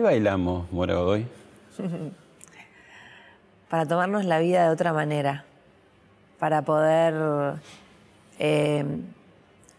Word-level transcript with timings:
Qué 0.00 0.04
bailamos, 0.04 0.72
Mora 0.72 0.94
Godoy? 0.94 1.26
para 3.68 3.84
tomarnos 3.84 4.24
la 4.24 4.38
vida 4.38 4.64
de 4.64 4.70
otra 4.70 4.94
manera, 4.94 5.44
para 6.38 6.62
poder 6.62 7.60
eh, 8.38 8.82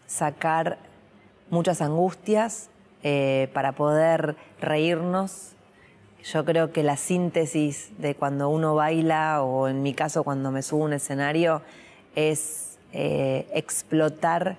sacar 0.05 0.77
muchas 1.49 1.81
angustias, 1.81 2.69
eh, 3.01 3.49
para 3.55 3.71
poder 3.71 4.35
reírnos. 4.59 5.53
Yo 6.23 6.45
creo 6.45 6.71
que 6.71 6.83
la 6.83 6.97
síntesis 6.97 7.89
de 7.97 8.13
cuando 8.13 8.47
uno 8.49 8.75
baila, 8.75 9.41
o 9.41 9.69
en 9.69 9.81
mi 9.81 9.95
caso 9.95 10.23
cuando 10.23 10.51
me 10.51 10.61
subo 10.61 10.83
a 10.83 10.85
un 10.85 10.93
escenario, 10.93 11.63
es 12.15 12.77
eh, 12.93 13.47
explotar 13.55 14.57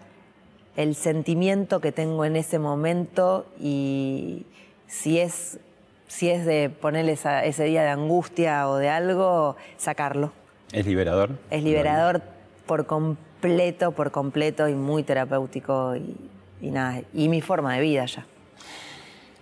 el 0.74 0.96
sentimiento 0.96 1.80
que 1.80 1.92
tengo 1.92 2.24
en 2.24 2.34
ese 2.34 2.58
momento 2.58 3.46
y 3.60 4.44
si 4.92 5.18
es, 5.18 5.58
si 6.06 6.28
es 6.28 6.44
de 6.44 6.68
ponerle 6.68 7.12
ese 7.12 7.64
día 7.64 7.82
de 7.82 7.88
angustia 7.88 8.68
o 8.68 8.76
de 8.76 8.90
algo, 8.90 9.56
sacarlo. 9.78 10.32
¿Es 10.70 10.86
liberador? 10.86 11.30
Es 11.50 11.62
liberador 11.64 12.22
por 12.66 12.84
completo, 12.84 13.92
por 13.92 14.10
completo 14.10 14.68
y 14.68 14.74
muy 14.74 15.02
terapéutico 15.02 15.96
y, 15.96 16.70
nada, 16.70 17.00
y 17.14 17.28
mi 17.28 17.40
forma 17.40 17.74
de 17.74 17.80
vida 17.80 18.04
ya. 18.04 18.26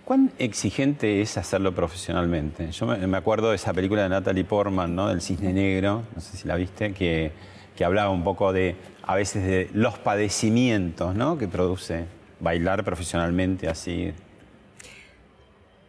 ¿Cuán 0.05 0.31
exigente 0.39 1.21
es 1.21 1.37
hacerlo 1.37 1.75
profesionalmente? 1.75 2.71
Yo 2.71 2.85
me 2.85 3.17
acuerdo 3.17 3.49
de 3.49 3.57
esa 3.57 3.73
película 3.73 4.03
de 4.03 4.09
Natalie 4.09 4.45
Portman, 4.45 4.95
¿no? 4.95 5.09
del 5.09 5.21
Cisne 5.21 5.51
Negro, 5.51 6.03
no 6.15 6.21
sé 6.21 6.37
si 6.37 6.47
la 6.47 6.55
viste, 6.55 6.93
que, 6.93 7.33
que 7.75 7.83
hablaba 7.83 8.09
un 8.09 8.23
poco 8.23 8.53
de, 8.53 8.77
a 9.03 9.15
veces, 9.15 9.43
de 9.43 9.69
los 9.73 9.99
padecimientos 9.99 11.13
¿no? 11.13 11.37
que 11.37 11.49
produce 11.49 12.05
bailar 12.39 12.83
profesionalmente 12.85 13.67
así 13.67 14.13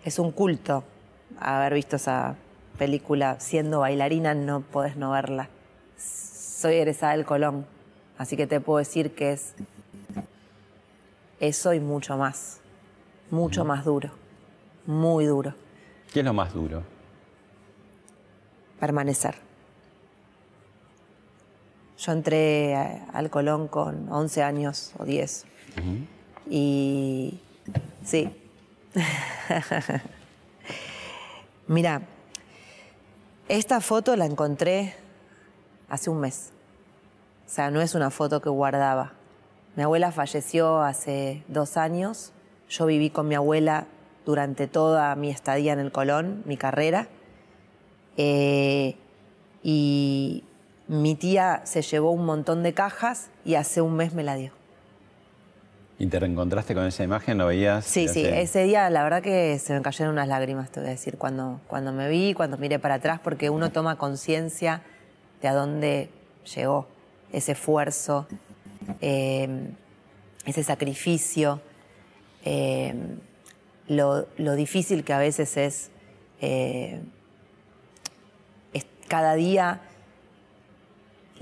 es 0.04 0.18
un 0.18 0.32
culto 0.32 0.84
haber 1.38 1.74
visto 1.74 1.96
esa 1.96 2.36
película. 2.78 3.38
Siendo 3.40 3.80
bailarina 3.80 4.34
no 4.34 4.60
podés 4.60 4.96
no 4.96 5.10
verla. 5.10 5.48
Soy 5.96 6.74
egresada 6.74 7.12
del 7.12 7.24
Colón, 7.24 7.66
así 8.18 8.36
que 8.36 8.46
te 8.46 8.60
puedo 8.60 8.78
decir 8.78 9.14
que 9.14 9.32
es 9.32 9.54
eso 11.40 11.74
y 11.74 11.80
mucho 11.80 12.16
más. 12.16 12.60
Mucho 13.30 13.64
más 13.64 13.84
duro. 13.84 14.10
Muy 14.86 15.26
duro. 15.26 15.54
¿Qué 16.12 16.20
es 16.20 16.24
lo 16.24 16.32
más 16.32 16.52
duro? 16.52 16.82
Permanecer. 18.78 19.36
Yo 21.98 22.12
entré 22.12 22.74
al 23.12 23.30
Colón 23.30 23.68
con 23.68 24.12
11 24.12 24.42
años 24.42 24.92
o 24.98 25.04
10. 25.04 25.46
Y 26.50 27.40
sí, 28.04 28.41
Mira, 31.66 32.02
esta 33.48 33.80
foto 33.80 34.16
la 34.16 34.26
encontré 34.26 34.94
hace 35.88 36.10
un 36.10 36.20
mes. 36.20 36.52
O 37.46 37.48
sea, 37.48 37.70
no 37.70 37.80
es 37.80 37.94
una 37.94 38.10
foto 38.10 38.40
que 38.40 38.48
guardaba. 38.48 39.12
Mi 39.76 39.82
abuela 39.82 40.12
falleció 40.12 40.82
hace 40.82 41.42
dos 41.48 41.76
años. 41.76 42.32
Yo 42.68 42.86
viví 42.86 43.10
con 43.10 43.28
mi 43.28 43.34
abuela 43.34 43.86
durante 44.24 44.66
toda 44.66 45.14
mi 45.16 45.30
estadía 45.30 45.72
en 45.72 45.78
el 45.78 45.92
Colón, 45.92 46.42
mi 46.44 46.56
carrera. 46.56 47.08
Eh, 48.16 48.96
y 49.62 50.44
mi 50.88 51.14
tía 51.14 51.62
se 51.64 51.82
llevó 51.82 52.10
un 52.10 52.24
montón 52.24 52.62
de 52.62 52.74
cajas 52.74 53.30
y 53.44 53.54
hace 53.54 53.80
un 53.80 53.94
mes 53.94 54.12
me 54.12 54.22
la 54.22 54.34
dio. 54.34 54.61
¿Y 56.02 56.08
te 56.08 56.18
reencontraste 56.18 56.74
con 56.74 56.84
esa 56.84 57.04
imagen? 57.04 57.38
¿Lo 57.38 57.46
veías? 57.46 57.84
Sí, 57.84 58.08
sí, 58.08 58.26
ese 58.26 58.64
día 58.64 58.90
la 58.90 59.04
verdad 59.04 59.22
que 59.22 59.56
se 59.60 59.72
me 59.72 59.82
cayeron 59.82 60.14
unas 60.14 60.26
lágrimas, 60.26 60.68
te 60.68 60.80
voy 60.80 60.88
a 60.88 60.90
decir, 60.90 61.16
cuando, 61.16 61.60
cuando 61.68 61.92
me 61.92 62.08
vi, 62.08 62.34
cuando 62.34 62.58
miré 62.58 62.80
para 62.80 62.94
atrás, 62.94 63.20
porque 63.22 63.50
uno 63.50 63.70
toma 63.70 63.96
conciencia 63.98 64.82
de 65.40 65.46
a 65.46 65.54
dónde 65.54 66.10
llegó 66.56 66.88
ese 67.32 67.52
esfuerzo, 67.52 68.26
eh, 69.00 69.48
ese 70.44 70.64
sacrificio, 70.64 71.60
eh, 72.44 72.96
lo, 73.86 74.26
difícil 74.56 75.04
que 75.04 75.12
a 75.12 75.18
veces 75.18 75.56
es, 75.56 75.92
eh, 76.40 77.00
es 78.72 78.86
cada 79.06 79.34
día 79.34 79.82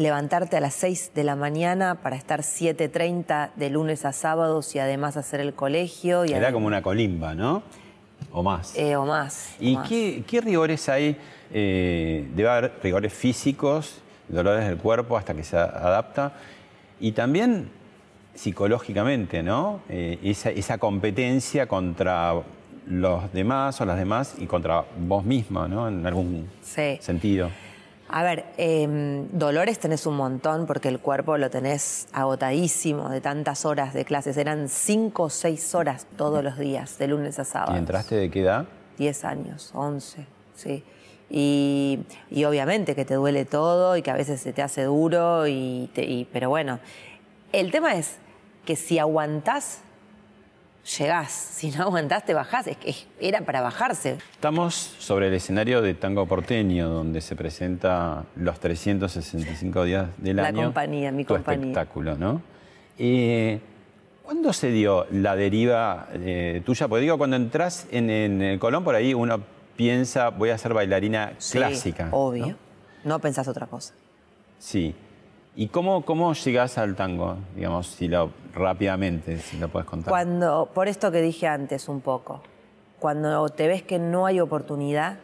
levantarte 0.00 0.56
a 0.56 0.60
las 0.60 0.74
6 0.74 1.12
de 1.14 1.24
la 1.24 1.36
mañana 1.36 1.96
para 2.02 2.16
estar 2.16 2.40
7.30 2.40 3.52
de 3.54 3.70
lunes 3.70 4.04
a 4.06 4.12
sábados 4.12 4.74
y 4.74 4.78
además 4.78 5.16
hacer 5.18 5.40
el 5.40 5.52
colegio. 5.52 6.24
Y 6.24 6.32
Era 6.32 6.52
como 6.52 6.66
una 6.66 6.80
colimba, 6.80 7.34
¿no? 7.34 7.62
O 8.32 8.42
más. 8.42 8.74
Eh, 8.76 8.96
o 8.96 9.04
más. 9.04 9.56
¿Y 9.60 9.76
Qué, 9.76 10.40
rigores 10.40 10.88
hay? 10.88 11.16
Eh, 11.52 12.28
debe 12.34 12.48
haber 12.48 12.72
rigores 12.82 13.12
físicos, 13.12 14.00
dolores 14.28 14.66
del 14.66 14.78
cuerpo 14.78 15.18
hasta 15.18 15.34
que 15.34 15.44
se 15.44 15.58
adapta. 15.58 16.32
Y 16.98 17.12
también 17.12 17.68
psicológicamente, 18.34 19.42
¿no? 19.42 19.80
Eh, 19.90 20.18
esa, 20.22 20.78
competencia 20.78 21.66
contra 21.66 22.34
los 22.86 23.32
demás 23.34 23.78
o 23.82 23.84
las 23.84 23.98
demás 23.98 24.34
y 24.38 24.46
contra 24.46 24.84
vos 24.98 25.24
misma, 25.24 25.68
¿no? 25.68 25.88
En 25.88 26.06
algún 26.06 26.48
sentido. 27.00 27.50
A 28.12 28.24
ver, 28.24 28.46
em, 28.56 29.28
dolores 29.30 29.78
tenés 29.78 30.04
un 30.04 30.16
montón 30.16 30.66
porque 30.66 30.88
el 30.88 30.98
cuerpo 30.98 31.36
lo 31.38 31.48
tenés 31.48 32.08
agotadísimo 32.12 33.08
de 33.08 33.20
tantas 33.20 33.64
horas 33.64 33.94
de 33.94 34.04
clases. 34.04 34.36
Eran 34.36 34.68
cinco 34.68 35.24
o 35.24 35.30
seis 35.30 35.74
horas 35.76 36.06
todos 36.16 36.42
los 36.42 36.58
días, 36.58 36.98
de 36.98 37.06
lunes 37.06 37.38
a 37.38 37.44
sábado. 37.44 37.74
¿Y 37.74 37.78
entraste 37.78 38.16
de 38.16 38.30
qué 38.30 38.40
edad? 38.40 38.66
Diez 38.98 39.24
años, 39.24 39.70
once, 39.74 40.26
sí. 40.56 40.82
Y, 41.30 42.00
obviamente 42.44 42.96
que 42.96 43.04
te 43.04 43.14
duele 43.14 43.44
todo 43.44 43.96
y 43.96 44.02
que 44.02 44.10
a 44.10 44.16
veces 44.16 44.40
se 44.40 44.52
te 44.52 44.62
hace 44.62 44.82
duro, 44.82 45.46
y 45.46 46.26
pero 46.32 46.48
bueno, 46.48 46.80
el 47.52 47.70
tema 47.70 47.94
es 47.94 48.16
que 48.64 48.74
si 48.74 48.98
aguantás 48.98 49.82
llegás. 50.98 51.48
Si 51.60 51.70
no 51.70 51.82
aguantás, 51.82 52.24
te 52.24 52.32
bajás. 52.32 52.66
Es 52.68 52.78
que 52.78 52.94
era 53.20 53.42
para 53.42 53.60
bajarse. 53.60 54.16
Estamos 54.32 54.74
sobre 54.74 55.28
el 55.28 55.34
escenario 55.34 55.82
de 55.82 55.92
Tango 55.92 56.24
Porteño, 56.24 56.88
donde 56.88 57.20
se 57.20 57.36
presenta 57.36 58.24
los 58.34 58.58
365 58.60 59.84
días 59.84 60.08
del 60.16 60.38
año. 60.38 60.56
La 60.56 60.64
compañía, 60.64 61.12
mi 61.12 61.24
tu 61.26 61.34
compañía. 61.34 61.66
espectáculo, 61.66 62.16
¿no? 62.16 62.40
Eh, 62.96 63.60
¿Cuándo 64.22 64.54
se 64.54 64.70
dio 64.70 65.06
la 65.10 65.36
deriva 65.36 66.08
eh, 66.14 66.62
tuya? 66.64 66.88
Porque 66.88 67.02
digo, 67.02 67.18
cuando 67.18 67.36
entras 67.36 67.86
en, 67.90 68.08
el 68.08 68.58
Colón, 68.58 68.84
por 68.84 68.94
ahí 68.94 69.12
uno 69.12 69.42
piensa, 69.76 70.30
voy 70.30 70.48
a 70.48 70.56
ser 70.56 70.72
bailarina 70.72 71.34
sí, 71.36 71.58
clásica. 71.58 72.08
Obvio. 72.12 72.46
¿no? 72.46 72.56
no 73.04 73.18
pensás 73.18 73.48
otra 73.48 73.66
cosa. 73.66 73.92
Sí. 74.58 74.94
¿Y 75.56 75.68
cómo, 75.68 76.04
cómo 76.04 76.32
llegás 76.32 76.78
al 76.78 76.94
tango, 76.94 77.36
digamos, 77.56 77.88
si 77.88 78.08
lo, 78.08 78.30
rápidamente, 78.54 79.38
si 79.38 79.58
lo 79.58 79.68
puedes 79.68 79.88
contar? 79.88 80.10
Cuando, 80.10 80.70
por 80.72 80.88
esto 80.88 81.10
que 81.10 81.20
dije 81.20 81.46
antes 81.48 81.88
un 81.88 82.00
poco, 82.00 82.42
cuando 82.98 83.48
te 83.48 83.66
ves 83.66 83.82
que 83.82 83.98
no 83.98 84.26
hay 84.26 84.40
oportunidad 84.40 85.18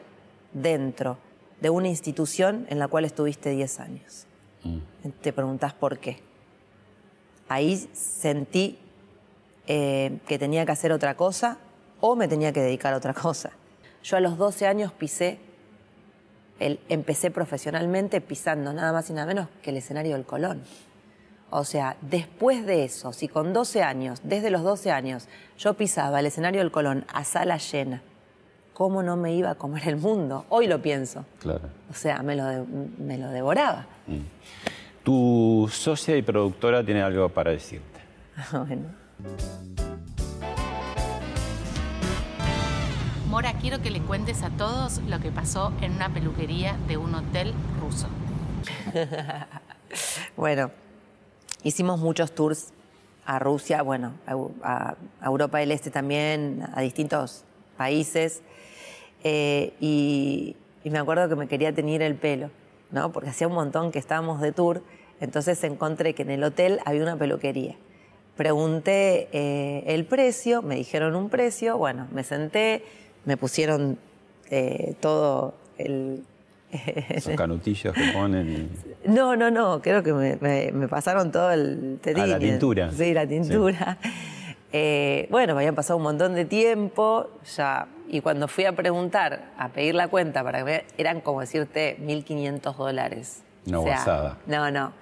dentro 0.53 1.19
de 1.61 1.71
una 1.71 1.89
institución 1.89 2.67
en 2.69 2.79
la 2.79 2.89
cual 2.89 3.05
estuviste 3.05 3.51
10 3.51 3.81
años. 3.81 4.27
Mm. 4.65 5.09
Te 5.21 5.33
preguntás 5.33 5.73
por 5.75 5.99
qué. 5.99 6.21
Ahí 7.49 7.77
sentí 7.93 8.79
eh, 9.67 10.19
que 10.27 10.39
tenía 10.39 10.67
que 10.67 10.73
hacer 10.73 10.93
otra 10.93 11.17
cosa 11.17 11.59
o 12.01 12.17
me 12.17 12.29
tenía 12.29 12.53
que 12.53 12.61
dedicar 12.61 12.93
a 12.93 12.97
otra 12.97 13.15
cosa. 13.15 13.53
Yo 14.03 14.17
a 14.17 14.21
los 14.21 14.39
12 14.39 14.67
años 14.67 14.93
pisé 14.93 15.39
empecé 16.59 17.31
profesionalmente 17.31 18.21
pisando 18.21 18.73
nada 18.73 18.93
más 18.93 19.11
y 19.11 19.13
nada 19.13 19.27
menos 19.27 19.49
que 19.63 19.71
el 19.71 19.77
escenario 19.77 20.15
del 20.15 20.25
Colón. 20.25 20.63
O 21.51 21.65
sea, 21.65 21.97
después 22.01 22.67
de 22.67 22.85
eso, 22.85 23.13
si 23.13 23.29
con 23.29 23.53
12 23.53 23.83
años, 23.83 24.21
desde 24.25 24.51
los 24.51 24.63
12 24.63 24.91
años, 24.91 25.29
yo 25.59 25.75
pisaba 25.75 26.21
el 26.21 26.27
escenario 26.27 26.61
del 26.61 26.71
Colón 26.73 27.05
a 27.13 27.25
sala 27.25 27.57
llena, 27.59 28.03
¿cómo 28.75 29.03
no 29.03 29.17
me 29.17 29.33
iba 29.35 29.51
a 29.51 29.55
comer 29.55 29.87
el 29.89 29.97
mundo? 29.97 30.45
Hoy 30.49 30.67
lo 30.67 30.83
pienso. 30.83 31.25
Claro. 31.41 31.69
O 31.91 31.95
sea, 31.95 32.23
me 32.23 32.35
lo, 32.37 32.45
de- 32.47 32.65
me 32.99 33.17
lo 33.17 33.31
devoraba. 33.31 33.87
Tu 35.05 35.69
socia 35.73 36.17
y 36.17 36.23
productora 36.23 36.85
tiene 36.85 37.03
algo 37.03 37.29
para 37.29 37.53
decirte. 37.53 38.01
bueno. 38.53 39.96
Mora, 43.29 43.55
quiero 43.55 43.81
que 43.83 43.91
le 43.91 44.01
cuentes 44.01 44.43
a 44.43 44.51
todos 44.51 44.99
lo 45.09 45.19
que 45.21 45.31
pasó 45.31 45.73
en 45.81 45.93
una 45.93 46.09
peluquería 46.13 46.77
de 46.89 46.97
un 46.97 47.15
hotel 47.15 47.53
ruso. 47.81 48.09
Bueno, 50.37 50.73
hicimos 51.63 52.01
muchos 52.01 52.35
tours 52.35 52.73
a 53.25 53.39
Rusia, 53.39 53.81
bueno, 53.83 54.13
a, 54.27 54.33
Eu- 54.35 54.53
a- 54.63 54.97
a 55.21 55.27
Europa 55.27 55.59
del 55.59 55.71
Este 55.73 55.91
también, 55.91 56.65
a 56.75 56.81
distintos 56.83 57.45
países. 57.79 58.43
Eh, 59.25 59.73
y, 59.81 60.57
y 60.85 60.91
me 60.91 60.99
acuerdo 60.99 61.29
que 61.29 61.37
me 61.37 61.47
quería 61.47 61.73
teñir 61.73 62.03
el 62.03 62.17
pelo, 62.17 62.51
¿no? 62.91 63.13
Porque 63.13 63.31
hacía 63.31 63.47
un 63.49 63.55
montón 63.55 63.91
que 63.93 63.99
estábamos 63.99 64.41
de 64.41 64.53
tour, 64.53 64.83
entonces 65.21 65.63
encontré 65.65 66.15
que 66.15 66.23
en 66.23 66.31
el 66.33 66.45
hotel 66.45 66.81
había 66.85 67.03
una 67.03 67.17
peluquería. 67.17 67.77
Pregunté 68.37 69.29
eh, 69.33 69.85
el 69.87 70.05
precio, 70.05 70.61
me 70.63 70.75
dijeron 70.75 71.15
un 71.15 71.31
precio, 71.31 71.79
bueno, 71.79 72.07
me 72.13 72.23
senté, 72.25 72.85
me 73.27 73.37
pusieron 73.37 73.99
eh, 74.51 74.95
todo 75.01 75.55
el, 75.77 76.23
Esos 77.11 77.35
canutillos 77.37 77.95
que 77.95 78.13
ponen. 78.13 78.71
y- 79.05 79.09
no, 79.09 79.37
no, 79.37 79.51
no, 79.51 79.81
creo 79.83 80.03
que 80.03 80.13
me, 80.13 80.37
me- 80.41 80.73
me 80.73 80.89
pasaron 80.89 81.31
todo 81.31 81.53
el 81.53 82.01
Ah, 82.17 82.27
la 82.27 82.39
tintura. 82.39 82.91
Sí, 82.91 83.13
la 83.13 83.27
tintura. 83.27 83.99
Eh, 84.73 85.29
bueno, 85.31 85.55
me 85.55 85.61
habían 85.61 85.75
pasado 85.75 85.97
un 85.97 86.03
montón 86.03 86.35
de 86.35 86.45
tiempo 86.45 87.31
ya. 87.57 87.87
Y 88.09 88.21
cuando 88.21 88.47
fui 88.49 88.65
a 88.65 88.73
preguntar, 88.75 89.51
a 89.59 89.69
pedir 89.69 89.95
la 89.95 90.09
cuenta 90.09 90.43
para 90.43 90.59
que 90.59 90.65
me- 90.65 90.85
eran 90.99 91.21
como 91.21 91.41
decirte 91.41 91.97
1.500 92.01 92.77
dólares. 92.77 93.43
Una 93.67 93.79
guasada. 93.79 94.39
No, 94.47 94.71
no. 94.71 94.93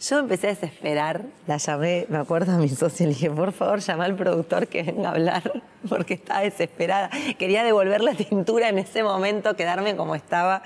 Yo 0.00 0.20
empecé 0.20 0.46
a 0.46 0.50
desesperar, 0.50 1.24
la 1.48 1.56
llamé, 1.56 2.06
me 2.08 2.18
acuerdo 2.18 2.52
a 2.52 2.58
mi 2.58 2.68
socio, 2.68 3.04
le 3.06 3.14
dije, 3.14 3.30
por 3.30 3.50
favor, 3.52 3.80
llama 3.80 4.04
al 4.04 4.14
productor 4.14 4.68
que 4.68 4.84
venga 4.84 5.08
a 5.08 5.12
hablar, 5.12 5.62
porque 5.88 6.14
estaba 6.14 6.40
desesperada. 6.40 7.10
Quería 7.36 7.64
devolver 7.64 8.00
la 8.02 8.14
tintura 8.14 8.68
en 8.68 8.78
ese 8.78 9.02
momento, 9.02 9.56
quedarme 9.56 9.96
como 9.96 10.14
estaba. 10.14 10.62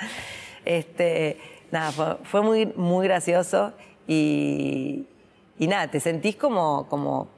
Este, 0.66 1.38
nada, 1.70 2.18
fue, 2.24 2.42
muy, 2.42 2.66
muy 2.76 3.06
gracioso 3.06 3.72
y, 4.06 5.06
y 5.58 5.66
nada, 5.66 5.90
te 5.90 6.00
sentís 6.00 6.36
como, 6.36 6.86
como, 6.90 7.28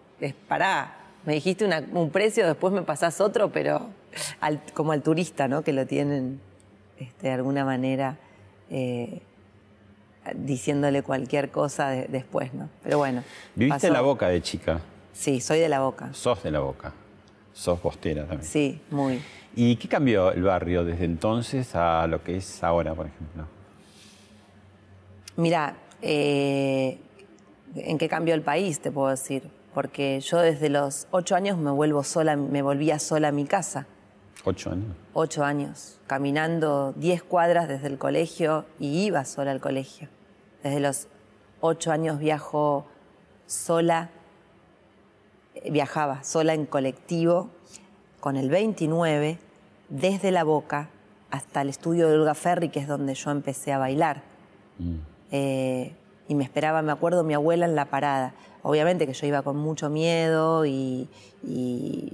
pará, 0.48 0.96
me 1.24 1.34
dijiste 1.34 1.64
un 1.92 2.10
precio, 2.10 2.44
después 2.44 2.74
me 2.74 2.82
pasás 2.82 3.20
otro, 3.20 3.52
pero 3.52 3.88
como 4.74 4.90
al 4.90 5.02
turista, 5.02 5.46
¿no? 5.46 5.62
Que 5.62 5.72
lo 5.72 5.86
tienen 5.86 6.40
este, 6.98 7.28
de 7.28 7.34
alguna 7.34 7.64
manera. 7.64 8.16
eh, 8.68 9.20
diciéndole 10.34 11.02
cualquier 11.02 11.50
cosa 11.50 11.88
de- 11.90 12.06
después, 12.08 12.54
¿no? 12.54 12.68
Pero 12.82 12.98
bueno. 12.98 13.22
Viviste 13.54 13.74
pasó. 13.76 13.86
en 13.88 13.92
la 13.92 14.00
boca 14.00 14.28
de 14.28 14.40
chica. 14.42 14.80
Sí, 15.12 15.40
soy 15.40 15.60
de 15.60 15.68
la 15.68 15.80
boca. 15.80 16.12
Sos 16.12 16.42
de 16.42 16.50
la 16.50 16.60
boca. 16.60 16.92
Sos 17.52 17.80
bostera 17.82 18.22
también. 18.26 18.42
Sí, 18.42 18.80
muy. 18.90 19.20
¿Y 19.54 19.76
qué 19.76 19.86
cambió 19.88 20.32
el 20.32 20.42
barrio 20.42 20.84
desde 20.84 21.04
entonces 21.04 21.74
a 21.76 22.06
lo 22.08 22.22
que 22.24 22.36
es 22.38 22.64
ahora, 22.64 22.94
por 22.94 23.06
ejemplo? 23.06 23.46
Mira, 25.36 25.76
eh, 26.02 26.98
¿en 27.76 27.98
qué 27.98 28.08
cambió 28.08 28.34
el 28.34 28.42
país? 28.42 28.80
Te 28.80 28.90
puedo 28.90 29.08
decir. 29.08 29.48
Porque 29.72 30.20
yo 30.20 30.38
desde 30.38 30.68
los 30.68 31.08
ocho 31.10 31.34
años 31.34 31.58
me 31.58 31.70
vuelvo 31.72 32.04
sola, 32.04 32.36
me 32.36 32.62
volvía 32.62 32.98
sola 33.00 33.28
a 33.28 33.32
mi 33.32 33.44
casa. 33.44 33.86
Ocho 34.44 34.70
años. 34.70 34.96
Ocho 35.14 35.44
años, 35.44 35.98
caminando 36.06 36.92
diez 36.96 37.22
cuadras 37.22 37.68
desde 37.68 37.86
el 37.86 37.98
colegio 37.98 38.66
y 38.78 39.04
iba 39.06 39.24
sola 39.24 39.50
al 39.52 39.60
colegio. 39.60 40.08
Desde 40.62 40.80
los 40.80 41.08
ocho 41.60 41.92
años 41.92 42.18
viajo 42.18 42.84
sola, 43.46 44.10
eh, 45.54 45.70
viajaba 45.70 46.22
sola 46.24 46.52
en 46.54 46.66
colectivo 46.66 47.48
con 48.20 48.36
el 48.36 48.50
29 48.50 49.38
desde 49.88 50.30
La 50.30 50.44
Boca 50.44 50.88
hasta 51.30 51.62
el 51.62 51.68
estudio 51.68 52.08
de 52.08 52.14
Olga 52.18 52.34
Ferri, 52.34 52.68
que 52.68 52.80
es 52.80 52.88
donde 52.88 53.14
yo 53.14 53.30
empecé 53.30 53.72
a 53.72 53.78
bailar. 53.78 54.22
Eh, 55.30 55.94
y 56.28 56.34
me 56.34 56.44
esperaba, 56.44 56.80
me 56.82 56.92
acuerdo, 56.92 57.24
mi 57.24 57.34
abuela 57.34 57.64
en 57.66 57.74
la 57.74 57.86
parada. 57.86 58.34
Obviamente 58.62 59.06
que 59.06 59.12
yo 59.14 59.26
iba 59.26 59.42
con 59.42 59.56
mucho 59.56 59.88
miedo 59.90 60.64
y... 60.66 61.08
y- 61.42 62.12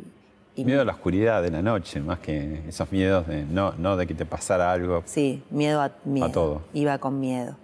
y- 0.61 0.65
Miedo 0.65 0.83
a 0.83 0.85
la 0.85 0.93
oscuridad 0.93 1.43
de 1.43 1.51
la 1.51 1.63
noche, 1.63 2.01
más 2.01 2.19
que 2.21 2.63
esos 2.69 2.91
miedos 2.93 3.27
de 3.27 3.45
no, 3.45 3.73
no 3.79 3.97
de 3.97 4.07
que 4.07 4.15
te 4.15 4.27
pasara 4.27 4.73
algo. 4.73 5.03
Sí, 5.07 5.43
miedo 5.51 5.81
a 5.81 5.93
miedo. 6.05 6.31
todo. 6.31 6.63
Iba 6.73 6.99
con 6.99 7.19
miedo. 7.21 7.57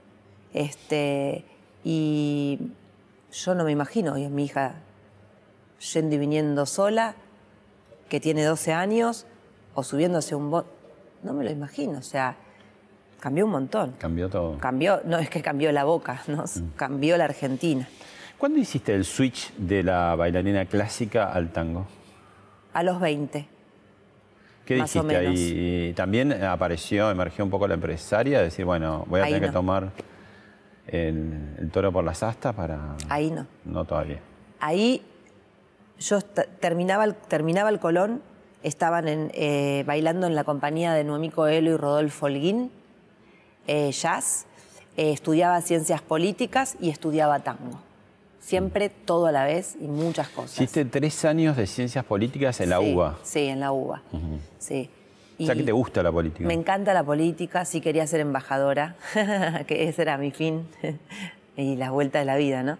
Este, 0.52 1.44
y 1.84 2.58
yo 3.32 3.54
no 3.54 3.64
me 3.64 3.72
imagino 3.72 4.14
hoy 4.14 4.25
a 4.25 4.28
mi 4.28 4.44
hija 4.44 4.76
yendo 5.93 6.14
y 6.14 6.19
viniendo 6.19 6.64
sola, 6.66 7.14
que 8.08 8.20
tiene 8.20 8.44
12 8.44 8.72
años, 8.72 9.26
o 9.75 9.82
subiéndose 9.82 10.34
a 10.34 10.37
un 10.38 10.50
bot. 10.50 10.66
No 11.22 11.32
me 11.32 11.44
lo 11.44 11.50
imagino, 11.50 11.99
o 11.99 12.02
sea, 12.02 12.37
cambió 13.20 13.44
un 13.44 13.50
montón. 13.50 13.92
Cambió 13.99 14.28
todo. 14.28 14.58
Cambió, 14.58 15.00
no 15.04 15.19
es 15.19 15.28
que 15.28 15.42
cambió 15.42 15.70
la 15.72 15.84
boca, 15.84 16.22
¿no? 16.28 16.44
Mm. 16.44 16.70
cambió 16.76 17.16
la 17.19 17.25
Argentina. 17.25 17.87
¿Cuándo 18.38 18.58
hiciste 18.58 18.94
el 18.94 19.04
switch 19.04 19.52
de 19.56 19.82
la 19.82 20.14
bailarina 20.14 20.64
clásica 20.66 21.32
al 21.32 21.52
tango? 21.52 21.87
A 22.76 22.82
los 22.82 23.00
20. 23.00 23.49
¿Qué 24.67 24.76
Más 24.76 24.96
o 24.96 25.02
dijiste 25.02 25.20
menos. 25.23 25.40
ahí? 25.40 25.93
También 25.94 26.32
apareció, 26.44 27.11
emergió 27.11 27.44
un 27.44 27.50
poco 27.50 27.67
la 27.67 27.75
empresaria, 27.75 28.40
decir, 28.43 28.64
bueno, 28.64 29.05
voy 29.08 29.20
a 29.20 29.25
Ahí 29.25 29.32
tener 29.32 29.49
que 29.49 29.52
tomar 29.52 29.93
el, 30.88 31.55
el 31.58 31.70
toro 31.70 31.90
por 31.93 32.05
las 32.05 32.23
astas 32.23 32.55
para... 32.55 32.96
Ahí 33.08 33.31
no. 33.31 33.46
No 33.64 33.84
todavía. 33.84 34.20
Ahí 34.61 35.02
yo 35.99 36.20
terminaba 36.20 37.05
el, 37.05 37.14
terminaba 37.14 37.70
el 37.70 37.78
Colón, 37.78 38.23
estaban 38.62 39.08
en, 39.08 39.31
eh, 39.34 39.84
bailando 39.87 40.26
en 40.26 40.34
la 40.34 40.44
compañía 40.44 40.93
de 40.93 41.05
Noemí 41.05 41.31
Coelho 41.31 41.73
y 41.73 41.76
Rodolfo 41.76 42.26
Holguín, 42.26 42.70
eh, 43.67 43.90
jazz, 43.93 44.46
eh, 44.96 45.12
estudiaba 45.12 45.61
ciencias 45.62 46.02
políticas 46.02 46.76
y 46.81 46.90
estudiaba 46.90 47.40
tango. 47.40 47.81
Siempre 48.46 48.90
todo 48.90 49.26
a 49.26 49.32
la 49.32 49.44
vez 49.44 49.75
y 49.81 49.88
muchas 49.88 50.28
cosas. 50.28 50.52
Hiciste 50.60 50.84
tres 50.84 51.25
años 51.25 51.56
de 51.56 51.66
ciencias 51.66 52.04
políticas 52.04 52.60
en 52.60 52.70
la 52.70 52.78
Sí, 52.78 52.94
UBA. 52.94 53.19
Sí, 53.25 53.40
en 53.46 53.58
la 53.58 53.72
UBA. 53.72 54.02
Sí. 54.60 54.88
O 55.40 55.44
sea 55.44 55.54
Y 55.54 55.58
que 55.58 55.64
te 55.64 55.72
gusta 55.72 56.00
la 56.02 56.12
política. 56.12 56.46
Me 56.46 56.54
encanta 56.54 56.94
la 56.94 57.02
política, 57.02 57.64
sí 57.64 57.80
quería 57.80 58.06
ser 58.06 58.21
embajadora, 58.21 58.94
que 59.66 59.88
ese 59.88 60.02
era 60.02 60.16
mi 60.16 60.30
fin 60.30 60.64
y 61.56 61.75
las 61.75 61.90
vueltas 61.90 62.21
de 62.23 62.26
la 62.26 62.37
vida, 62.37 62.62
¿no? 62.62 62.78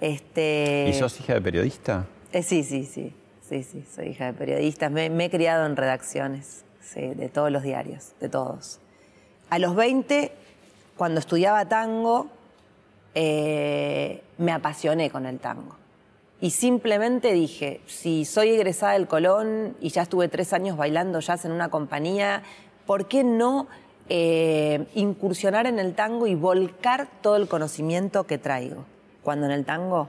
Este, 0.00 0.86
Mm. 0.86 0.90
¿Y 0.90 0.94
sos 0.94 1.20
hija 1.20 1.34
de 1.34 1.40
periodista? 1.42 2.06
Eh, 2.32 2.42
sí, 2.42 2.64
sí, 2.64 2.84
sí, 2.84 3.14
sí, 3.48 3.62
sí, 3.62 3.84
soy 3.94 4.08
hija 4.08 4.26
de 4.26 4.32
periodistas. 4.32 4.90
Me, 4.90 5.10
me 5.10 5.26
he 5.26 5.30
criado 5.30 5.64
en 5.66 5.76
redacciones, 5.76 6.64
sí, 6.80 7.02
de 7.14 7.28
todos 7.28 7.52
los 7.52 7.62
diarios, 7.62 8.12
de 8.20 8.28
todos. 8.28 8.80
A 9.48 9.58
los 9.60 9.74
20, 9.76 10.32
cuando 10.96 11.20
estudiaba 11.20 11.66
tango, 11.68 12.28
eh, 13.14 14.22
me 14.38 14.52
apasioné 14.52 15.10
con 15.10 15.26
el 15.26 15.38
tango. 15.38 15.76
Y 16.40 16.50
simplemente 16.50 17.32
dije, 17.32 17.80
si 17.86 18.24
soy 18.24 18.50
egresada 18.50 18.92
del 18.92 19.08
Colón 19.08 19.76
y 19.80 19.88
ya 19.88 20.02
estuve 20.02 20.28
tres 20.28 20.52
años 20.52 20.76
bailando 20.76 21.18
jazz 21.18 21.44
en 21.44 21.52
una 21.52 21.68
compañía, 21.68 22.44
¿por 22.86 23.08
qué 23.08 23.24
no 23.24 23.66
eh, 24.08 24.86
incursionar 24.94 25.66
en 25.66 25.80
el 25.80 25.94
tango 25.94 26.28
y 26.28 26.36
volcar 26.36 27.08
todo 27.22 27.36
el 27.36 27.48
conocimiento 27.48 28.24
que 28.24 28.38
traigo? 28.38 28.84
Cuando 29.24 29.46
en 29.46 29.52
el 29.52 29.64
tango 29.64 30.08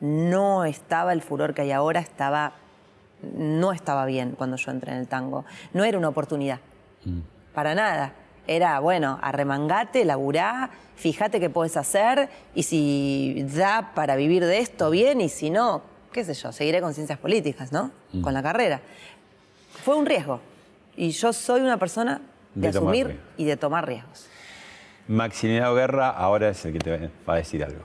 no 0.00 0.64
estaba 0.64 1.12
el 1.12 1.22
furor 1.22 1.54
que 1.54 1.62
hay 1.62 1.70
ahora, 1.70 2.00
estaba, 2.00 2.54
no 3.22 3.72
estaba 3.72 4.04
bien 4.04 4.32
cuando 4.32 4.56
yo 4.56 4.72
entré 4.72 4.92
en 4.92 4.98
el 4.98 5.06
tango. 5.06 5.44
No 5.72 5.84
era 5.84 5.96
una 5.96 6.08
oportunidad, 6.08 6.58
para 7.54 7.76
nada. 7.76 8.14
Era, 8.48 8.80
bueno, 8.80 9.18
arremangate, 9.20 10.06
laburá, 10.06 10.70
fíjate 10.96 11.38
qué 11.38 11.50
puedes 11.50 11.76
hacer 11.76 12.30
y 12.54 12.62
si 12.62 13.44
da 13.54 13.92
para 13.94 14.16
vivir 14.16 14.42
de 14.44 14.58
esto, 14.58 14.88
bien, 14.88 15.20
y 15.20 15.28
si 15.28 15.50
no, 15.50 15.82
qué 16.12 16.24
sé 16.24 16.32
yo, 16.32 16.50
seguiré 16.50 16.80
con 16.80 16.94
ciencias 16.94 17.18
políticas, 17.18 17.72
¿no? 17.72 17.90
Con 18.22 18.32
la 18.32 18.42
carrera. 18.42 18.80
Fue 19.84 19.96
un 19.96 20.06
riesgo. 20.06 20.40
Y 20.96 21.10
yo 21.10 21.34
soy 21.34 21.60
una 21.60 21.76
persona 21.76 22.22
de, 22.54 22.68
asumir 22.68 23.20
y 23.36 23.44
de 23.44 23.58
tomar 23.58 23.86
riesgos. 23.86 24.26
Maximiliano 25.06 25.74
Guerra 25.74 26.08
ahora 26.08 26.48
es 26.48 26.64
el 26.64 26.72
que 26.72 26.78
te 26.78 27.10
va 27.28 27.34
a 27.34 27.36
decir 27.36 27.62
algo. 27.62 27.84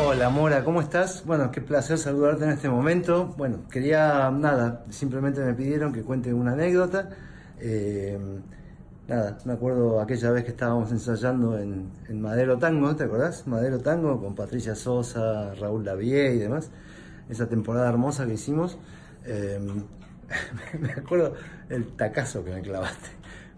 Hola 0.00 0.30
Mora, 0.30 0.62
¿cómo 0.62 0.80
estás? 0.80 1.24
Bueno, 1.26 1.50
qué 1.50 1.60
placer 1.60 1.98
saludarte 1.98 2.44
en 2.44 2.50
este 2.50 2.68
momento. 2.68 3.34
Bueno, 3.36 3.64
quería, 3.68 4.30
nada, 4.30 4.84
simplemente 4.90 5.40
me 5.40 5.54
pidieron 5.54 5.92
que 5.92 6.02
cuente 6.02 6.32
una 6.32 6.52
anécdota. 6.52 7.08
Eh, 7.58 8.16
nada, 9.08 9.38
me 9.44 9.54
acuerdo 9.54 10.00
aquella 10.00 10.30
vez 10.30 10.44
que 10.44 10.50
estábamos 10.50 10.92
ensayando 10.92 11.58
en, 11.58 11.90
Madero 12.20 12.58
Tango, 12.58 12.94
¿te 12.94 13.04
acordás? 13.04 13.48
Madero 13.48 13.80
Tango 13.80 14.20
con 14.20 14.36
Patricia 14.36 14.76
Sosa, 14.76 15.52
Raúl 15.54 15.84
Lavie 15.84 16.32
y 16.32 16.38
demás. 16.38 16.70
esa 17.28 17.48
temporada 17.48 17.88
hermosa 17.88 18.24
que 18.24 18.34
hicimos. 18.34 18.78
Eh, 19.24 19.58
me 20.80 20.92
acuerdo 20.92 21.34
el 21.70 21.88
tacazo 21.96 22.44
que 22.44 22.52
me 22.52 22.62
clavaste. 22.62 23.08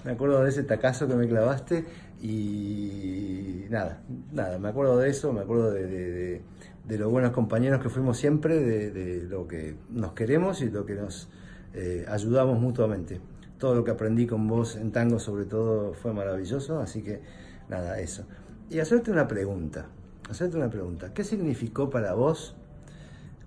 Me 0.05 0.13
acuerdo 0.13 0.43
de 0.43 0.49
ese 0.49 0.63
tacazo 0.63 1.07
que 1.07 1.15
me 1.15 1.29
clavaste 1.29 1.85
y 2.21 3.65
nada, 3.71 4.03
nada, 4.33 4.59
me 4.59 4.69
acuerdo 4.69 4.99
de 4.99 5.09
eso, 5.09 5.33
me 5.33 5.41
acuerdo 5.41 5.71
de, 5.73 6.43
los 6.87 7.11
buenos 7.11 7.31
compañeros 7.31 7.81
que 7.81 7.89
fuimos 7.89 8.19
siempre, 8.19 8.59
de, 8.59 9.23
lo 9.23 9.47
que 9.47 9.77
nos 9.89 10.13
queremos 10.13 10.61
y 10.61 10.71
lo 10.71 10.85
que 10.85 10.95
nos 10.95 11.29
eh, 11.73 12.05
ayudamos 12.09 12.61
mutuamente. 12.61 13.21
Todo 13.59 13.75
lo 13.75 13.85
que 13.85 13.91
aprendí 13.91 14.27
con 14.27 14.49
vos 14.49 14.77
en 14.77 14.91
tango 14.93 15.19
sobre 15.19 15.45
todo 15.45 15.95
fue 15.95 16.13
maravilloso, 16.13 16.81
así 16.81 17.03
que 17.03 17.21
nada, 17.69 18.01
eso. 18.01 18.25
Y 18.69 18.81
hacerte 18.81 19.11
una 19.11 19.27
pregunta, 19.27 19.87
hacerte 20.29 20.57
una 20.57 20.71
pregunta. 20.71 21.15
¿Qué 21.15 21.25
significó 21.25 21.89
para 21.89 22.15
vos 22.15 22.57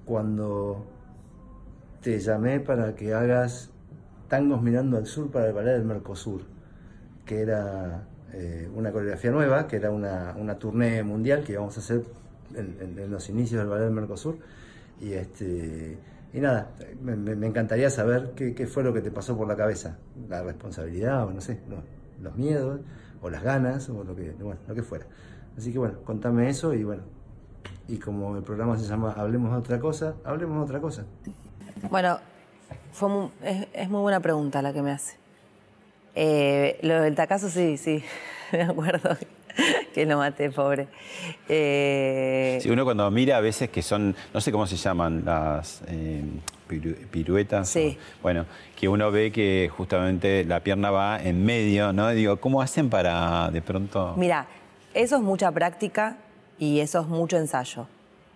cuando 0.06 0.86
te 2.02 2.20
llamé 2.20 2.60
para 2.60 2.96
que 2.96 3.14
hagas 3.14 3.72
tangos 4.30 4.62
mirando 4.62 4.98
al 4.98 5.06
sur 5.06 5.30
para 5.32 5.48
el 5.48 5.54
ballet 5.54 5.74
del 5.74 5.86
Mercosur? 5.86 6.42
Que 7.26 7.42
era 7.42 8.08
eh, 8.34 8.70
una 8.74 8.92
coreografía 8.92 9.32
nueva, 9.32 9.68
que 9.68 9.78
era 9.78 9.92
una, 9.92 10.36
una 10.38 10.56
tournée 10.56 11.04
mundial 11.04 11.44
que 11.44 11.54
íbamos 11.54 11.78
a 11.78 11.80
hacer 11.80 12.04
en, 12.56 13.12
los 13.12 13.30
inicios 13.30 13.60
del 13.60 13.70
ballet 13.70 13.86
del 13.86 13.94
Mercosur. 13.94 14.38
Y 15.00 15.14
este 15.14 15.98
y 16.34 16.40
nada, 16.40 16.72
me, 17.02 17.46
encantaría 17.46 17.92
saber 17.92 18.32
qué, 18.36 18.66
fue 18.66 18.84
lo 18.84 18.92
que 18.92 19.02
te 19.02 19.12
pasó 19.12 19.38
por 19.38 19.48
la 19.48 19.56
cabeza, 19.56 19.98
la 20.28 20.42
responsabilidad 20.42 21.28
o 21.28 21.32
no 21.32 21.42
sé, 21.42 21.60
los 22.22 22.36
miedos 22.36 22.82
o 23.22 23.30
las 23.30 23.44
ganas 23.44 23.88
o 23.90 24.04
lo 24.04 24.16
que, 24.16 24.32
bueno, 24.32 24.60
lo 24.68 24.74
que 24.74 24.82
fuera. 24.82 25.06
Así 25.56 25.72
que 25.72 25.78
bueno, 25.78 26.00
contame 26.04 26.50
eso 26.50 26.74
y 26.74 26.84
bueno, 26.84 27.04
y 27.88 27.98
como 27.98 28.36
el 28.36 28.42
programa 28.42 28.78
se 28.80 28.86
llama 28.86 29.14
Hablemos 29.16 29.52
de 29.52 29.58
otra 29.58 29.80
cosa, 29.80 30.16
hablemos 30.24 30.58
de 30.58 30.64
otra 30.64 30.82
cosa. 30.82 31.06
Bueno, 31.92 32.18
fue 32.92 33.30
es, 33.44 33.90
muy 33.90 34.02
buena 34.02 34.20
pregunta 34.20 34.64
la 34.64 34.74
que 34.74 34.82
me 34.82 34.90
hace. 34.90 35.23
Eh, 36.16 36.80
lo 36.82 37.02
del 37.02 37.16
tacazo 37.16 37.50
sí, 37.50 37.78
sí, 37.78 38.04
me 38.52 38.64
acuerdo 38.64 39.18
que 39.94 40.06
lo 40.06 40.18
maté, 40.18 40.50
pobre. 40.50 40.88
Eh... 41.48 42.60
Sí, 42.62 42.70
uno 42.70 42.84
cuando 42.84 43.10
mira 43.12 43.38
a 43.38 43.42
veces 43.42 43.70
que 43.70 43.82
son, 43.82 44.16
no 44.34 44.42
sé 44.42 44.52
cómo 44.52 44.66
se 44.68 44.76
llaman, 44.76 45.24
las 45.26 45.82
eh, 45.88 46.24
piruetas. 47.12 47.70
Sí. 47.70 47.98
bueno, 48.22 48.46
que 48.76 48.88
uno 48.88 49.12
ve 49.12 49.32
que 49.32 49.70
justamente 49.76 50.44
la 50.46 50.62
pierna 50.62 50.92
va 50.92 51.22
en 51.22 51.46
medio, 51.46 51.94
¿no? 51.94 52.10
digo, 52.10 52.38
¿cómo 52.38 52.62
hacen 52.62 52.90
para 52.90 53.50
de 53.52 53.62
pronto...? 53.62 54.16
Mira, 54.18 54.48
eso 54.94 55.18
es 55.18 55.22
mucha 55.22 55.52
práctica 55.52 56.18
y 56.58 56.80
eso 56.80 57.02
es 57.02 57.08
mucho 57.08 57.38
ensayo. 57.38 57.88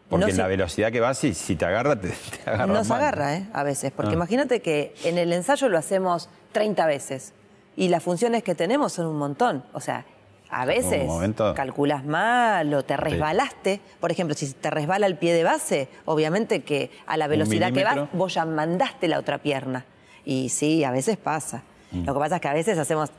Porque 0.10 0.32
en 0.32 0.38
la 0.38 0.48
velocidad 0.48 0.92
que 0.92 1.02
vas, 1.02 1.18
si, 1.18 1.34
si 1.34 1.58
te 1.58 1.66
agarra, 1.66 2.00
te, 2.00 2.10
te 2.10 2.50
agarra 2.50 2.68
Nos 2.68 2.90
agarra, 2.92 3.36
¿eh? 3.36 3.48
A 3.52 3.64
veces. 3.64 3.92
Porque 3.92 4.12
ah. 4.12 4.14
imagínate 4.14 4.62
que 4.62 4.94
en 5.04 5.18
el 5.18 5.34
ensayo 5.34 5.68
lo 5.68 5.78
hacemos 5.78 6.30
30 6.54 6.86
veces 6.86 7.34
y 7.78 7.88
las 7.88 8.04
funciones 8.04 8.44
que 8.44 8.56
tenemos 8.56 8.92
son 8.92 9.06
un 9.06 9.18
montón. 9.18 9.64
O 9.72 9.80
sea, 9.80 10.04
a 10.50 10.66
veces 10.66 11.10
calculas 11.56 12.04
mal 12.04 12.74
o 12.74 12.84
te 12.84 12.98
resbalaste. 12.98 13.80
Por 14.00 14.12
ejemplo, 14.12 14.36
si 14.36 14.52
te 14.52 14.70
resbala 14.70 15.06
el 15.08 15.16
pie 15.16 15.34
de 15.34 15.44
base, 15.44 15.88
obviamente 16.06 16.64
que 16.64 16.92
a 17.06 17.16
la 17.16 17.28
velocidad 17.28 17.72
que 17.72 17.84
vas, 17.84 18.00
vos 18.14 18.34
ya 18.34 18.46
mandaste 18.46 19.08
la 19.08 19.20
otra 19.20 19.38
pierna. 19.38 19.86
Y 20.26 20.50
sí, 20.50 20.84
a 20.84 20.92
veces 20.92 21.18
pasa. 21.18 21.64
Mm. 21.92 22.06
Lo 22.06 22.14
que 22.16 22.20
pasa 22.20 22.36
es 22.36 22.42
que 22.42 22.48
a 22.48 22.54
veces 22.54 22.78
hacemos 22.80 23.12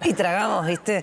y 0.04 0.14
tragamos, 0.14 0.66
¿viste? 0.66 1.00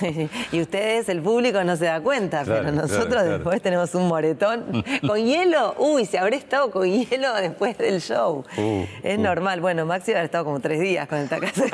y 0.52 0.60
ustedes, 0.60 1.08
el 1.08 1.22
público, 1.22 1.62
no 1.64 1.76
se 1.76 1.86
da 1.86 2.00
cuenta, 2.00 2.42
pero 2.44 2.70
nosotros 2.70 3.24
después 3.24 3.62
tenemos 3.62 3.94
un 3.94 4.08
moretón 4.08 4.84
con 5.06 5.24
hielo. 5.24 5.74
Uy, 5.78 6.04
se 6.04 6.18
habré 6.18 6.36
estado 6.36 6.70
con 6.70 6.86
hielo 6.86 7.34
después 7.34 7.78
del 7.78 8.00
show. 8.00 8.44
Uh, 8.56 8.84
es 9.02 9.18
uh. 9.18 9.20
normal. 9.20 9.60
Bueno, 9.60 9.86
Maxi 9.86 10.12
habrá 10.12 10.24
estado 10.24 10.44
como 10.44 10.60
tres 10.60 10.80
días 10.80 11.08
con 11.08 11.18
el 11.18 11.28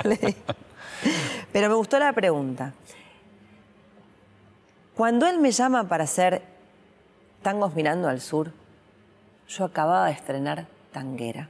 ley. 0.05 0.37
pero 1.53 1.69
me 1.69 1.75
gustó 1.75 1.99
la 1.99 2.13
pregunta. 2.13 2.73
Cuando 4.95 5.27
él 5.27 5.39
me 5.39 5.51
llama 5.51 5.89
para 5.89 6.05
hacer 6.05 6.43
tangos 7.43 7.75
mirando 7.75 8.09
al 8.09 8.21
sur, 8.21 8.53
yo 9.49 9.65
acababa 9.65 10.07
de 10.07 10.13
estrenar 10.13 10.67
Tanguera. 10.93 11.49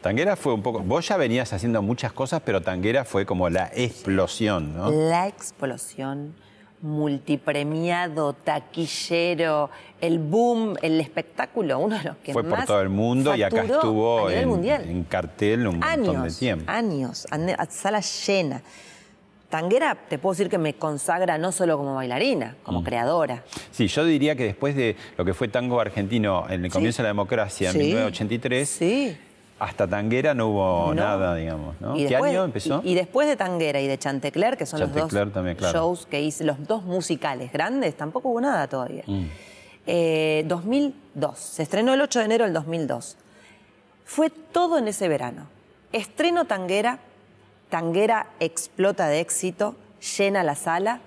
Tanguera 0.00 0.36
fue 0.36 0.54
un 0.54 0.62
poco. 0.62 0.80
Vos 0.80 1.08
ya 1.08 1.16
venías 1.16 1.52
haciendo 1.52 1.82
muchas 1.82 2.12
cosas, 2.12 2.40
pero 2.44 2.60
Tanguera 2.60 3.04
fue 3.04 3.26
como 3.26 3.48
la 3.48 3.70
explosión, 3.74 4.76
¿no? 4.76 4.90
La 4.90 5.26
explosión, 5.26 6.34
multipremiado, 6.82 8.32
taquillero, 8.32 9.70
el 10.00 10.18
boom, 10.18 10.76
el 10.82 11.00
espectáculo, 11.00 11.78
uno 11.78 11.98
de 11.98 12.04
los 12.04 12.16
que 12.18 12.32
fue 12.32 12.42
más. 12.44 12.60
Por 12.60 12.66
todo 12.66 12.82
el 12.82 12.88
mundo 12.88 13.34
y 13.34 13.42
acá 13.42 13.62
estuvo 13.62 14.30
en, 14.30 15.04
cartel 15.04 15.66
un 15.66 15.80
montón 15.80 16.22
de 16.22 16.30
tiempo. 16.30 16.70
Años, 16.70 17.26
sala 17.70 18.00
llena. 18.00 18.62
Tanguera, 19.48 19.94
te 19.94 20.18
puedo 20.18 20.34
decir 20.34 20.50
que 20.50 20.58
me 20.58 20.74
consagra 20.74 21.38
no 21.38 21.52
solo 21.52 21.78
como 21.78 21.94
bailarina, 21.94 22.56
como 22.62 22.82
mm. 22.82 22.84
creadora. 22.84 23.44
Sí, 23.70 23.88
yo 23.88 24.04
diría 24.04 24.36
que 24.36 24.44
después 24.44 24.76
de 24.76 24.94
lo 25.16 25.24
que 25.24 25.32
fue 25.32 25.48
tango 25.48 25.80
argentino 25.80 26.44
en 26.50 26.66
el 26.66 26.70
comienzo 26.70 26.98
de 26.98 27.04
la 27.04 27.08
democracia, 27.08 27.70
en 27.70 27.78
1983, 27.78 28.68
hasta 29.58 29.86
Tanguera 29.86 30.34
no 30.34 30.48
hubo 30.48 30.94
nada, 30.94 31.34
digamos. 31.34 31.80
¿no? 31.80 31.94
¿Qué 31.94 32.14
año 32.14 32.44
empezó? 32.44 32.80
Y, 32.84 32.94
después 32.94 33.28
de 33.28 33.36
Tanguera 33.36 33.80
y 33.80 33.86
de 33.86 33.98
Chantecler, 33.98 34.56
que 34.56 34.66
son 34.66 34.80
los 34.80 34.94
dos 34.94 35.12
shows 35.72 36.06
que 36.06 36.20
hice, 36.20 36.44
los 36.44 36.66
dos 36.66 36.84
musicales 36.84 37.52
grandes, 37.52 37.96
tampoco 37.96 38.28
hubo 38.28 38.40
nada 38.40 38.68
todavía. 38.68 39.04
2002, 39.06 39.32
mm. 39.84 39.86
eh, 39.86 40.94
se 41.34 41.62
estrenó 41.62 41.94
el 41.94 42.00
8 42.00 42.18
de 42.20 42.24
enero 42.24 42.44
del 42.44 42.54
2002. 42.54 43.16
Fue 44.04 44.30
todo 44.30 44.78
en 44.78 44.88
ese 44.88 45.08
verano. 45.08 45.46
Estreno 45.92 46.44
Tanguera 46.44 47.00
Tanguera 47.68 48.28
explota 48.40 49.08
de 49.08 49.20
éxito, 49.20 49.76
llena 50.16 50.42
la 50.42 50.54
sala. 50.54 51.00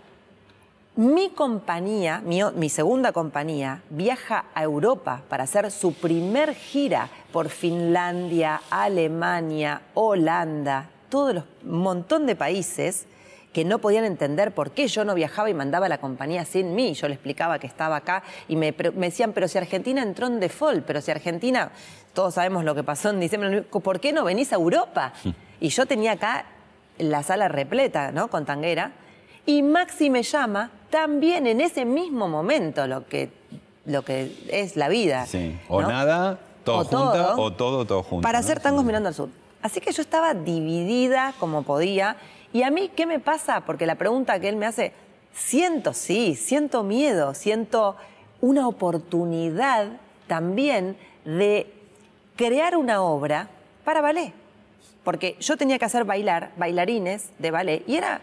Mi 0.95 1.29
compañía, 1.29 2.21
mi, 2.23 2.69
segunda 2.69 3.11
compañía, 3.11 3.81
viaja 3.89 4.45
a 4.53 4.61
Europa 4.61 5.23
para 5.27 5.45
hacer 5.45 5.71
su 5.71 5.93
primer 5.93 6.53
gira 6.53 7.09
por 7.31 7.49
Finlandia, 7.49 8.61
Alemania, 8.69 9.81
Holanda, 9.93 10.89
todo 11.09 11.33
los 11.33 11.43
montón 11.63 12.25
de 12.25 12.35
países 12.35 13.05
que 13.53 13.65
no 13.65 13.79
podían 13.79 14.05
entender 14.05 14.53
por 14.53 14.71
qué 14.71 14.87
yo 14.87 15.03
no 15.03 15.13
viajaba 15.13 15.49
y 15.49 15.53
mandaba 15.53 15.89
la 15.89 15.97
compañía 15.97 16.45
sin 16.45 16.73
mí. 16.73 16.93
Yo 16.93 17.07
le 17.07 17.15
explicaba 17.15 17.59
que 17.59 17.67
estaba 17.67 17.97
acá 17.97 18.23
y 18.47 18.55
me, 18.55 18.73
me, 18.95 19.07
decían, 19.07 19.33
pero 19.33 19.47
si 19.47 19.57
Argentina 19.57 20.01
entró 20.01 20.27
en 20.27 20.39
default, 20.39 20.85
pero 20.85 21.01
si 21.01 21.11
Argentina, 21.11 21.71
todos 22.13 22.35
sabemos 22.35 22.63
lo 22.63 22.75
que 22.75 22.83
pasó 22.83 23.09
en 23.09 23.19
diciembre, 23.19 23.63
¿por 23.63 23.99
qué 23.99 24.13
no 24.13 24.23
venís 24.23 24.51
a 24.53 24.55
Europa? 24.55 25.13
Y 25.63 25.69
yo 25.69 25.85
tenía 25.85 26.13
acá 26.13 26.45
la 26.97 27.21
sala 27.21 27.47
repleta, 27.47 28.11
¿no? 28.11 28.29
Con 28.29 28.45
tanguera. 28.45 28.93
Y 29.45 29.61
Maxi 29.61 30.09
me 30.09 30.23
llama 30.23 30.71
también 30.89 31.45
en 31.45 31.61
ese 31.61 31.85
mismo 31.85 32.27
momento, 32.27 32.87
lo 32.87 33.07
que, 33.07 33.29
lo 33.85 34.03
que 34.03 34.31
es 34.49 34.75
la 34.75 34.89
vida. 34.89 35.27
Sí. 35.27 35.59
O 35.67 35.83
nada, 35.83 36.39
todo 36.63 36.79
o 36.79 36.85
junto, 36.85 37.41
o 37.41 37.53
todo, 37.53 37.85
todo 37.85 38.03
junto. 38.03 38.23
Para 38.23 38.39
hacer 38.39 38.59
tangos 38.59 38.83
mirando 38.83 39.09
al 39.09 39.15
sur. 39.15 39.29
Así 39.61 39.79
que 39.79 39.91
yo 39.91 40.01
estaba 40.01 40.33
dividida 40.33 41.33
como 41.39 41.63
podía. 41.63 42.17
Y 42.53 42.63
a 42.63 42.71
mí, 42.71 42.89
¿qué 42.95 43.05
me 43.05 43.19
pasa? 43.19 43.61
Porque 43.61 43.85
la 43.85 43.95
pregunta 43.95 44.39
que 44.39 44.49
él 44.49 44.55
me 44.55 44.65
hace, 44.65 44.93
siento, 45.33 45.93
sí, 45.93 46.35
siento 46.35 46.83
miedo, 46.83 47.33
siento 47.33 47.95
una 48.41 48.67
oportunidad 48.67 49.87
también 50.27 50.97
de 51.25 51.71
crear 52.35 52.75
una 52.75 53.01
obra 53.01 53.49
para 53.83 54.01
ballet 54.01 54.33
porque 55.03 55.35
yo 55.39 55.57
tenía 55.57 55.79
que 55.79 55.85
hacer 55.85 56.05
bailar, 56.05 56.51
bailarines 56.57 57.29
de 57.39 57.51
ballet, 57.51 57.83
y 57.87 57.95
era 57.95 58.21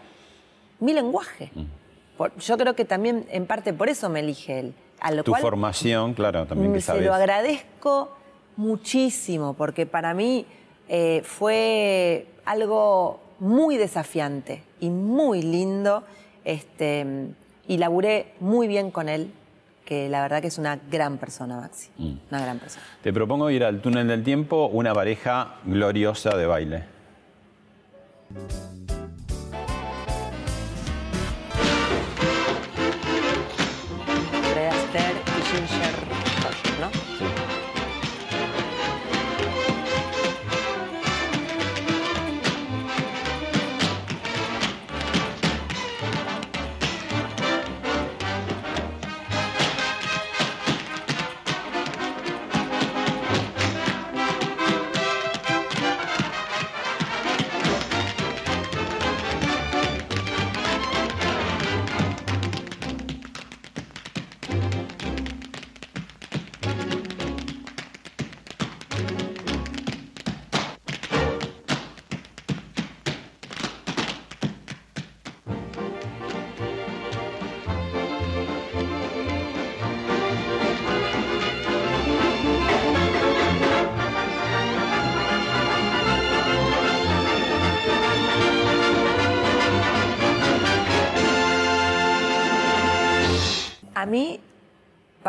mi 0.79 0.93
lenguaje. 0.93 1.51
Mm. 1.53 2.39
yo 2.39 2.57
creo 2.57 2.75
que 2.75 2.85
también, 2.85 3.25
en 3.29 3.45
parte, 3.45 3.73
por 3.73 3.89
eso 3.89 4.09
me 4.09 4.19
elige 4.19 4.59
él. 4.59 4.73
A 5.01 5.11
tu 5.23 5.33
formación, 5.35 6.13
claro, 6.13 6.45
también 6.45 6.73
que 6.73 6.81
sabes. 6.81 7.01
Se 7.01 7.07
lo 7.07 7.13
agradezco 7.13 8.11
muchísimo, 8.59 9.53
porque 9.53 9.85
para 9.85 10.13
mí 10.13 10.45
eh, 10.89 11.21
fue 11.23 12.27
algo 12.43 13.21
muy 13.39 13.77
desafiante 13.77 14.63
y 14.81 14.89
muy 14.89 15.41
lindo, 15.41 16.03
este, 16.43 17.29
y 17.67 17.77
laburé 17.77 18.33
muy 18.41 18.67
bien 18.67 18.91
con 18.91 19.07
él 19.07 19.31
que 19.85 20.09
la 20.09 20.21
verdad 20.21 20.41
que 20.41 20.47
es 20.47 20.57
una 20.57 20.77
gran 20.91 21.17
persona, 21.17 21.55
Maxi. 21.55 21.89
Mm. 21.97 22.17
Una 22.29 22.41
gran 22.41 22.59
persona. 22.59 22.85
Te 23.01 23.13
propongo 23.13 23.49
ir 23.49 23.63
al 23.63 23.81
túnel 23.81 24.07
del 24.07 24.23
tiempo, 24.23 24.67
una 24.67 24.93
pareja 24.93 25.55
gloriosa 25.63 26.35
de 26.35 26.45
baile. 26.45 26.83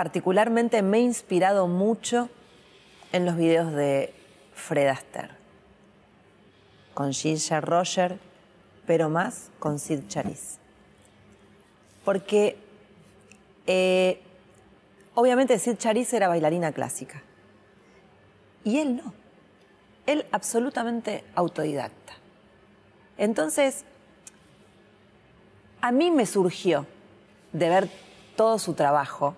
Particularmente 0.01 0.81
me 0.81 0.97
he 0.97 1.03
inspirado 1.03 1.67
mucho 1.69 2.31
en 3.13 3.27
los 3.27 3.37
videos 3.37 3.71
de 3.71 4.15
Fred 4.55 4.87
Astaire, 4.87 5.35
con 6.95 7.13
Ginger 7.13 7.63
Roger, 7.63 8.19
pero 8.87 9.11
más 9.11 9.51
con 9.59 9.79
Sid 9.79 10.09
Charisse. 10.09 10.59
Porque 12.03 12.57
eh, 13.67 14.23
obviamente 15.15 15.59
Sid 15.59 15.77
Charisse 15.77 16.15
era 16.15 16.29
bailarina 16.29 16.73
clásica 16.73 17.23
y 18.65 18.79
él 18.79 18.97
no. 18.97 19.13
Él 20.07 20.25
absolutamente 20.33 21.25
autodidacta. 21.35 22.15
Entonces, 23.19 23.85
a 25.83 25.93
mí 25.93 26.11
me 26.11 26.25
surgió 26.25 26.87
de 27.53 27.69
ver 27.69 27.91
todo 28.35 28.59
su 28.59 28.73
trabajo, 28.73 29.37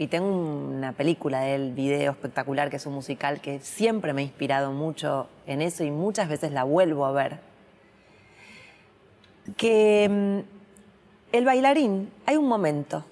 y 0.00 0.06
tengo 0.06 0.28
una 0.28 0.92
película 0.92 1.42
del 1.42 1.74
video 1.74 2.12
espectacular, 2.12 2.70
que 2.70 2.76
es 2.76 2.86
un 2.86 2.94
musical, 2.94 3.42
que 3.42 3.60
siempre 3.60 4.14
me 4.14 4.22
ha 4.22 4.24
inspirado 4.24 4.72
mucho 4.72 5.28
en 5.46 5.60
eso 5.60 5.84
y 5.84 5.90
muchas 5.90 6.26
veces 6.26 6.52
la 6.52 6.64
vuelvo 6.64 7.04
a 7.04 7.12
ver, 7.12 7.40
que 9.58 10.08
mm, 10.08 11.36
el 11.36 11.44
bailarín, 11.44 12.10
hay 12.24 12.38
un 12.38 12.48
momento 12.48 13.04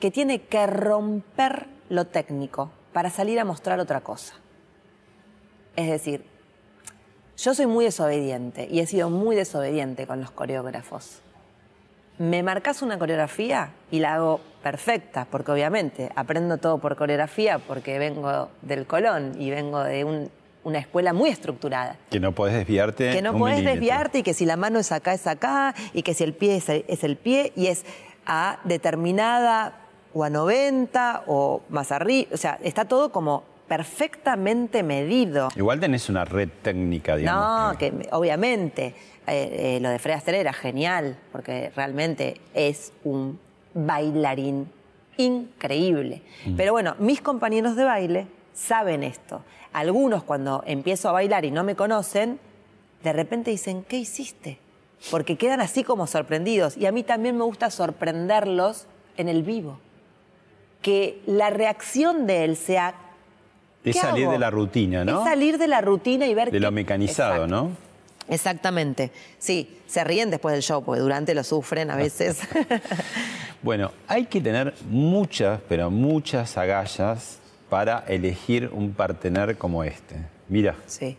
que 0.00 0.10
tiene 0.10 0.40
que 0.40 0.66
romper 0.66 1.66
lo 1.90 2.06
técnico 2.06 2.70
para 2.94 3.10
salir 3.10 3.38
a 3.38 3.44
mostrar 3.44 3.78
otra 3.78 4.00
cosa. 4.00 4.36
Es 5.76 5.90
decir, 5.90 6.24
yo 7.36 7.52
soy 7.52 7.66
muy 7.66 7.84
desobediente 7.84 8.66
y 8.70 8.80
he 8.80 8.86
sido 8.86 9.10
muy 9.10 9.36
desobediente 9.36 10.06
con 10.06 10.22
los 10.22 10.30
coreógrafos 10.30 11.20
me 12.20 12.42
marcas 12.42 12.82
una 12.82 12.98
coreografía 12.98 13.70
y 13.90 13.98
la 13.98 14.16
hago 14.16 14.42
perfecta, 14.62 15.26
porque 15.30 15.52
obviamente 15.52 16.10
aprendo 16.14 16.58
todo 16.58 16.76
por 16.76 16.94
coreografía, 16.94 17.58
porque 17.58 17.98
vengo 17.98 18.50
del 18.60 18.86
Colón 18.86 19.36
y 19.38 19.48
vengo 19.48 19.82
de 19.82 20.28
una 20.62 20.78
escuela 20.78 21.14
muy 21.14 21.30
estructurada. 21.30 21.96
Que 22.10 22.20
no 22.20 22.32
podés 22.32 22.54
desviarte. 22.56 23.10
Que 23.10 23.22
no 23.22 23.32
podés 23.38 23.64
desviarte 23.64 24.18
y 24.18 24.22
que 24.22 24.34
si 24.34 24.44
la 24.44 24.58
mano 24.58 24.78
es 24.78 24.92
acá, 24.92 25.14
es 25.14 25.26
acá, 25.26 25.74
y 25.94 26.02
que 26.02 26.12
si 26.12 26.22
el 26.22 26.34
pie 26.34 26.56
es, 26.56 26.68
es 26.68 27.04
el 27.04 27.16
pie 27.16 27.54
y 27.56 27.68
es 27.68 27.86
a 28.26 28.58
determinada 28.64 29.80
o 30.12 30.22
a 30.22 30.28
90 30.28 31.22
o 31.26 31.62
más 31.70 31.90
arriba. 31.90 32.28
O 32.34 32.36
sea, 32.36 32.58
está 32.62 32.84
todo 32.84 33.12
como 33.12 33.44
perfectamente 33.66 34.82
medido. 34.82 35.48
Igual 35.54 35.80
tenés 35.80 36.10
una 36.10 36.24
red 36.24 36.48
técnica, 36.60 37.16
digamos. 37.16 37.72
No, 37.72 37.78
que 37.78 38.08
obviamente 38.10 38.94
eh, 39.30 39.76
eh, 39.76 39.80
lo 39.80 39.90
de 39.90 39.98
Fred 39.98 40.14
Astaire 40.14 40.40
era 40.40 40.52
genial, 40.52 41.16
porque 41.30 41.70
realmente 41.76 42.40
es 42.52 42.92
un 43.04 43.38
bailarín 43.74 44.68
increíble. 45.16 46.22
Mm. 46.46 46.56
Pero 46.56 46.72
bueno, 46.72 46.96
mis 46.98 47.20
compañeros 47.20 47.76
de 47.76 47.84
baile 47.84 48.26
saben 48.54 49.04
esto. 49.04 49.42
Algunos 49.72 50.24
cuando 50.24 50.64
empiezo 50.66 51.08
a 51.08 51.12
bailar 51.12 51.44
y 51.44 51.50
no 51.50 51.62
me 51.62 51.76
conocen, 51.76 52.40
de 53.04 53.12
repente 53.12 53.50
dicen, 53.50 53.84
¿qué 53.88 53.98
hiciste? 53.98 54.58
Porque 55.10 55.36
quedan 55.36 55.60
así 55.60 55.84
como 55.84 56.06
sorprendidos. 56.06 56.76
Y 56.76 56.86
a 56.86 56.92
mí 56.92 57.02
también 57.02 57.36
me 57.36 57.44
gusta 57.44 57.70
sorprenderlos 57.70 58.86
en 59.16 59.28
el 59.28 59.42
vivo. 59.42 59.78
Que 60.82 61.20
la 61.26 61.50
reacción 61.50 62.26
de 62.26 62.44
él 62.44 62.56
sea... 62.56 62.94
Es 63.84 63.96
salir 63.96 64.28
de 64.28 64.38
la 64.38 64.50
rutina, 64.50 65.04
¿no? 65.04 65.20
Es 65.20 65.24
salir 65.24 65.56
de 65.56 65.68
la 65.68 65.80
rutina 65.80 66.26
y 66.26 66.34
ver... 66.34 66.50
De 66.50 66.60
lo 66.60 66.70
mecanizado, 66.70 67.46
¿no? 67.46 67.70
Exactamente. 68.30 69.10
Sí, 69.38 69.78
se 69.86 70.04
ríen 70.04 70.30
después 70.30 70.54
del 70.54 70.62
show, 70.62 70.82
porque 70.82 71.00
durante 71.00 71.34
lo 71.34 71.44
sufren 71.44 71.90
a 71.90 71.96
veces. 71.96 72.40
bueno, 73.62 73.92
hay 74.06 74.26
que 74.26 74.40
tener 74.40 74.74
muchas, 74.88 75.60
pero 75.68 75.90
muchas 75.90 76.56
agallas 76.56 77.38
para 77.68 78.04
elegir 78.06 78.70
un 78.72 78.92
partener 78.92 79.58
como 79.58 79.84
este. 79.84 80.16
Mira. 80.48 80.76
Sí. 80.86 81.16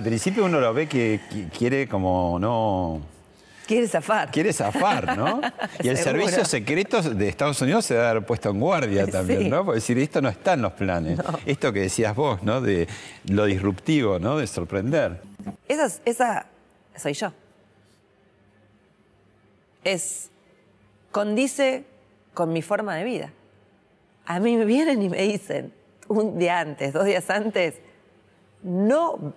Al 0.00 0.06
principio 0.06 0.46
uno 0.46 0.60
lo 0.60 0.72
ve 0.72 0.86
que 0.86 1.20
quiere 1.56 1.86
como 1.86 2.38
no... 2.40 3.02
Quiere 3.66 3.86
zafar. 3.86 4.30
Quiere 4.30 4.50
zafar, 4.50 5.14
¿no? 5.14 5.42
y 5.82 5.88
el 5.88 5.98
servicio 5.98 6.42
secreto 6.46 7.02
de 7.02 7.28
Estados 7.28 7.60
Unidos 7.60 7.84
se 7.84 7.94
debe 7.94 8.06
haber 8.06 8.24
puesto 8.24 8.48
en 8.48 8.58
guardia 8.58 9.06
también, 9.10 9.50
¿no? 9.50 9.62
Porque 9.62 9.76
decir, 9.76 9.98
esto 9.98 10.22
no 10.22 10.30
está 10.30 10.54
en 10.54 10.62
los 10.62 10.72
planes. 10.72 11.20
Esto 11.44 11.70
que 11.70 11.80
decías 11.80 12.16
vos, 12.16 12.42
¿no? 12.42 12.62
De 12.62 12.88
lo 13.26 13.44
disruptivo, 13.44 14.18
¿no? 14.18 14.38
De 14.38 14.46
sorprender. 14.46 15.20
Esa, 15.68 15.90
esa 16.06 16.46
soy 16.96 17.12
yo. 17.12 17.30
Es. 19.84 20.30
condice 21.12 21.84
con 22.32 22.54
mi 22.54 22.62
forma 22.62 22.96
de 22.96 23.04
vida. 23.04 23.32
A 24.24 24.40
mí 24.40 24.56
me 24.56 24.64
vienen 24.64 25.02
y 25.02 25.10
me 25.10 25.22
dicen, 25.22 25.74
un 26.08 26.38
día 26.38 26.58
antes, 26.58 26.94
dos 26.94 27.04
días 27.04 27.28
antes, 27.28 27.74
no 28.62 29.34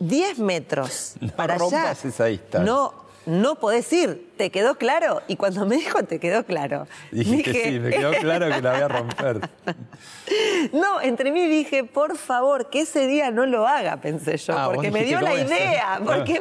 10 0.00 0.38
metros 0.40 1.14
para 1.36 1.54
allá. 1.54 1.94
No, 2.64 2.94
no 3.26 3.54
podés 3.56 3.92
ir. 3.92 4.32
¿Te 4.36 4.50
quedó 4.50 4.76
claro? 4.76 5.22
Y 5.28 5.36
cuando 5.36 5.66
me 5.66 5.76
dijo, 5.76 6.02
te 6.02 6.18
quedó 6.18 6.44
claro. 6.44 6.86
Dije, 7.12 7.42
que 7.42 7.64
sí, 7.64 7.78
me 7.78 7.90
quedó 7.90 8.12
claro 8.12 8.46
que 8.48 8.62
la 8.62 8.72
voy 8.72 8.80
a 8.80 8.88
romper. 8.88 9.40
no, 10.72 11.00
entre 11.00 11.30
mí 11.30 11.46
dije, 11.46 11.84
por 11.84 12.16
favor, 12.16 12.70
que 12.70 12.80
ese 12.80 13.06
día 13.06 13.30
no 13.30 13.46
lo 13.46 13.66
haga, 13.66 13.98
pensé 13.98 14.36
yo, 14.38 14.58
ah, 14.58 14.70
porque 14.72 14.90
me 14.90 15.04
dio 15.04 15.20
la 15.20 15.34
idea, 15.34 16.00
porque 16.04 16.40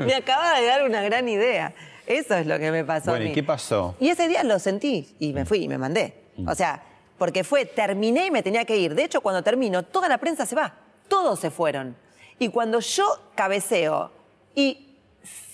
me, 0.00 0.14
acaba 0.14 0.60
de 0.60 0.66
dar 0.66 0.84
una 0.84 1.02
gran 1.02 1.28
idea. 1.28 1.74
Eso 2.06 2.34
es 2.36 2.46
lo 2.46 2.58
que 2.58 2.70
me 2.70 2.84
pasó. 2.84 3.10
Bueno, 3.10 3.24
a 3.24 3.26
mí. 3.26 3.32
¿y 3.32 3.34
qué 3.34 3.42
pasó? 3.42 3.94
Y 4.00 4.08
ese 4.08 4.28
día 4.28 4.42
lo 4.44 4.58
sentí 4.58 5.14
y 5.18 5.32
me 5.32 5.44
fui 5.44 5.64
y 5.64 5.68
me 5.68 5.76
mandé. 5.76 6.14
Mm. 6.36 6.48
O 6.48 6.54
sea, 6.54 6.82
porque 7.18 7.44
fue, 7.44 7.66
terminé 7.66 8.26
y 8.26 8.30
me 8.30 8.42
tenía 8.42 8.64
que 8.64 8.78
ir. 8.78 8.94
De 8.94 9.04
hecho, 9.04 9.20
cuando 9.20 9.42
termino, 9.42 9.82
toda 9.82 10.08
la 10.08 10.18
prensa 10.18 10.46
se 10.46 10.54
va. 10.54 10.74
Todos 11.08 11.40
se 11.40 11.50
fueron. 11.50 11.96
Y 12.38 12.48
cuando 12.48 12.80
yo 12.80 13.04
cabeceo 13.34 14.10
y 14.54 14.96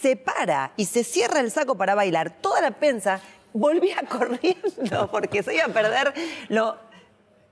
se 0.00 0.16
para 0.16 0.72
y 0.76 0.84
se 0.84 1.04
cierra 1.04 1.40
el 1.40 1.50
saco 1.50 1.76
para 1.76 1.94
bailar, 1.94 2.30
toda 2.40 2.60
la 2.60 2.72
prensa 2.72 3.20
volvía 3.52 4.02
corriendo 4.08 5.10
porque 5.10 5.42
se 5.42 5.54
iba 5.54 5.64
a 5.64 5.68
perder 5.68 6.12
lo, 6.48 6.76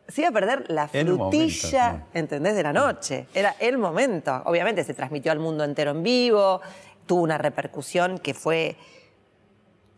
se 0.08 0.20
iba 0.20 0.28
a 0.28 0.32
perder 0.32 0.64
la 0.68 0.88
frutilla, 0.88 2.06
¿entendés? 2.12 2.54
De 2.54 2.62
la 2.62 2.72
noche. 2.72 3.26
Era 3.34 3.54
el 3.58 3.78
momento. 3.78 4.42
Obviamente 4.44 4.84
se 4.84 4.94
transmitió 4.94 5.32
al 5.32 5.38
mundo 5.38 5.64
entero 5.64 5.92
en 5.92 6.02
vivo, 6.02 6.60
tuvo 7.06 7.22
una 7.22 7.38
repercusión 7.38 8.18
que 8.18 8.34
fue 8.34 8.76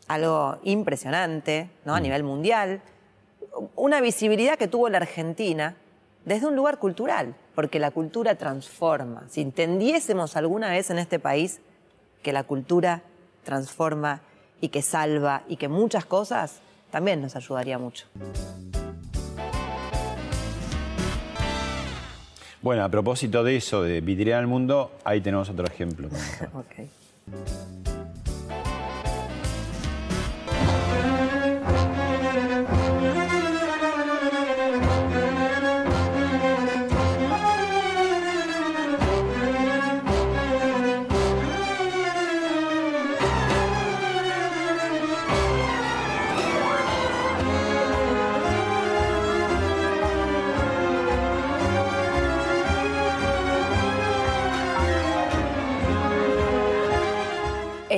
algo 0.07 0.59
impresionante, 0.63 1.71
¿no? 1.85 1.95
A 1.95 2.01
mm. 2.01 2.03
nivel 2.03 2.23
mundial. 2.23 2.83
Una 3.75 4.01
visibilidad 4.01 4.57
que 4.57 4.69
tuvo 4.69 4.89
la 4.89 4.99
Argentina 4.99 5.77
desde 6.25 6.47
un 6.47 6.57
lugar 6.57 6.79
cultural 6.79 7.35
porque 7.55 7.79
la 7.79 7.91
cultura 7.91 8.35
transforma. 8.37 9.25
Si 9.29 9.41
entendiésemos 9.41 10.37
alguna 10.37 10.71
vez 10.71 10.91
en 10.91 10.99
este 10.99 11.19
país 11.19 11.61
que 12.23 12.33
la 12.33 12.45
cultura 12.45 13.03
transforma 13.45 14.23
y 14.61 14.69
que 14.69 14.83
salva 14.83 15.43
y 15.49 15.57
que 15.57 15.69
muchas 15.69 16.05
cosas, 16.05 16.61
también 16.91 17.21
nos 17.21 17.37
ayudaría 17.37 17.79
mucho. 17.79 18.07
Bueno, 22.63 22.83
a 22.83 22.89
propósito 22.89 23.45
de 23.45 23.57
eso, 23.57 23.83
de 23.83 24.01
vidriar 24.01 24.39
al 24.39 24.47
mundo, 24.47 24.93
ahí 25.05 25.21
tenemos 25.21 25.51
otro 25.51 25.67
ejemplo. 25.67 26.09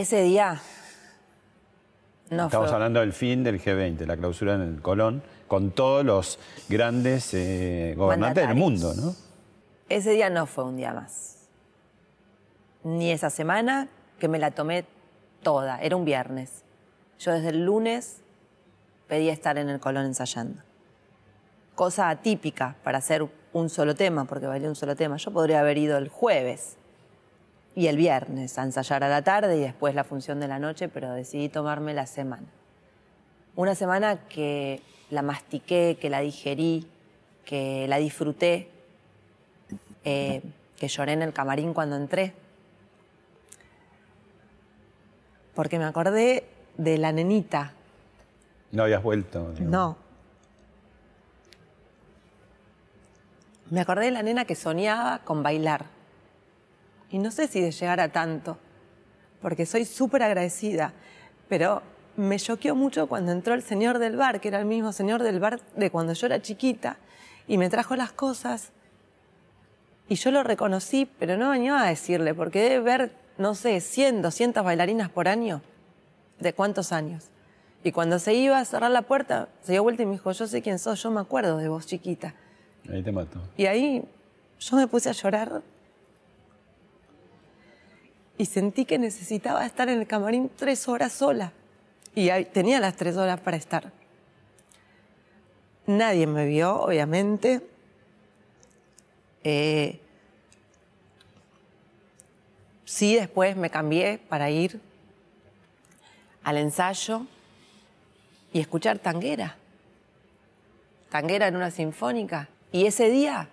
Ese 0.07 0.23
día 0.23 0.61
no 2.31 2.45
Estamos 2.45 2.69
fue, 2.69 2.75
hablando 2.77 3.01
del 3.01 3.12
fin 3.12 3.42
del 3.42 3.61
G20, 3.61 4.07
la 4.07 4.16
clausura 4.16 4.55
en 4.55 4.61
el 4.61 4.81
Colón, 4.81 5.21
con 5.49 5.73
todos 5.73 6.05
los 6.05 6.38
grandes 6.69 7.35
eh, 7.35 7.92
gobernantes 7.97 8.47
del 8.47 8.57
mundo. 8.57 8.95
¿no? 8.95 9.16
ese 9.88 10.12
día 10.12 10.31
no 10.31 10.47
fue 10.47 10.62
un 10.62 10.77
día 10.77 10.92
más. 10.92 11.49
Ni 12.85 13.11
esa 13.11 13.31
semana 13.31 13.88
que 14.21 14.29
me 14.29 14.38
la 14.38 14.53
tomé 14.53 14.85
toda, 15.42 15.81
era 15.83 15.97
un 15.97 16.05
viernes. 16.05 16.62
Yo 17.19 17.33
desde 17.33 17.49
el 17.49 17.64
lunes 17.64 18.19
pedía 19.09 19.33
estar 19.33 19.59
en 19.59 19.69
el 19.69 19.81
Colón 19.81 20.07
ensayando. 20.07 20.62
Cosa 21.75 22.11
atípica 22.11 22.77
para 22.85 22.99
hacer 22.99 23.29
un 23.53 23.69
solo 23.69 23.97
tema, 23.97 24.25
porque 24.25 24.47
bailé 24.47 24.69
un 24.69 24.77
solo 24.77 24.95
tema. 24.95 25.16
Yo 25.16 25.33
podría 25.33 25.59
haber 25.59 25.79
ido 25.79 25.99
el 25.99 26.11
jueves 26.11 26.77
y 27.77 27.89
el 27.89 27.99
viernes 27.99 28.59
a 28.59 28.62
ensayar 28.62 29.05
a 29.05 29.09
la 29.09 29.23
tarde 29.23 29.59
y 29.59 29.61
después 29.61 29.95
la 29.95 30.03
función 30.03 30.41
de 30.41 30.49
la 30.49 30.59
noche, 30.59 30.89
pero 30.89 31.12
decidí 31.12 31.51
tomarme 31.51 31.93
la 31.93 32.07
semana. 32.07 32.47
Una 33.55 33.75
semana 33.75 34.17
que 34.29 34.81
la 35.11 35.21
mastiqué, 35.21 35.99
que 36.01 36.09
la 36.09 36.21
digerí, 36.21 36.89
que 37.45 37.87
la 37.87 37.99
disfruté, 37.99 38.71
eh, 40.05 40.43
que 40.79 40.89
lloré 40.89 41.12
en 41.12 41.23
el 41.23 41.35
camarín 41.35 41.75
cuando 41.75 41.97
entré. 41.97 42.33
Porque 45.55 45.79
me 45.79 45.85
acordé 45.85 46.45
de 46.79 46.97
la 46.97 47.12
nenita. 47.12 47.73
No 48.73 48.85
habías 48.85 49.03
vuelto. 49.03 49.53
digamos. 49.53 49.71
No. 49.71 49.97
Me 53.69 53.81
acordé 53.83 54.07
de 54.07 54.12
la 54.12 54.23
nena 54.23 54.47
que 54.47 54.55
soñaba 54.55 55.19
con 55.25 55.43
bailar. 55.43 55.96
Y 57.11 57.19
no 57.19 57.31
sé 57.31 57.49
si 57.49 57.61
de 57.61 57.71
llegar 57.71 58.01
a 58.01 58.09
tanto, 58.11 58.59
porque 59.40 59.66
soy 59.66 59.85
súper 59.85 60.23
agradecida, 60.23 60.92
pero 61.49 61.83
me 62.16 62.38
choqueó 62.38 62.75
mucho 62.75 63.07
cuando 63.07 63.33
entró 63.33 63.55
el 63.55 63.62
señor 63.62 63.99
del 63.99 64.16
bar, 64.16 64.40
que 64.40 64.49
era 64.49 64.59
el 64.59 64.64
mismo 64.64 64.92
señor 64.92 65.23
del 65.23 65.38
bar 65.38 65.61
de 65.77 65.90
cuando 65.90 66.12
yo 66.14 66.27
era 66.27 66.40
chiquita, 66.40 66.97
y 67.47 67.59
me 67.59 67.69
trajo 67.69 67.95
las 67.95 68.12
cosas. 68.12 68.73
Y 70.09 70.16
yo 70.16 70.31
lo 70.31 70.42
reconocí, 70.42 71.09
pero 71.19 71.37
no 71.37 71.51
venía 71.51 71.81
a 71.81 71.87
decirle, 71.87 72.35
porque 72.35 72.61
debe 72.61 72.81
ver, 72.81 73.12
no 73.38 73.55
sé, 73.55 73.81
100, 73.81 74.23
200 74.23 74.64
bailarinas 74.64 75.11
por 75.11 75.29
año. 75.29 75.62
¿De 76.40 76.53
cuántos 76.53 76.92
años? 76.92 77.31
Y 77.83 77.92
cuando 77.92 78.19
se 78.19 78.35
iba 78.35 78.59
a 78.59 78.64
cerrar 78.64 78.90
la 78.90 79.03
puerta, 79.03 79.49
se 79.62 79.73
dio 79.73 79.83
vuelta 79.83 80.03
y 80.03 80.07
me 80.07 80.12
dijo, 80.12 80.33
yo 80.33 80.47
sé 80.47 80.61
quién 80.61 80.79
sos, 80.79 81.03
yo 81.03 81.11
me 81.11 81.21
acuerdo 81.21 81.57
de 81.57 81.69
vos 81.69 81.87
chiquita. 81.87 82.35
Ahí 82.90 83.03
te 83.03 83.12
mató. 83.12 83.40
Y 83.57 83.66
ahí 83.66 84.05
yo 84.59 84.77
me 84.77 84.87
puse 84.87 85.09
a 85.09 85.12
llorar 85.12 85.62
y 88.38 88.46
sentí 88.46 88.85
que 88.85 88.99
necesitaba 88.99 89.64
estar 89.64 89.88
en 89.88 90.01
el 90.01 90.07
camarín 90.07 90.51
tres 90.55 90.88
horas 90.88 91.12
sola. 91.12 91.53
Y 92.14 92.31
tenía 92.46 92.81
las 92.81 92.96
tres 92.96 93.16
horas 93.16 93.40
para 93.40 93.57
estar. 93.57 93.92
Nadie 95.87 96.27
me 96.27 96.46
vio, 96.46 96.81
obviamente. 96.83 97.61
Eh, 99.44 100.01
sí, 102.85 103.14
después 103.14 103.57
me 103.57 103.70
cambié 103.70 104.18
para 104.18 104.51
ir 104.51 104.81
al 106.42 106.57
ensayo 106.57 107.27
y 108.53 108.61
escuchar 108.61 108.99
tanguera. 108.99 109.57
Tanguera 111.11 111.49
en 111.49 111.57
una 111.57 111.70
sinfónica. 111.70 112.49
Y 112.72 112.87
ese 112.87 113.09
día 113.11 113.49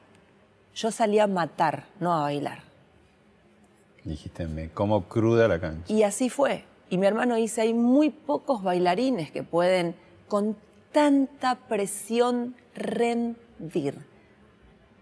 yo 0.76 0.92
salí 0.92 1.20
a 1.20 1.28
matar, 1.28 1.86
no 2.00 2.14
a 2.14 2.22
bailar. 2.22 2.73
Dijiste, 4.04 4.48
me 4.48 4.70
como 4.70 5.08
cruda 5.08 5.48
la 5.48 5.60
cancha. 5.60 5.92
Y 5.92 6.04
así 6.04 6.30
fue. 6.30 6.66
Y 6.90 6.98
mi 6.98 7.08
hermano 7.08 7.36
dice, 7.36 7.62
hay 7.62 7.74
muy 7.74 8.10
pocos 8.10 8.64
bailarines 8.64 9.32
que 9.32 9.44
pueden 9.44 9.96
con 10.28 10.58
tanta 10.92 11.56
presión 11.56 12.56
rendir. 12.76 13.98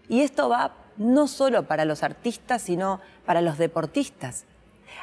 Y 0.08 0.20
esto 0.20 0.48
va 0.48 0.74
no 0.96 1.26
solo 1.26 1.64
para 1.64 1.84
los 1.84 2.02
artistas, 2.02 2.62
sino 2.62 3.00
para 3.26 3.40
los 3.40 3.58
deportistas. 3.58 4.44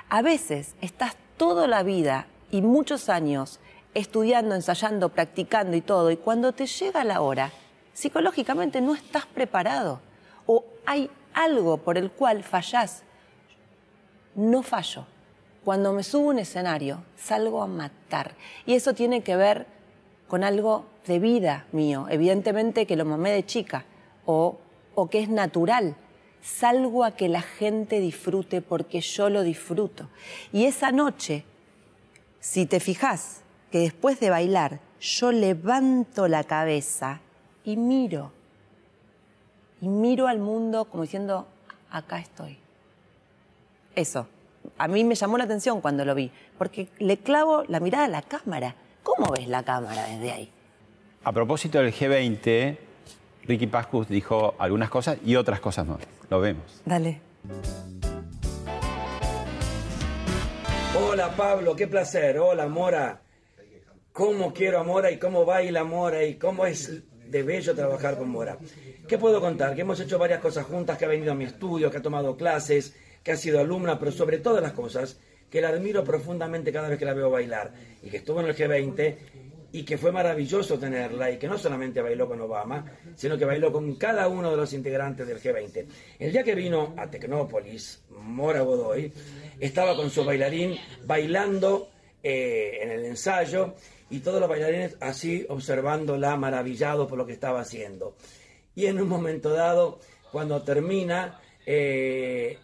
A 0.09 0.21
veces 0.21 0.75
estás 0.81 1.15
toda 1.37 1.67
la 1.67 1.83
vida 1.83 2.27
y 2.51 2.61
muchos 2.61 3.09
años 3.09 3.59
estudiando, 3.93 4.55
ensayando, 4.55 5.09
practicando 5.09 5.75
y 5.75 5.81
todo, 5.81 6.11
y 6.11 6.17
cuando 6.17 6.51
te 6.53 6.67
llega 6.67 7.03
la 7.03 7.21
hora, 7.21 7.51
psicológicamente 7.93 8.81
no 8.81 8.93
estás 8.93 9.25
preparado 9.25 9.99
o 10.45 10.63
hay 10.85 11.09
algo 11.33 11.77
por 11.77 11.97
el 11.97 12.11
cual 12.11 12.43
fallás. 12.43 13.03
No 14.39 14.63
fallo. 14.63 15.05
Cuando 15.65 15.91
me 15.91 16.01
subo 16.01 16.29
a 16.29 16.33
un 16.33 16.39
escenario, 16.39 17.03
salgo 17.17 17.61
a 17.61 17.67
matar. 17.67 18.35
Y 18.65 18.73
eso 18.73 18.93
tiene 18.93 19.21
que 19.21 19.35
ver 19.35 19.67
con 20.29 20.45
algo 20.45 20.85
de 21.05 21.19
vida 21.19 21.65
mío, 21.73 22.07
evidentemente 22.09 22.85
que 22.85 22.95
lo 22.95 23.03
mamé 23.03 23.31
de 23.31 23.45
chica 23.45 23.83
o, 24.25 24.57
o 24.95 25.09
que 25.09 25.19
es 25.19 25.27
natural. 25.27 25.97
Salgo 26.41 27.03
a 27.03 27.17
que 27.17 27.27
la 27.27 27.41
gente 27.41 27.99
disfrute 27.99 28.61
porque 28.61 29.01
yo 29.01 29.29
lo 29.29 29.43
disfruto. 29.43 30.07
Y 30.53 30.63
esa 30.63 30.93
noche, 30.93 31.43
si 32.39 32.65
te 32.65 32.79
fijas 32.79 33.41
que 33.73 33.79
después 33.79 34.21
de 34.21 34.29
bailar 34.29 34.79
yo 35.01 35.33
levanto 35.33 36.29
la 36.29 36.45
cabeza 36.45 37.19
y 37.65 37.75
miro, 37.75 38.31
y 39.81 39.89
miro 39.89 40.27
al 40.27 40.39
mundo 40.39 40.85
como 40.85 41.03
diciendo, 41.03 41.45
acá 41.91 42.19
estoy. 42.19 42.57
Eso, 43.99 44.27
a 44.77 44.87
mí 44.87 45.03
me 45.03 45.13
llamó 45.13 45.37
la 45.37 45.43
atención 45.43 45.81
cuando 45.81 46.05
lo 46.05 46.15
vi, 46.15 46.31
porque 46.57 46.87
le 46.99 47.17
clavo 47.17 47.65
la 47.67 47.81
mirada 47.81 48.05
a 48.05 48.07
la 48.07 48.21
cámara. 48.21 48.73
¿Cómo 49.03 49.29
ves 49.29 49.49
la 49.49 49.63
cámara 49.63 50.05
desde 50.05 50.31
ahí? 50.31 50.51
A 51.25 51.33
propósito 51.33 51.79
del 51.79 51.93
G20, 51.93 52.77
Ricky 53.43 53.67
Pascus 53.67 54.07
dijo 54.07 54.55
algunas 54.57 54.89
cosas 54.89 55.17
y 55.25 55.35
otras 55.35 55.59
cosas 55.59 55.85
más. 55.85 55.99
Lo 56.29 56.39
vemos. 56.39 56.81
Dale. 56.85 57.19
Hola 60.97 61.35
Pablo, 61.35 61.75
qué 61.75 61.87
placer. 61.87 62.39
Hola 62.39 62.67
Mora. 62.67 63.21
Cómo 64.13 64.53
quiero 64.53 64.79
a 64.79 64.83
Mora 64.85 65.11
y 65.11 65.19
cómo 65.19 65.43
baila 65.43 65.83
Mora 65.83 66.23
y 66.23 66.35
cómo 66.35 66.65
es 66.65 67.03
de 67.29 67.43
bello 67.43 67.75
trabajar 67.75 68.17
con 68.17 68.29
Mora. 68.29 68.57
¿Qué 69.09 69.17
puedo 69.17 69.41
contar? 69.41 69.75
Que 69.75 69.81
hemos 69.81 69.99
hecho 69.99 70.17
varias 70.17 70.39
cosas 70.39 70.65
juntas, 70.67 70.97
que 70.97 71.03
ha 71.03 71.09
venido 71.09 71.33
a 71.33 71.35
mi 71.35 71.43
estudio, 71.43 71.91
que 71.91 71.97
ha 71.97 72.01
tomado 72.01 72.37
clases, 72.37 72.95
que 73.23 73.31
ha 73.31 73.37
sido 73.37 73.59
alumna, 73.59 73.99
pero 73.99 74.11
sobre 74.11 74.37
todas 74.37 74.61
las 74.61 74.73
cosas, 74.73 75.19
que 75.49 75.61
la 75.61 75.69
admiro 75.69 76.03
profundamente 76.03 76.71
cada 76.71 76.89
vez 76.89 76.99
que 76.99 77.05
la 77.05 77.13
veo 77.13 77.29
bailar 77.29 77.73
y 78.03 78.09
que 78.09 78.17
estuvo 78.17 78.39
en 78.39 78.47
el 78.47 78.55
G20 78.55 79.15
y 79.71 79.83
que 79.83 79.97
fue 79.97 80.11
maravilloso 80.11 80.79
tenerla 80.79 81.31
y 81.31 81.37
que 81.37 81.47
no 81.47 81.57
solamente 81.57 82.01
bailó 82.01 82.27
con 82.27 82.41
Obama, 82.41 82.85
sino 83.15 83.37
que 83.37 83.45
bailó 83.45 83.71
con 83.71 83.95
cada 83.95 84.27
uno 84.27 84.51
de 84.51 84.57
los 84.57 84.73
integrantes 84.73 85.27
del 85.27 85.39
G20. 85.39 85.85
El 86.17 86.31
día 86.31 86.43
que 86.43 86.55
vino 86.55 86.93
a 86.97 87.09
Tecnópolis, 87.09 88.03
Mora 88.09 88.61
Godoy, 88.61 89.11
estaba 89.59 89.95
con 89.95 90.09
su 90.09 90.23
bailarín 90.23 90.75
bailando 91.05 91.89
eh, 92.23 92.79
en 92.81 92.91
el 92.91 93.05
ensayo 93.05 93.75
y 94.09 94.19
todos 94.19 94.39
los 94.39 94.49
bailarines 94.49 94.97
así 95.01 95.45
observándola, 95.49 96.35
maravillados 96.35 97.07
por 97.07 97.17
lo 97.17 97.25
que 97.25 97.33
estaba 97.33 97.61
haciendo. 97.61 98.15
Y 98.73 98.87
en 98.87 98.99
un 98.99 99.07
momento 99.07 99.51
dado, 99.51 99.99
cuando 100.31 100.63
termina, 100.63 101.39
eh, 101.65 102.57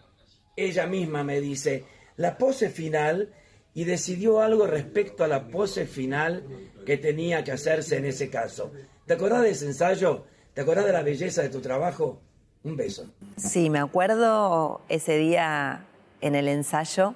ella 0.56 0.86
misma 0.86 1.22
me 1.22 1.40
dice, 1.40 1.84
la 2.16 2.38
pose 2.38 2.70
final, 2.70 3.30
y 3.76 3.84
decidió 3.84 4.40
algo 4.40 4.66
respecto 4.66 5.22
a 5.22 5.28
la 5.28 5.48
pose 5.48 5.84
final 5.84 6.44
que 6.86 6.96
tenía 6.96 7.44
que 7.44 7.52
hacerse 7.52 7.98
en 7.98 8.06
ese 8.06 8.30
caso. 8.30 8.72
¿Te 9.04 9.12
acordás 9.12 9.42
de 9.42 9.50
ese 9.50 9.66
ensayo? 9.66 10.24
¿Te 10.54 10.62
acordás 10.62 10.86
de 10.86 10.92
la 10.92 11.02
belleza 11.02 11.42
de 11.42 11.50
tu 11.50 11.60
trabajo? 11.60 12.22
Un 12.64 12.74
beso. 12.74 13.04
Sí, 13.36 13.68
me 13.68 13.78
acuerdo 13.78 14.80
ese 14.88 15.18
día 15.18 15.84
en 16.22 16.34
el 16.34 16.48
ensayo 16.48 17.14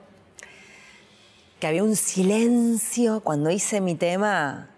que 1.61 1.66
había 1.66 1.83
un 1.83 1.96
silencio. 1.96 3.20
Cuando 3.20 3.48
hice 3.50 3.81
mi 3.81 3.94
tema, 3.94 4.68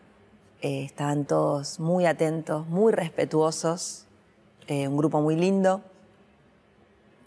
eh, 0.60 0.84
estaban 0.84 1.24
todos 1.24 1.80
muy 1.80 2.06
atentos, 2.06 2.68
muy 2.68 2.92
respetuosos, 2.92 4.06
eh, 4.68 4.86
un 4.86 4.96
grupo 4.96 5.20
muy 5.20 5.34
lindo. 5.34 5.82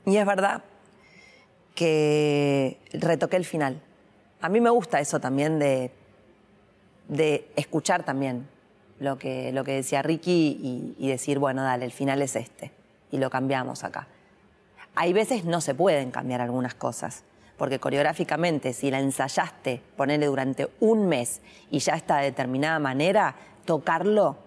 Y 0.06 0.16
es 0.16 0.26
verdad 0.26 0.64
que 1.76 2.80
retoqué 2.94 3.38
el 3.38 3.46
final. 3.46 3.82
A 4.42 4.50
mí 4.50 4.62
me 4.62 4.70
gusta 4.70 5.00
eso 5.00 5.20
también 5.20 5.60
de, 5.60 5.92
de 7.08 7.48
escuchar 7.56 8.04
también 8.04 8.48
lo 9.00 9.18
que, 9.18 9.52
lo 9.52 9.64
que 9.64 9.74
decía 9.74 10.02
Ricky 10.02 10.96
y, 10.98 11.08
decir, 11.08 11.40
bueno, 11.40 11.64
dale, 11.64 11.86
el 11.86 11.92
final 11.92 12.22
es 12.22 12.36
este. 12.36 12.72
Y 13.12 13.18
lo 13.18 13.30
cambiamos 13.30 13.84
acá. 13.84 14.08
Hay 14.96 15.14
veces 15.14 15.46
no 15.46 15.62
se 15.62 15.76
pueden 15.76 16.12
cambiar 16.12 16.42
algunas 16.42 16.74
cosas, 16.74 17.24
porque 17.58 17.80
coreográficamente, 17.80 18.74
si 18.74 18.90
la 18.90 19.00
ensayaste, 19.00 19.82
ponerle 19.98 20.28
durante 20.28 20.70
un 20.80 21.08
mes 21.08 21.42
y 21.70 21.80
ya 21.80 21.94
está 21.94 22.18
de 22.18 22.26
determinada 22.26 22.80
manera, 22.80 23.36
tocarlo 23.66 24.38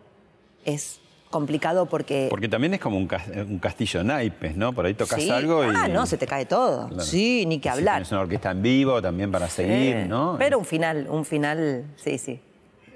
es 0.64 1.00
complicado 1.30 1.86
porque... 1.86 2.26
Porque 2.30 2.48
también 2.48 2.74
es 2.74 2.80
como 2.80 2.96
un, 2.96 3.08
un 3.48 3.58
castillo 3.58 4.02
naipes, 4.04 4.56
¿no? 4.56 4.72
Por 4.72 4.86
ahí 4.86 4.94
tocas 4.94 5.22
Sí. 5.22 5.30
algo 5.30 5.64
y... 5.64 5.74
Ah, 5.74 5.88
no, 5.88 6.06
se 6.06 6.16
te 6.16 6.26
cae 6.26 6.46
todo. 6.46 6.88
Claro. 6.88 7.02
Sí, 7.04 7.44
ni 7.46 7.58
que 7.58 7.68
hablar. 7.68 7.96
tienes 7.96 8.12
una 8.12 8.22
orquesta 8.22 8.50
en 8.50 8.62
vivo 8.62 9.00
también 9.02 9.30
para 9.30 9.48
seguir, 9.48 9.96
Eh, 9.96 10.06
¿no? 10.06 10.36
Pero 10.38 10.58
un 10.58 10.64
final, 10.64 11.06
un 11.10 11.24
final, 11.24 11.84
sí, 11.96 12.18
sí. 12.18 12.40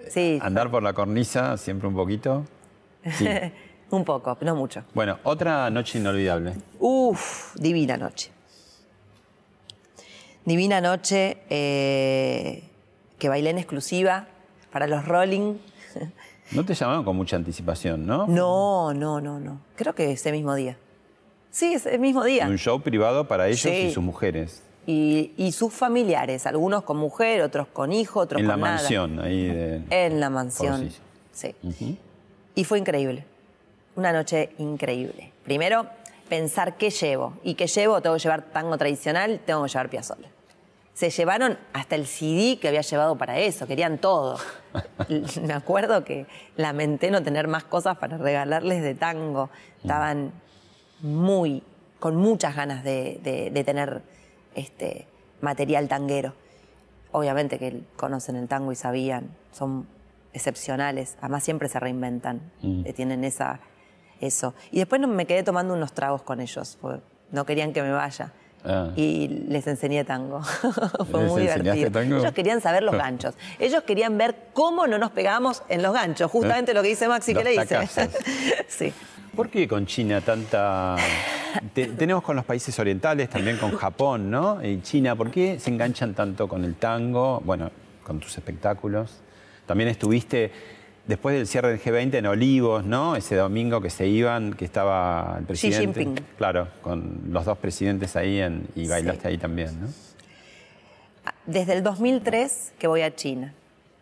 Sí, 0.09 0.39
Andar 0.43 0.71
por 0.71 0.83
la 0.83 0.93
cornisa 0.93 1.57
siempre 1.57 1.89
un 1.89 1.95
poquito. 1.95 2.45
Sí. 3.17 3.27
un 3.91 4.05
poco, 4.05 4.37
no 4.41 4.57
mucho. 4.57 4.85
Bueno, 4.95 5.19
otra 5.25 5.69
noche 5.71 5.99
inolvidable. 5.99 6.55
Uf, 6.81 7.55
divina 7.57 7.97
noche. 7.97 8.31
Divina 10.45 10.81
noche 10.81 11.39
eh, 11.51 12.65
que 13.19 13.29
bailé 13.29 13.51
en 13.51 13.59
exclusiva 13.59 14.27
para 14.73 14.87
los 14.87 15.05
Rolling. 15.07 15.55
No 16.55 16.65
te 16.65 16.75
llamaron 16.75 17.05
con 17.05 17.17
mucha 17.17 17.37
anticipación, 17.37 18.07
¿no? 18.07 18.27
No, 18.27 18.93
no, 18.95 19.21
no, 19.21 19.41
no. 19.41 19.61
Creo 19.77 19.95
que 19.95 20.13
ese 20.13 20.33
mismo 20.33 20.55
día. 20.55 20.77
Sí, 21.51 21.75
ese 21.75 21.99
mismo 21.99 22.25
día. 22.25 22.47
Un 22.47 22.59
show 22.59 22.81
privado 22.81 23.27
para 23.29 23.47
ellos 23.49 23.61
Sí. 23.61 23.69
y 23.89 23.91
sus 23.93 24.03
mujeres. 24.03 24.63
Y, 24.87 25.33
y 25.37 25.53
sus 25.53 25.73
familiares, 25.73 26.47
algunos 26.47 26.83
con 26.83 26.97
mujer, 26.97 27.43
otros 27.43 27.69
con 27.69 27.93
hijo, 27.93 28.21
otros 28.21 28.41
En 28.41 28.49
la 28.49 28.57
nada. 28.57 28.73
mansión, 28.77 29.21
ahí 29.21 29.47
de... 29.47 29.83
En 29.91 30.19
la 30.21 30.29
mansión. 30.29 30.91
Sí. 31.33 31.55
Y 32.55 32.65
fue 32.65 32.79
increíble. 32.79 33.25
Una 33.95 34.13
noche 34.13 34.51
increíble. 34.59 35.33
Primero, 35.45 35.87
pensar 36.29 36.77
qué 36.77 36.91
llevo. 36.91 37.35
¿Y 37.45 37.55
qué 37.55 37.67
llevo? 37.67 38.01
Tengo 38.01 38.17
que 38.17 38.23
llevar 38.23 38.43
tango 38.53 38.77
tradicional, 38.77 39.41
tengo 39.47 39.63
que 39.63 39.69
llevar 39.69 39.89
piazola. 39.89 40.29
Se 40.95 41.09
llevaron 41.11 41.59
hasta 41.73 41.95
el 41.97 42.07
CD 42.07 42.59
que 42.61 42.69
había 42.69 42.83
llevado 42.83 43.17
para 43.17 43.39
eso, 43.39 43.67
querían 43.67 43.99
todo. 43.99 44.39
Me 45.43 45.55
acuerdo 45.55 46.05
que 46.05 46.27
lamenté 46.57 47.11
no 47.11 47.23
tener 47.23 47.49
más 47.49 47.65
cosas 47.65 47.97
para 47.99 48.19
regalarles 48.19 48.83
de 48.83 48.95
tango. 48.95 49.49
Estaban 49.81 50.33
muy, 51.01 51.63
con 51.99 52.17
muchas 52.17 52.55
ganas 52.57 52.85
de, 52.85 53.21
de- 53.23 53.51
de 53.51 53.65
tener 53.65 54.03
este 54.55 55.07
material 55.41 55.89
tanguero. 55.89 56.35
Obviamente 57.11 57.59
que 57.59 57.83
conocen 57.97 58.37
el 58.37 58.49
tango 58.49 58.73
y 58.73 58.77
sabían, 58.77 59.31
son 59.51 59.87
excepcionales, 60.35 61.17
además 61.21 61.43
siempre 61.45 61.69
se 61.69 61.79
reinventan, 61.79 62.53
eh, 62.63 62.93
tienen 62.95 63.23
esa, 63.25 63.61
eso. 64.21 64.55
Y 64.71 64.79
después 64.79 65.01
me 65.07 65.27
quedé 65.27 65.43
tomando 65.43 65.75
unos 65.75 65.93
tragos 65.93 66.23
con 66.23 66.41
ellos, 66.41 66.79
porque 66.81 67.03
no 67.31 67.45
querían 67.45 67.73
que 67.75 67.83
me 67.83 67.93
vaya. 67.93 68.33
Ah. 68.65 68.91
Y 68.97 69.29
les 69.49 69.67
enseñé 69.67 70.05
tango. 70.05 70.43
Fue 71.11 71.23
¿Les 71.23 71.31
muy 71.33 71.43
divertido. 71.43 71.91
tango? 71.91 72.19
Ellos 72.19 72.33
querían 72.33 72.61
saber 72.61 72.83
los 72.83 72.95
ganchos. 72.95 73.35
Ellos 73.59 73.83
querían 73.83 74.17
ver 74.19 74.37
cómo 74.53 74.87
no 74.87 74.99
nos 74.99 75.11
pegamos 75.11 75.63
en 75.69 75.83
los 75.83 75.93
ganchos. 75.93 76.31
Justamente 76.31 76.73
lo 76.75 76.83
que 76.83 76.89
dice 76.89 77.09
Maxi, 77.09 77.35
que 77.35 77.43
le 77.45 77.51
dice. 77.51 77.79
sí. 78.69 78.93
¿Por 79.35 79.49
qué 79.49 79.67
con 79.67 79.87
China 79.87 80.21
tanta...? 80.21 80.97
Te- 81.75 81.87
tenemos 81.87 82.23
con 82.23 82.37
los 82.37 82.45
países 82.45 82.79
orientales, 82.79 83.29
también 83.31 83.57
con 83.59 83.77
Japón, 83.77 84.31
¿no? 84.31 84.65
Y 84.65 84.81
China, 84.83 85.17
¿por 85.17 85.31
qué 85.31 85.59
se 85.59 85.71
enganchan 85.71 86.15
tanto 86.15 86.49
con 86.49 86.65
el 86.65 86.75
tango? 86.77 87.41
Bueno, 87.45 87.71
con 88.05 88.21
tus 88.21 88.37
espectáculos. 88.39 89.21
También 89.67 89.89
estuviste 89.91 90.51
después 91.07 91.37
del 91.37 91.47
cierre 91.47 91.69
del 91.71 91.81
G20 91.81 92.15
en 92.15 92.27
Olivos, 92.27 92.85
¿no? 92.85 93.17
Ese 93.17 93.37
domingo 93.37 93.81
que 93.81 93.91
se 93.91 94.07
iban, 94.07 94.53
que 94.55 94.65
estaba 94.65 95.37
el 95.39 95.45
presidente. 95.45 96.01
Jinping. 96.01 96.25
Claro, 96.39 96.69
con 96.81 97.21
los 97.31 97.45
dos 97.45 97.59
presidentes 97.59 98.17
ahí 98.17 98.41
en- 98.41 98.67
y 98.75 98.87
bailaste 98.89 99.29
ahí 99.29 99.39
también, 99.39 99.81
¿no? 99.81 99.89
Desde 101.47 101.73
el 101.75 101.83
2003 101.83 102.73
que 102.79 102.87
voy 102.87 103.03
a 103.03 103.15
China. 103.15 103.53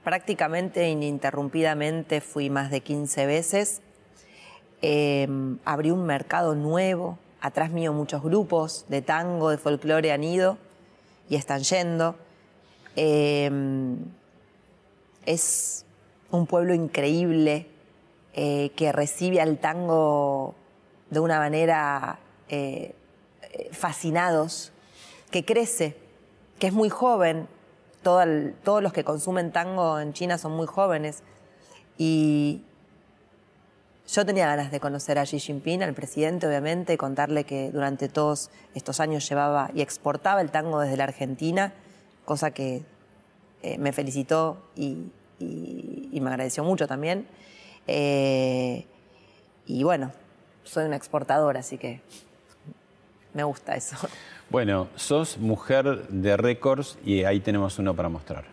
Prácticamente 0.04 0.88
ininterrumpidamente 0.88 2.20
fui 2.20 2.48
más 2.50 2.70
de 2.70 2.80
15 2.80 3.26
veces. 3.26 3.80
Eh, 4.82 5.28
abrí 5.64 5.90
un 5.90 6.04
mercado 6.06 6.54
nuevo. 6.54 7.18
Atrás 7.42 7.70
mío 7.70 7.92
muchos 7.92 8.22
grupos 8.22 8.84
de 8.88 9.00
tango, 9.02 9.50
de 9.50 9.58
folclore 9.58 10.12
han 10.12 10.24
ido 10.24 10.58
y 11.28 11.36
están 11.36 11.62
yendo. 11.62 12.16
Eh, 12.96 13.50
es 15.26 15.84
un 16.30 16.46
pueblo 16.46 16.74
increíble 16.74 17.66
eh, 18.32 18.70
que 18.76 18.92
recibe 18.92 19.40
al 19.40 19.58
tango 19.58 20.54
de 21.10 21.20
una 21.20 21.38
manera 21.38 22.20
eh, 22.48 22.94
eh, 23.52 23.68
fascinados, 23.72 24.72
que 25.30 25.44
crece, 25.44 25.96
que 26.58 26.68
es 26.68 26.72
muy 26.72 26.88
joven. 26.88 27.48
Todos 28.02 28.82
los 28.82 28.92
que 28.92 29.04
consumen 29.04 29.52
tango 29.52 29.98
en 30.00 30.12
China 30.12 30.38
son 30.38 30.52
muy 30.52 30.66
jóvenes. 30.66 31.22
Y 31.98 32.62
yo 34.08 34.24
tenía 34.24 34.46
ganas 34.46 34.70
de 34.70 34.80
conocer 34.80 35.18
a 35.18 35.24
Xi 35.24 35.38
Jinping, 35.38 35.82
al 35.82 35.92
presidente, 35.92 36.46
obviamente, 36.46 36.94
y 36.94 36.96
contarle 36.96 37.44
que 37.44 37.70
durante 37.70 38.08
todos 38.08 38.50
estos 38.74 39.00
años 39.00 39.28
llevaba 39.28 39.70
y 39.74 39.82
exportaba 39.82 40.40
el 40.40 40.50
tango 40.50 40.80
desde 40.80 40.96
la 40.96 41.04
Argentina, 41.04 41.74
cosa 42.24 42.52
que 42.52 42.82
me 43.78 43.92
felicitó 43.92 44.56
y, 44.74 45.10
y- 45.40 46.20
me 46.20 46.29
agradeció 46.31 46.62
mucho 46.64 46.87
también. 46.87 47.26
Eh, 47.87 48.85
y 49.66 49.83
bueno, 49.83 50.12
soy 50.64 50.85
una 50.85 50.96
exportadora, 50.96 51.61
así 51.61 51.79
que 51.79 52.00
me 53.35 53.42
gusta 53.42 53.74
eso. 53.74 53.96
Bueno, 54.50 54.88
sos 54.96 55.38
mujer 55.38 56.09
de 56.09 56.37
récords 56.37 56.98
y 57.05 57.24
ahí 57.24 57.40
tenemos 57.40 57.79
uno 57.79 57.94
para 57.94 58.09
mostrar. 58.09 58.44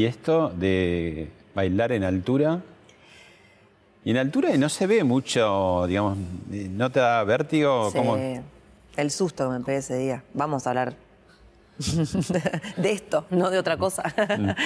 Y 0.00 0.06
esto 0.06 0.48
de 0.48 1.28
bailar 1.54 1.92
en 1.92 2.04
altura. 2.04 2.62
Y 4.02 4.12
en 4.12 4.16
altura 4.16 4.48
no 4.56 4.70
se 4.70 4.86
ve 4.86 5.04
mucho, 5.04 5.84
digamos, 5.86 6.16
¿no 6.48 6.90
te 6.90 7.00
da 7.00 7.22
vértigo? 7.22 7.90
Sí, 7.90 7.98
¿Cómo? 7.98 8.16
El 8.96 9.10
susto 9.10 9.46
que 9.46 9.58
me 9.58 9.62
pegué 9.62 9.76
ese 9.76 9.98
día. 9.98 10.24
Vamos 10.32 10.66
a 10.66 10.70
hablar 10.70 10.94
de 12.78 12.92
esto, 12.92 13.26
no 13.28 13.50
de 13.50 13.58
otra 13.58 13.76
cosa. 13.76 14.02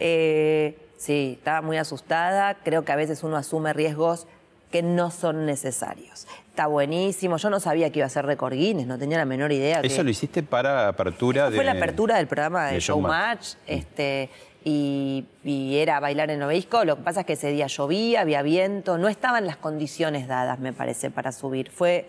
Eh, 0.00 0.76
sí, 0.96 1.36
estaba 1.38 1.62
muy 1.62 1.76
asustada. 1.76 2.54
Creo 2.64 2.84
que 2.84 2.90
a 2.90 2.96
veces 2.96 3.22
uno 3.22 3.36
asume 3.36 3.72
riesgos 3.72 4.26
que 4.72 4.82
no 4.82 5.12
son 5.12 5.46
necesarios. 5.46 6.26
Está 6.48 6.66
buenísimo. 6.66 7.36
Yo 7.36 7.48
no 7.48 7.60
sabía 7.60 7.90
que 7.90 8.00
iba 8.00 8.06
a 8.06 8.10
ser 8.10 8.26
récord 8.26 8.54
Guinness, 8.54 8.88
no 8.88 8.98
tenía 8.98 9.18
la 9.18 9.24
menor 9.24 9.52
idea. 9.52 9.82
Eso 9.82 9.98
que... 9.98 10.02
lo 10.04 10.10
hiciste 10.10 10.42
para 10.42 10.88
apertura 10.88 11.48
de... 11.48 11.54
Fue 11.56 11.64
la 11.64 11.72
apertura 11.72 12.16
del 12.16 12.26
programa 12.26 12.68
de, 12.68 12.74
de 12.74 12.80
Showmatch, 12.80 13.40
Showmatch. 13.40 13.68
este, 13.68 14.30
y, 14.64 15.26
y 15.44 15.78
era 15.78 16.00
bailar 16.00 16.30
en 16.30 16.42
obelisco. 16.42 16.84
Lo 16.84 16.96
que 16.96 17.02
pasa 17.02 17.20
es 17.20 17.26
que 17.26 17.32
ese 17.34 17.50
día 17.50 17.66
llovía, 17.66 18.20
había 18.20 18.42
viento, 18.42 18.98
no 18.98 19.08
estaban 19.08 19.46
las 19.46 19.56
condiciones 19.56 20.28
dadas, 20.28 20.58
me 20.58 20.72
parece, 20.72 21.10
para 21.10 21.32
subir. 21.32 21.70
Fue, 21.70 22.06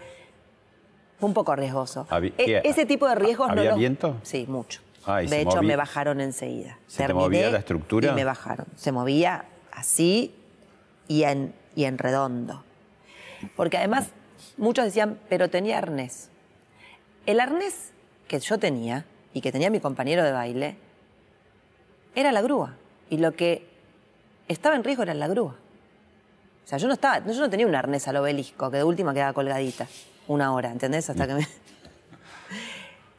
un 1.21 1.33
poco 1.33 1.55
riesgoso. 1.55 2.07
E- 2.37 2.61
ese 2.63 2.85
tipo 2.85 3.07
de 3.07 3.15
riesgos 3.15 3.47
no 3.49 3.53
¿Había 3.53 3.69
los- 3.71 3.79
viento? 3.79 4.17
Sí, 4.23 4.45
mucho. 4.47 4.81
Ah, 5.05 5.23
¿y 5.23 5.27
de 5.27 5.41
hecho, 5.41 5.61
me 5.63 5.75
bajaron 5.75 6.21
enseguida. 6.21 6.77
¿Se 6.87 7.05
te 7.05 7.13
movía 7.13 7.49
la 7.49 7.57
estructura? 7.59 8.11
Y 8.11 8.13
me 8.15 8.23
bajaron. 8.23 8.67
Se 8.75 8.91
movía 8.91 9.45
así 9.71 10.35
y 11.07 11.23
en, 11.23 11.53
y 11.75 11.85
en 11.85 11.97
redondo. 11.97 12.63
Porque 13.55 13.77
además, 13.77 14.09
muchos 14.57 14.85
decían, 14.85 15.19
pero 15.29 15.49
tenía 15.49 15.77
arnés. 15.79 16.29
El 17.25 17.39
arnés 17.39 17.91
que 18.27 18.39
yo 18.39 18.57
tenía 18.59 19.05
y 19.33 19.41
que 19.41 19.51
tenía 19.51 19.69
mi 19.69 19.79
compañero 19.79 20.23
de 20.23 20.31
baile 20.31 20.75
era 22.15 22.31
la 22.31 22.41
grúa. 22.41 22.75
Y 23.09 23.17
lo 23.17 23.33
que 23.33 23.67
estaba 24.47 24.75
en 24.75 24.83
riesgo 24.83 25.03
era 25.03 25.13
la 25.13 25.27
grúa. 25.27 25.55
O 26.63 26.67
sea, 26.67 26.77
yo 26.77 26.87
no 26.87 26.93
estaba, 26.93 27.19
yo 27.25 27.39
no 27.39 27.49
tenía 27.49 27.67
un 27.67 27.75
arnés 27.75 28.07
al 28.07 28.17
obelisco, 28.17 28.69
que 28.71 28.77
de 28.77 28.83
última 28.83 29.13
quedaba 29.13 29.33
colgadita 29.33 29.87
una 30.27 30.53
hora, 30.53 30.71
¿entendés? 30.71 31.09
Hasta 31.09 31.27
que 31.27 31.33
me... 31.35 31.47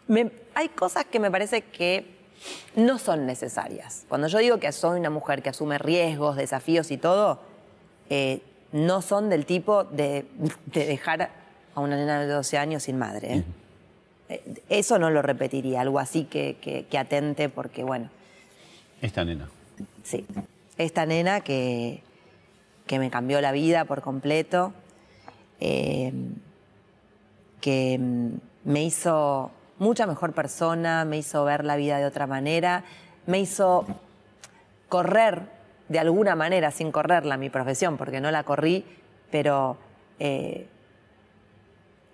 Me- 0.09 0.31
hay 0.55 0.69
cosas 0.69 1.05
que 1.07 1.19
me 1.21 1.31
parece 1.31 1.63
que 1.63 2.05
no 2.77 2.99
son 2.99 3.25
necesarias. 3.27 4.05
Cuando 4.09 4.27
yo 4.27 4.39
digo 4.39 4.59
que 4.59 4.71
soy 4.73 4.99
una 5.01 5.11
mujer 5.11 5.43
que 5.43 5.49
asume 5.51 5.79
riesgos, 5.79 6.37
desafíos 6.37 6.91
y 6.91 6.99
todo, 6.99 7.41
eh, 8.11 8.43
no 8.73 9.01
son 9.01 9.29
del 9.31 9.47
tipo 9.47 9.85
de, 9.85 10.27
de 10.67 10.87
dejar 10.87 11.31
a 11.75 11.81
una 11.81 11.97
nena 11.97 12.21
de 12.21 12.27
12 12.27 12.59
años 12.59 12.83
sin 12.85 12.99
madre. 12.99 13.35
¿eh? 13.35 13.45
Eh, 14.29 14.55
Eso 14.69 14.99
no 14.99 15.09
lo 15.11 15.23
repetiría, 15.23 15.81
algo 15.81 15.99
así 15.99 16.25
que, 16.25 16.57
que- 16.61 16.85
que 16.87 16.99
atente, 16.99 17.49
porque 17.49 17.85
bueno, 17.85 18.11
Esta 19.03 19.25
nena. 19.25 19.51
sí, 20.05 20.25
esta 20.79 21.05
nena 21.07 21.41
que, 21.41 22.03
que 22.87 23.01
me 23.01 23.11
cambió 23.11 23.41
la 23.41 23.51
vida 23.51 23.85
por 23.85 24.01
completo, 24.01 24.73
eh, 25.59 26.13
que 27.61 27.99
mm, 27.99 28.31
me 28.65 28.85
hizo 28.85 29.51
mucha 29.79 30.07
mejor 30.07 30.33
persona, 30.33 31.05
me 31.05 31.19
hizo 31.19 31.45
ver 31.45 31.65
la 31.65 31.75
vida 31.75 31.99
de 31.99 32.07
otra 32.07 32.29
manera, 32.29 32.85
me 33.27 33.41
hizo 33.41 33.87
correr 34.89 35.43
de 35.89 35.99
alguna 35.99 36.37
manera, 36.37 36.71
sin 36.71 36.93
correrla 36.93 37.37
mi 37.37 37.51
profesión, 37.51 37.97
porque 37.97 38.21
no 38.21 38.31
la 38.31 38.45
corrí, 38.45 38.85
pero 39.33 39.77
eh, 40.21 40.69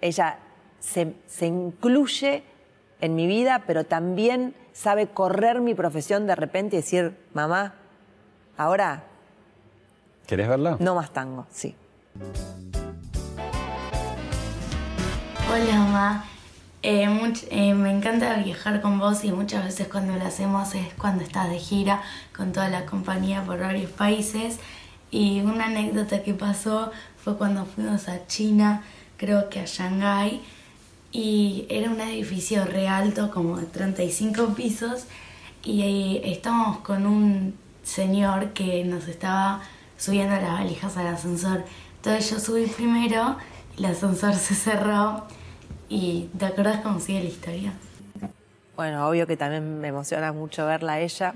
ella 0.01 0.39
se, 0.81 1.13
se 1.27 1.47
incluye 1.47 2.43
en 3.03 3.15
mi 3.15 3.27
vida, 3.27 3.63
pero 3.67 3.85
también 3.85 4.55
sabe 4.79 5.09
correr 5.09 5.61
mi 5.61 5.75
profesión 5.75 6.27
de 6.29 6.37
repente 6.37 6.77
y 6.77 6.81
decir, 6.81 7.17
mamá, 7.35 7.75
ahora 8.57 9.03
¿Querés 10.27 10.49
verla? 10.49 10.77
no 10.79 10.95
más 10.95 11.11
tango, 11.13 11.47
sí. 11.51 11.75
Hola, 15.53 15.75
mamá. 15.79 16.25
Eh, 16.83 17.09
much- 17.09 17.45
eh, 17.51 17.75
me 17.75 17.91
encanta 17.91 18.35
viajar 18.37 18.81
con 18.81 19.01
vos 19.01 19.25
y 19.25 19.33
muchas 19.33 19.65
veces 19.65 19.89
cuando 19.89 20.15
lo 20.15 20.25
hacemos 20.25 20.73
es 20.77 20.95
cuando 20.95 21.25
estás 21.25 21.51
de 21.51 21.59
gira 21.59 22.03
con 22.37 22.53
toda 22.53 22.69
la 22.69 22.87
compañía 22.87 23.43
por 23.43 23.59
varios 23.59 23.91
países. 23.91 24.59
Y 25.11 25.41
una 25.41 25.67
anécdota 25.67 26.23
que 26.23 26.35
pasó 26.35 26.93
fue 27.17 27.37
cuando 27.37 27.65
fuimos 27.67 28.09
a 28.09 28.27
China, 28.29 28.83
creo 29.17 29.49
que 29.49 29.59
a 29.61 29.65
Shanghái, 29.65 30.41
y 31.13 31.67
era 31.69 31.91
un 31.91 32.01
edificio 32.01 32.65
re 32.65 32.89
alto, 32.89 33.31
como 33.31 33.59
de 33.59 33.67
35 33.67 34.55
pisos, 34.55 35.05
y 35.65 35.83
eh, 35.83 36.31
estábamos 36.31 36.79
con 36.79 37.07
un 37.07 37.55
señor 37.83 38.53
que 38.53 38.85
nos 38.85 39.09
estaba 39.09 39.63
subiendo 39.97 40.37
las 40.37 40.53
valijas 40.53 40.97
al 40.97 41.09
ascensor. 41.09 41.65
Entonces 41.97 42.31
yo 42.31 42.39
subí 42.39 42.67
primero, 42.67 43.37
el 43.77 43.85
ascensor 43.87 44.35
se 44.35 44.55
cerró 44.55 45.25
y 45.89 46.29
¿te 46.39 46.47
acordás 46.47 46.81
cómo 46.81 47.01
sigue 47.01 47.23
la 47.23 47.29
historia? 47.29 47.73
Bueno, 48.77 49.09
obvio 49.09 49.27
que 49.27 49.37
también 49.37 49.81
me 49.81 49.89
emociona 49.89 50.33
mucho 50.33 50.65
verla 50.67 50.95
a 50.95 51.01
ella. 51.01 51.35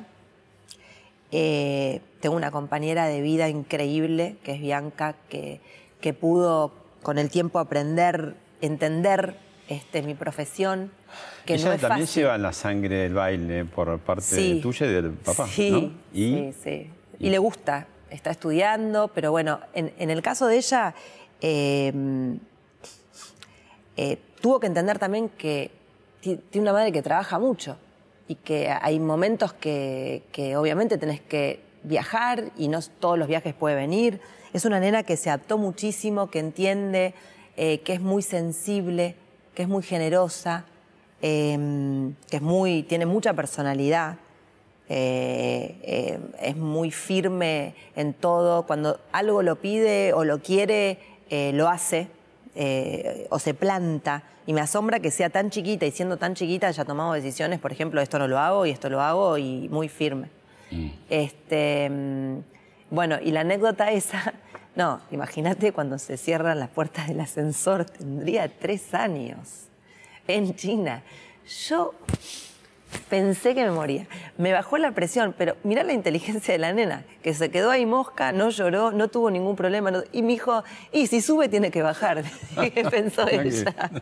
Eh, 1.32 2.00
tengo 2.20 2.36
una 2.36 2.50
compañera 2.50 3.06
de 3.06 3.20
vida 3.22 3.48
increíble, 3.48 4.36
que 4.44 4.52
es 4.52 4.60
Bianca, 4.60 5.16
que, 5.28 5.60
que 6.00 6.12
pudo 6.12 6.72
con 7.02 7.18
el 7.18 7.30
tiempo 7.30 7.58
aprender, 7.58 8.36
entender 8.60 9.36
este, 9.68 10.02
mi 10.02 10.14
profesión, 10.14 10.90
que 11.46 11.54
Ella 11.54 11.68
no 11.68 11.72
es 11.74 11.80
también 11.80 12.06
fácil. 12.06 12.22
lleva 12.22 12.38
la 12.38 12.52
sangre 12.52 12.96
del 12.96 13.14
baile 13.14 13.64
por 13.64 13.98
parte 14.00 14.22
Sí. 14.22 14.60
tuya 14.62 14.86
y 14.86 14.90
del 14.90 15.10
papá, 15.12 15.46
Sí, 15.48 15.70
¿no? 15.70 15.78
Y 16.12 16.52
sí, 16.52 16.54
sí. 16.62 16.90
Y 17.18 17.30
le 17.30 17.38
gusta, 17.38 17.86
está 18.10 18.30
estudiando, 18.30 19.08
pero 19.08 19.30
bueno, 19.30 19.60
en, 19.74 19.92
en 19.98 20.10
el 20.10 20.22
caso 20.22 20.46
de 20.46 20.56
ella, 20.56 20.94
eh, 21.40 21.92
eh, 23.96 24.18
tuvo 24.40 24.60
que 24.60 24.66
entender 24.66 24.98
también 24.98 25.28
que 25.28 25.70
ti- 26.20 26.40
tiene 26.50 26.62
una 26.64 26.72
madre 26.72 26.92
que 26.92 27.02
trabaja 27.02 27.38
mucho 27.38 27.76
y 28.28 28.36
que 28.36 28.70
hay 28.70 28.98
momentos 28.98 29.52
que, 29.52 30.22
que 30.32 30.56
obviamente 30.56 30.96
tenés 30.98 31.20
que 31.20 31.60
viajar 31.82 32.50
y 32.56 32.68
no 32.68 32.80
todos 33.00 33.18
los 33.18 33.28
viajes 33.28 33.54
puede 33.54 33.74
venir. 33.76 34.20
Es 34.52 34.64
una 34.64 34.80
nena 34.80 35.02
que 35.02 35.16
se 35.16 35.30
adaptó 35.30 35.58
muchísimo, 35.58 36.30
que 36.30 36.38
entiende, 36.38 37.14
eh, 37.56 37.80
que 37.80 37.94
es 37.94 38.00
muy 38.00 38.22
sensible, 38.22 39.16
que 39.54 39.62
es 39.62 39.68
muy 39.68 39.82
generosa, 39.82 40.64
eh, 41.20 42.10
que 42.30 42.36
es 42.36 42.42
muy, 42.42 42.82
tiene 42.82 43.06
mucha 43.06 43.32
personalidad. 43.34 44.16
eh, 44.88 45.76
eh, 45.82 46.18
es 46.42 46.56
muy 46.56 46.90
firme 46.90 47.74
en 47.96 48.12
todo. 48.12 48.66
Cuando 48.66 49.00
algo 49.12 49.42
lo 49.42 49.56
pide 49.56 50.12
o 50.12 50.24
lo 50.24 50.40
quiere, 50.40 50.98
eh, 51.30 51.52
lo 51.54 51.68
hace 51.68 52.08
o 53.30 53.38
se 53.38 53.54
planta. 53.54 54.24
Y 54.46 54.52
me 54.52 54.60
asombra 54.60 55.00
que 55.00 55.10
sea 55.10 55.30
tan 55.30 55.48
chiquita 55.48 55.86
y 55.86 55.92
siendo 55.92 56.18
tan 56.18 56.34
chiquita 56.34 56.66
haya 56.66 56.84
tomado 56.84 57.14
decisiones, 57.14 57.58
por 57.60 57.72
ejemplo, 57.72 58.02
esto 58.02 58.18
no 58.18 58.28
lo 58.28 58.38
hago 58.38 58.66
y 58.66 58.70
esto 58.70 58.90
lo 58.90 59.00
hago 59.00 59.38
y 59.38 59.68
muy 59.70 59.88
firme. 59.88 60.28
Este, 61.08 61.88
mm, 61.88 62.38
bueno, 62.90 63.16
y 63.22 63.30
la 63.30 63.40
anécdota 63.40 63.90
esa, 63.92 64.34
no, 64.74 65.00
imagínate 65.10 65.72
cuando 65.72 65.98
se 65.98 66.16
cierran 66.16 66.58
las 66.58 66.68
puertas 66.70 67.08
del 67.08 67.20
ascensor, 67.20 67.84
tendría 67.84 68.48
tres 68.48 68.94
años 68.94 69.66
en 70.26 70.54
China. 70.56 71.02
Yo 71.68 71.94
pensé 73.08 73.54
que 73.54 73.64
me 73.64 73.70
moría. 73.70 74.06
Me 74.38 74.52
bajó 74.52 74.78
la 74.78 74.92
presión, 74.92 75.34
pero 75.36 75.56
mirá 75.64 75.82
la 75.82 75.92
inteligencia 75.92 76.52
de 76.52 76.58
la 76.58 76.72
nena, 76.72 77.04
que 77.22 77.34
se 77.34 77.50
quedó 77.50 77.70
ahí 77.70 77.84
mosca, 77.86 78.32
no 78.32 78.50
lloró, 78.50 78.92
no 78.92 79.08
tuvo 79.08 79.30
ningún 79.30 79.56
problema. 79.56 79.90
no- 79.90 80.02
y 80.12 80.22
me 80.22 80.28
dijo, 80.28 80.62
y 80.92 81.06
si 81.06 81.20
sube 81.20 81.48
tiene 81.48 81.70
que 81.70 81.82
bajar, 81.82 82.22
pensó 82.90 83.28
ella. 83.28 83.74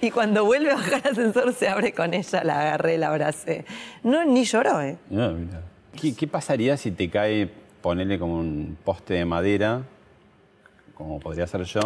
Y 0.00 0.10
cuando 0.12 0.46
vuelve 0.46 0.70
a 0.70 0.76
bajar 0.76 1.02
el 1.04 1.10
ascensor 1.12 1.52
se 1.52 1.68
abre 1.68 1.92
con 1.92 2.14
ella, 2.14 2.42
la 2.42 2.60
agarré, 2.60 2.96
la 2.96 3.08
abracé. 3.08 3.66
No, 4.02 4.24
ni 4.24 4.44
lloró, 4.44 4.80
¿eh? 4.80 4.96
Ah, 5.12 5.32
mira. 5.36 5.60
¿Qué, 6.00 6.14
qué 6.14 6.26
pasaría 6.26 6.76
si 6.78 6.90
te 6.90 7.10
cae, 7.10 7.50
ponerle 7.80 8.18
como 8.18 8.38
un 8.38 8.76
poste 8.84 9.14
de 9.14 9.24
madera, 9.24 9.82
como 10.94 11.20
podría 11.20 11.46
ser 11.46 11.64
yo? 11.64 11.80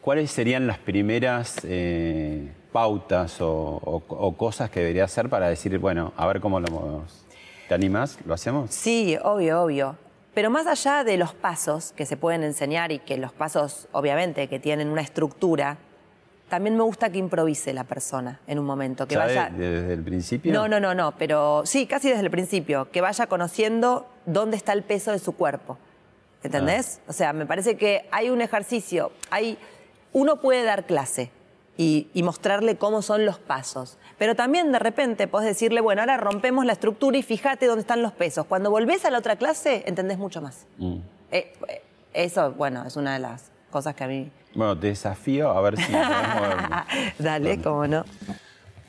¿Cuáles 0.00 0.30
serían 0.30 0.66
las 0.66 0.78
primeras 0.78 1.58
eh, 1.62 2.52
pautas 2.72 3.36
o, 3.40 4.34
cosas 4.36 4.68
que 4.68 4.80
debería 4.80 5.04
hacer 5.04 5.28
para 5.28 5.48
decir, 5.48 5.78
bueno, 5.78 6.12
a 6.16 6.26
ver 6.26 6.40
cómo 6.40 6.58
lo 6.58 6.68
movemos? 6.68 7.24
¿Te 7.68 7.74
animás? 7.74 8.18
¿Lo 8.26 8.34
hacemos? 8.34 8.70
Sí, 8.72 9.16
obvio, 9.22 9.62
obvio. 9.62 9.96
Pero 10.34 10.50
más 10.50 10.66
allá 10.66 11.04
de 11.04 11.18
los 11.18 11.34
pasos 11.34 11.92
que 11.92 12.06
se 12.06 12.16
pueden 12.16 12.42
enseñar 12.42 12.90
y 12.90 12.98
que 12.98 13.16
los 13.16 13.32
pasos, 13.32 13.86
obviamente, 13.92 14.48
que 14.48 14.58
tienen 14.58 14.88
una 14.88 15.02
estructura, 15.02 15.76
también 16.52 16.76
me 16.76 16.82
gusta 16.82 17.08
que 17.08 17.16
improvise 17.16 17.72
la 17.72 17.84
persona 17.84 18.38
en 18.46 18.58
un 18.58 18.66
momento, 18.66 19.08
que 19.08 19.14
¿Ya 19.14 19.20
vaya... 19.24 19.48
de- 19.48 19.70
desde 19.70 19.94
el 19.94 20.02
principio? 20.02 20.52
No, 20.52 20.68
no, 20.68 20.80
no, 20.80 20.94
no, 20.94 21.12
pero 21.16 21.62
sí, 21.64 21.86
casi 21.86 22.10
desde 22.10 22.20
el 22.20 22.30
principio, 22.30 22.90
que 22.90 23.00
vaya 23.00 23.26
conociendo 23.26 24.06
dónde 24.26 24.58
está 24.58 24.74
el 24.74 24.82
peso 24.82 25.12
de 25.12 25.18
su 25.18 25.32
cuerpo. 25.32 25.78
¿Entendés? 26.42 27.00
Ah. 27.00 27.04
O 27.08 27.12
sea, 27.14 27.32
me 27.32 27.46
parece 27.46 27.78
que 27.78 28.06
hay 28.10 28.28
un 28.28 28.42
ejercicio, 28.42 29.12
hay, 29.30 29.56
uno 30.12 30.42
puede 30.42 30.62
dar 30.62 30.84
clase 30.84 31.30
y, 31.78 32.08
y 32.12 32.22
mostrarle 32.22 32.76
cómo 32.76 33.00
son 33.00 33.24
los 33.24 33.38
pasos, 33.38 33.96
pero 34.18 34.34
también 34.34 34.72
de 34.72 34.78
repente 34.78 35.26
podés 35.26 35.48
decirle, 35.48 35.80
bueno, 35.80 36.02
ahora 36.02 36.18
rompemos 36.18 36.66
la 36.66 36.74
estructura 36.74 37.16
y 37.16 37.22
fíjate 37.22 37.64
dónde 37.64 37.80
están 37.80 38.02
los 38.02 38.12
pesos. 38.12 38.44
Cuando 38.44 38.70
volvés 38.70 39.06
a 39.06 39.10
la 39.10 39.16
otra 39.16 39.36
clase, 39.36 39.84
entendés 39.86 40.18
mucho 40.18 40.42
más. 40.42 40.66
Mm. 40.76 40.96
Eh, 41.30 41.54
eh, 41.66 41.82
eso, 42.12 42.52
bueno, 42.52 42.84
es 42.86 42.96
una 42.96 43.14
de 43.14 43.20
las 43.20 43.51
cosas 43.72 43.96
que 43.96 44.04
a 44.04 44.06
mí... 44.06 44.30
Bueno, 44.54 44.78
te 44.78 44.88
desafío 44.88 45.50
a 45.50 45.60
ver 45.62 45.76
si. 45.78 45.92
Dale, 47.18 47.60
cómo 47.60 47.86
no. 47.86 48.04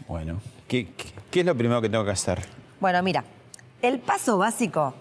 Bueno, 0.07 0.41
¿qué, 0.67 0.91
qué, 0.95 1.05
qué 1.31 1.39
es 1.39 1.45
lo 1.45 1.55
primero 1.55 1.81
que 1.81 1.89
tengo 1.89 2.03
que 2.05 2.11
hacer? 2.11 2.41
Bueno, 2.79 3.01
mira, 3.01 3.23
el 3.81 3.99
paso 3.99 4.37
básico 4.37 4.93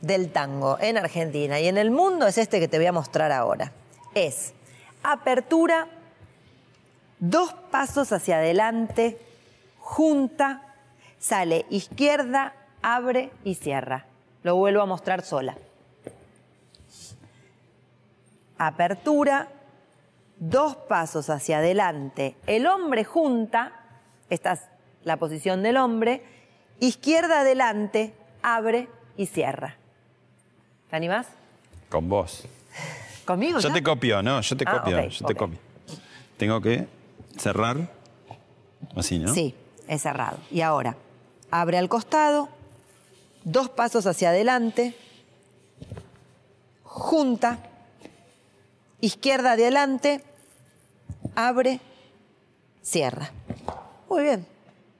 del 0.00 0.30
tango 0.30 0.78
en 0.80 0.96
Argentina 0.96 1.58
y 1.60 1.66
en 1.66 1.76
el 1.76 1.90
mundo 1.90 2.26
es 2.26 2.38
este 2.38 2.60
que 2.60 2.68
te 2.68 2.78
voy 2.78 2.86
a 2.86 2.92
mostrar 2.92 3.32
ahora. 3.32 3.72
Es 4.14 4.54
apertura, 5.02 5.88
dos 7.18 7.52
pasos 7.70 8.12
hacia 8.12 8.36
adelante, 8.36 9.18
junta, 9.78 10.62
sale 11.18 11.66
izquierda, 11.70 12.54
abre 12.82 13.30
y 13.44 13.54
cierra. 13.56 14.06
Lo 14.42 14.56
vuelvo 14.56 14.82
a 14.82 14.86
mostrar 14.86 15.22
sola. 15.22 15.56
Apertura, 18.58 19.48
dos 20.38 20.76
pasos 20.76 21.30
hacia 21.30 21.58
adelante, 21.58 22.36
el 22.46 22.66
hombre 22.66 23.04
junta, 23.04 23.72
esta 24.30 24.52
es 24.52 24.60
la 25.04 25.16
posición 25.16 25.62
del 25.62 25.76
hombre, 25.76 26.22
izquierda 26.80 27.40
adelante, 27.40 28.14
abre 28.42 28.88
y 29.16 29.26
cierra. 29.26 29.76
¿Te 30.90 30.96
animás? 30.96 31.26
Con 31.88 32.08
vos. 32.08 32.46
¿Conmigo? 33.24 33.58
Yo 33.58 33.68
ya? 33.68 33.74
te 33.74 33.82
copio, 33.82 34.22
¿no? 34.22 34.40
Yo 34.40 34.56
te 34.56 34.64
Ah, 34.66 34.78
copio, 34.78 35.08
yo 35.08 35.26
te 35.26 35.34
copio. 35.34 35.58
Tengo 36.36 36.60
que 36.60 36.86
cerrar 37.36 37.76
así, 38.96 39.18
¿no? 39.18 39.32
Sí, 39.34 39.54
es 39.86 40.02
cerrado. 40.02 40.38
Y 40.50 40.62
ahora, 40.62 40.96
abre 41.50 41.78
al 41.78 41.88
costado, 41.88 42.48
dos 43.44 43.68
pasos 43.68 44.06
hacia 44.06 44.30
adelante, 44.30 44.94
junta, 46.84 47.58
izquierda 49.00 49.52
adelante, 49.52 50.22
abre, 51.34 51.80
cierra. 52.82 53.30
Muy 54.08 54.22
bien. 54.22 54.46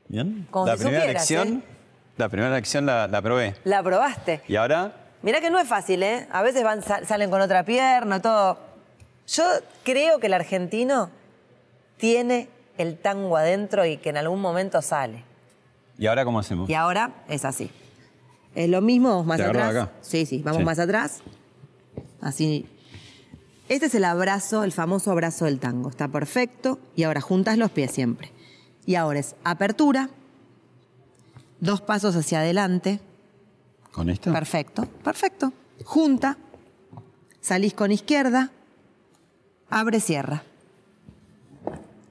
Bien. 0.08 0.46
Como 0.50 0.66
la 0.66 0.76
si 0.76 0.84
primera 0.84 1.02
supieras, 1.02 1.22
lección, 1.30 1.58
¿eh? 1.58 1.62
la 2.16 2.28
primera 2.28 2.54
lección 2.54 2.86
la, 2.86 3.06
la 3.08 3.22
probé. 3.22 3.54
La 3.64 3.82
probaste. 3.82 4.42
Y 4.48 4.56
ahora, 4.56 5.04
Mirá 5.20 5.40
que 5.40 5.50
no 5.50 5.58
es 5.58 5.66
fácil, 5.66 6.00
¿eh? 6.04 6.28
A 6.30 6.42
veces 6.42 6.62
van, 6.62 6.80
sal- 6.80 7.04
salen 7.04 7.28
con 7.28 7.40
otra 7.40 7.64
pierna, 7.64 8.22
todo. 8.22 8.56
Yo 9.26 9.42
creo 9.82 10.20
que 10.20 10.28
el 10.28 10.34
argentino 10.34 11.10
tiene 11.96 12.48
el 12.78 12.96
tango 12.98 13.36
adentro 13.36 13.84
y 13.84 13.96
que 13.96 14.10
en 14.10 14.16
algún 14.16 14.40
momento 14.40 14.80
sale. 14.80 15.24
¿y 15.98 16.06
ahora 16.06 16.24
cómo 16.24 16.38
hacemos? 16.38 16.70
Y 16.70 16.74
ahora 16.74 17.10
es 17.28 17.44
así. 17.44 17.68
Es 18.54 18.68
lo 18.68 18.80
mismo, 18.80 19.08
vamos 19.08 19.26
más 19.26 19.38
¿Te 19.38 19.42
agarro 19.42 19.58
atrás. 19.58 19.74
de 19.74 19.80
acá? 19.80 19.92
Sí, 20.02 20.24
sí, 20.24 20.40
vamos 20.44 20.58
Sí. 20.60 20.64
más 20.64 20.78
atrás. 20.78 21.18
Así. 22.20 22.68
Este 23.68 23.86
es 23.86 23.94
el 23.94 24.04
abrazo, 24.04 24.64
el 24.64 24.72
famoso 24.72 25.10
abrazo 25.10 25.44
del 25.44 25.58
tango. 25.58 25.90
Está 25.90 26.08
perfecto. 26.08 26.78
Y 26.96 27.02
ahora 27.02 27.20
juntas 27.20 27.58
los 27.58 27.70
pies 27.70 27.90
siempre. 27.92 28.32
Y 28.86 28.94
ahora 28.94 29.20
es 29.20 29.36
apertura, 29.44 30.08
dos 31.60 31.82
pasos 31.82 32.16
hacia 32.16 32.40
adelante. 32.40 33.00
¿Con 33.92 34.08
esto? 34.08 34.32
Perfecto, 34.32 34.86
perfecto. 35.04 35.52
Junta, 35.84 36.38
salís 37.40 37.74
con 37.74 37.92
izquierda, 37.92 38.50
abre, 39.68 40.00
cierra. 40.00 40.42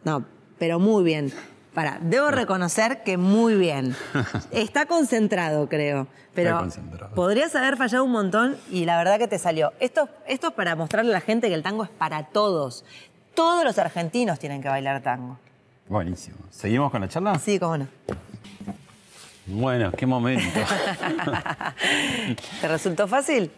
No, 0.04 0.26
pero 0.60 0.80
muy 0.80 1.04
bien. 1.04 1.34
Para, 1.78 2.00
debo 2.02 2.32
reconocer 2.32 3.04
que 3.04 3.18
muy 3.18 3.54
bien. 3.54 3.96
Está 4.52 4.88
concentrado, 4.88 5.70
creo. 5.70 6.08
Pero 6.34 6.58
concentrado. 6.58 7.14
podrías 7.14 7.54
haber 7.54 7.78
fallado 7.78 8.04
un 8.04 8.14
montón 8.14 8.58
y 8.72 8.86
la 8.86 8.98
verdad 8.98 9.20
que 9.20 9.28
te 9.28 9.38
salió. 9.38 9.74
Esto, 9.80 10.10
esto 10.26 10.48
es 10.48 10.54
para 10.56 10.76
mostrarle 10.76 11.12
a 11.12 11.14
la 11.14 11.22
gente 11.22 11.50
que 11.50 11.54
el 11.54 11.62
tango 11.62 11.84
es 11.84 11.92
para 11.92 12.24
todos. 12.30 12.84
Todos 13.36 13.64
los 13.64 13.78
argentinos 13.78 14.40
tienen 14.40 14.60
que 14.60 14.70
bailar 14.70 15.04
tango. 15.04 15.38
Buenísimo. 15.88 16.38
¿Seguimos 16.50 16.90
con 16.90 17.02
la 17.02 17.10
charla? 17.10 17.38
Sí, 17.38 17.60
cómo 17.60 17.78
no. 17.78 17.88
Bueno, 19.46 19.92
qué 19.92 20.08
momento. 20.08 20.60
¿Te 22.62 22.68
resultó 22.68 23.08
fácil? 23.08 23.52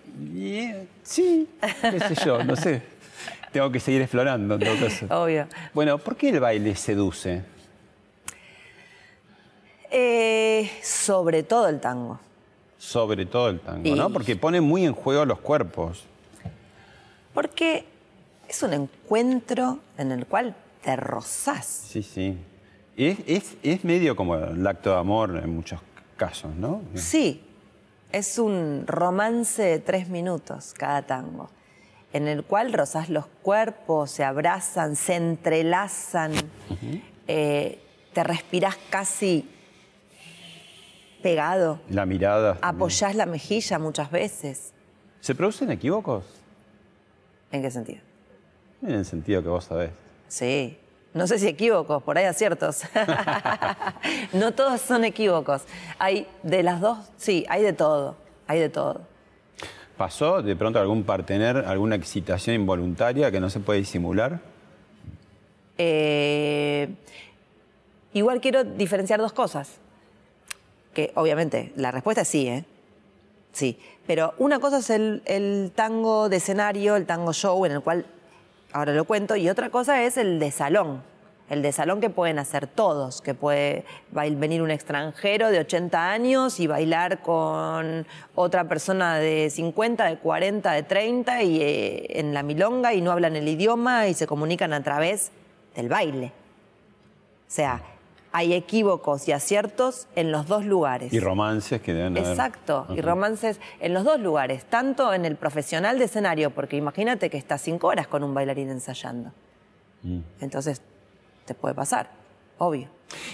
Sí, 1.04 1.48
qué 1.62 2.00
sé 2.02 2.16
yo, 2.26 2.44
no 2.44 2.58
sé. 2.58 2.82
Tengo 3.54 3.72
que 3.72 3.80
seguir 3.80 4.02
explorando 4.02 4.56
en 4.56 4.60
todo 4.60 4.78
caso. 4.78 5.06
Obvio. 5.24 5.48
Bueno, 5.74 5.98
¿por 6.00 6.18
qué 6.18 6.32
el 6.32 6.42
baile 6.42 6.76
seduce? 6.76 7.59
Eh, 9.92 10.70
sobre 10.84 11.44
todo 11.44 11.68
el 11.68 11.80
tango. 11.80 12.20
Sobre 12.78 13.26
todo 13.26 13.50
el 13.50 13.60
tango, 13.60 13.88
Y- 13.88 13.94
¿no? 13.94 14.10
Porque 14.12 14.36
pone 14.36 14.62
muy 14.62 14.86
en 14.86 14.94
juego 14.94 15.26
los 15.26 15.40
cuerpos. 15.40 16.04
Porque 17.34 17.86
es 18.48 18.64
un 18.64 18.74
encuentro 18.74 19.80
en 19.98 20.12
el 20.12 20.26
cual 20.26 20.56
te 20.84 20.96
rozás. 20.96 21.66
Sí, 21.66 22.04
sí. 22.04 22.38
Es, 22.98 23.18
es, 23.28 23.56
es 23.64 23.84
medio 23.84 24.16
como 24.16 24.36
el 24.36 24.66
acto 24.68 24.92
de 24.92 24.98
amor 24.98 25.40
en 25.42 25.56
muchos 25.56 25.80
casos, 26.18 26.54
¿no? 26.56 26.82
Sí, 26.96 27.42
es 28.12 28.38
un 28.40 28.84
romance 28.88 29.62
de 29.64 29.80
tres 29.80 30.10
minutos 30.10 30.74
cada 30.78 31.04
tango, 31.04 31.50
en 32.12 32.28
el 32.28 32.44
cual 32.44 32.74
rozás 32.74 33.10
los 33.10 33.26
cuerpos, 33.42 34.12
se 34.12 34.24
abrazan, 34.26 34.96
se 34.98 35.16
entrelazan, 35.16 36.34
eh, 37.28 37.80
te 38.14 38.24
respirás 38.24 38.78
casi 38.90 39.48
pegado, 41.22 41.80
La 41.90 42.06
mirada. 42.06 42.54
también. 42.56 42.76
apoyás 42.76 43.16
la 43.16 43.26
mejilla 43.26 43.80
muchas 43.80 44.10
veces. 44.12 44.74
¿Se 45.22 45.36
producen 45.36 45.72
equívocos? 45.72 46.24
¿En 47.52 47.62
qué 47.62 47.72
sentido? 47.72 48.00
En 48.82 48.92
el 48.92 49.06
sentido 49.06 49.42
que 49.44 49.50
vos 49.50 49.66
sabés. 49.66 49.92
Sí. 50.28 50.78
No 51.14 51.26
sé 51.26 51.40
si 51.40 51.48
equívocos, 51.48 52.04
por 52.04 52.18
ahí 52.18 52.26
aciertos. 52.26 52.84
no 54.34 54.54
todos 54.54 54.80
son 54.82 55.04
equívocos. 55.04 55.64
Hay 55.98 56.28
de 56.44 56.64
las 56.64 56.80
dos, 56.82 57.00
sí, 57.18 57.46
hay 57.50 57.64
de 57.64 57.74
todo, 57.74 58.16
hay 58.48 58.60
de 58.60 58.70
todo. 58.70 59.02
¿Pasó 59.98 60.42
de 60.42 60.56
pronto 60.56 60.80
algún 60.80 61.04
partener, 61.04 61.58
alguna 61.58 61.96
excitación 61.96 62.56
involuntaria 62.56 63.32
que 63.32 63.40
no 63.40 63.50
se 63.50 63.60
puede 63.60 63.80
disimular? 63.80 64.40
Eh, 65.78 66.90
igual 68.14 68.40
quiero 68.40 68.64
diferenciar 68.64 69.20
dos 69.20 69.34
cosas. 69.34 69.78
Que 70.94 71.12
obviamente 71.16 71.72
la 71.76 71.92
respuesta 71.92 72.22
es 72.22 72.28
sí, 72.28 72.48
¿eh? 72.48 72.66
Sí. 73.52 73.80
Pero 74.08 74.34
una 74.38 74.60
cosa 74.60 74.80
es 74.80 74.90
el, 74.90 75.22
el 75.26 75.72
tango 75.76 76.30
de 76.30 76.38
escenario, 76.38 76.96
el 76.96 77.06
tango 77.06 77.34
show, 77.34 77.66
en 77.66 77.74
el 77.74 77.82
cual 77.82 78.06
ahora 78.72 78.94
lo 78.94 79.06
cuento, 79.06 79.36
y 79.36 79.50
otra 79.50 79.70
cosa 79.70 80.04
es 80.04 80.18
el 80.18 80.40
de 80.40 80.52
salón. 80.52 81.04
El 81.50 81.64
de 81.64 81.72
salón 81.72 82.00
que 82.00 82.12
pueden 82.12 82.38
hacer 82.38 82.68
todos, 82.68 83.22
que 83.22 83.34
puede 83.34 83.84
venir 84.12 84.62
un 84.62 84.70
extranjero 84.70 85.50
de 85.50 85.60
80 85.60 86.12
años 86.12 86.60
y 86.60 86.68
bailar 86.68 87.24
con 87.24 88.06
otra 88.36 88.66
persona 88.66 89.18
de 89.18 89.50
50, 89.50 90.06
de 90.06 90.18
40, 90.20 90.72
de 90.72 90.84
30 90.84 91.44
y 91.44 91.62
eh, 91.62 92.20
en 92.20 92.36
la 92.36 92.44
milonga 92.44 92.94
y 92.94 93.02
no 93.02 93.12
hablan 93.12 93.36
el 93.36 93.48
idioma 93.48 94.08
y 94.08 94.14
se 94.14 94.28
comunican 94.28 94.74
a 94.74 94.84
través 94.84 95.32
del 95.76 95.90
baile. 95.90 96.28
O 96.28 97.52
sea, 97.52 97.82
hay 98.32 98.54
equívocos 98.54 99.28
y 99.28 99.32
aciertos 99.32 100.08
en 100.16 100.32
los 100.32 100.48
dos 100.48 100.66
lugares. 100.66 101.12
Y 101.14 101.20
romances 101.20 101.82
que 101.82 101.94
deben 101.94 102.18
haber. 102.18 102.30
Exacto, 102.30 102.88
y 102.96 103.02
romances 103.02 103.60
en 103.80 103.94
los 103.94 104.04
dos 104.04 104.20
lugares, 104.20 104.66
tanto 104.66 105.14
en 105.14 105.26
el 105.26 105.36
profesional 105.36 105.98
de 106.00 106.06
escenario, 106.06 106.52
porque 106.52 106.78
imagínate 106.78 107.30
que 107.30 107.38
estás 107.38 107.62
cinco 107.62 107.88
horas 107.88 108.08
con 108.08 108.24
un 108.24 108.34
bailarín 108.34 108.70
ensayando. 108.70 109.32
Mm. 110.04 110.20
Entonces, 110.42 110.82
te 111.46 111.54
puede 111.54 111.74
pasar, 111.74 112.10
obvio. 112.58 112.88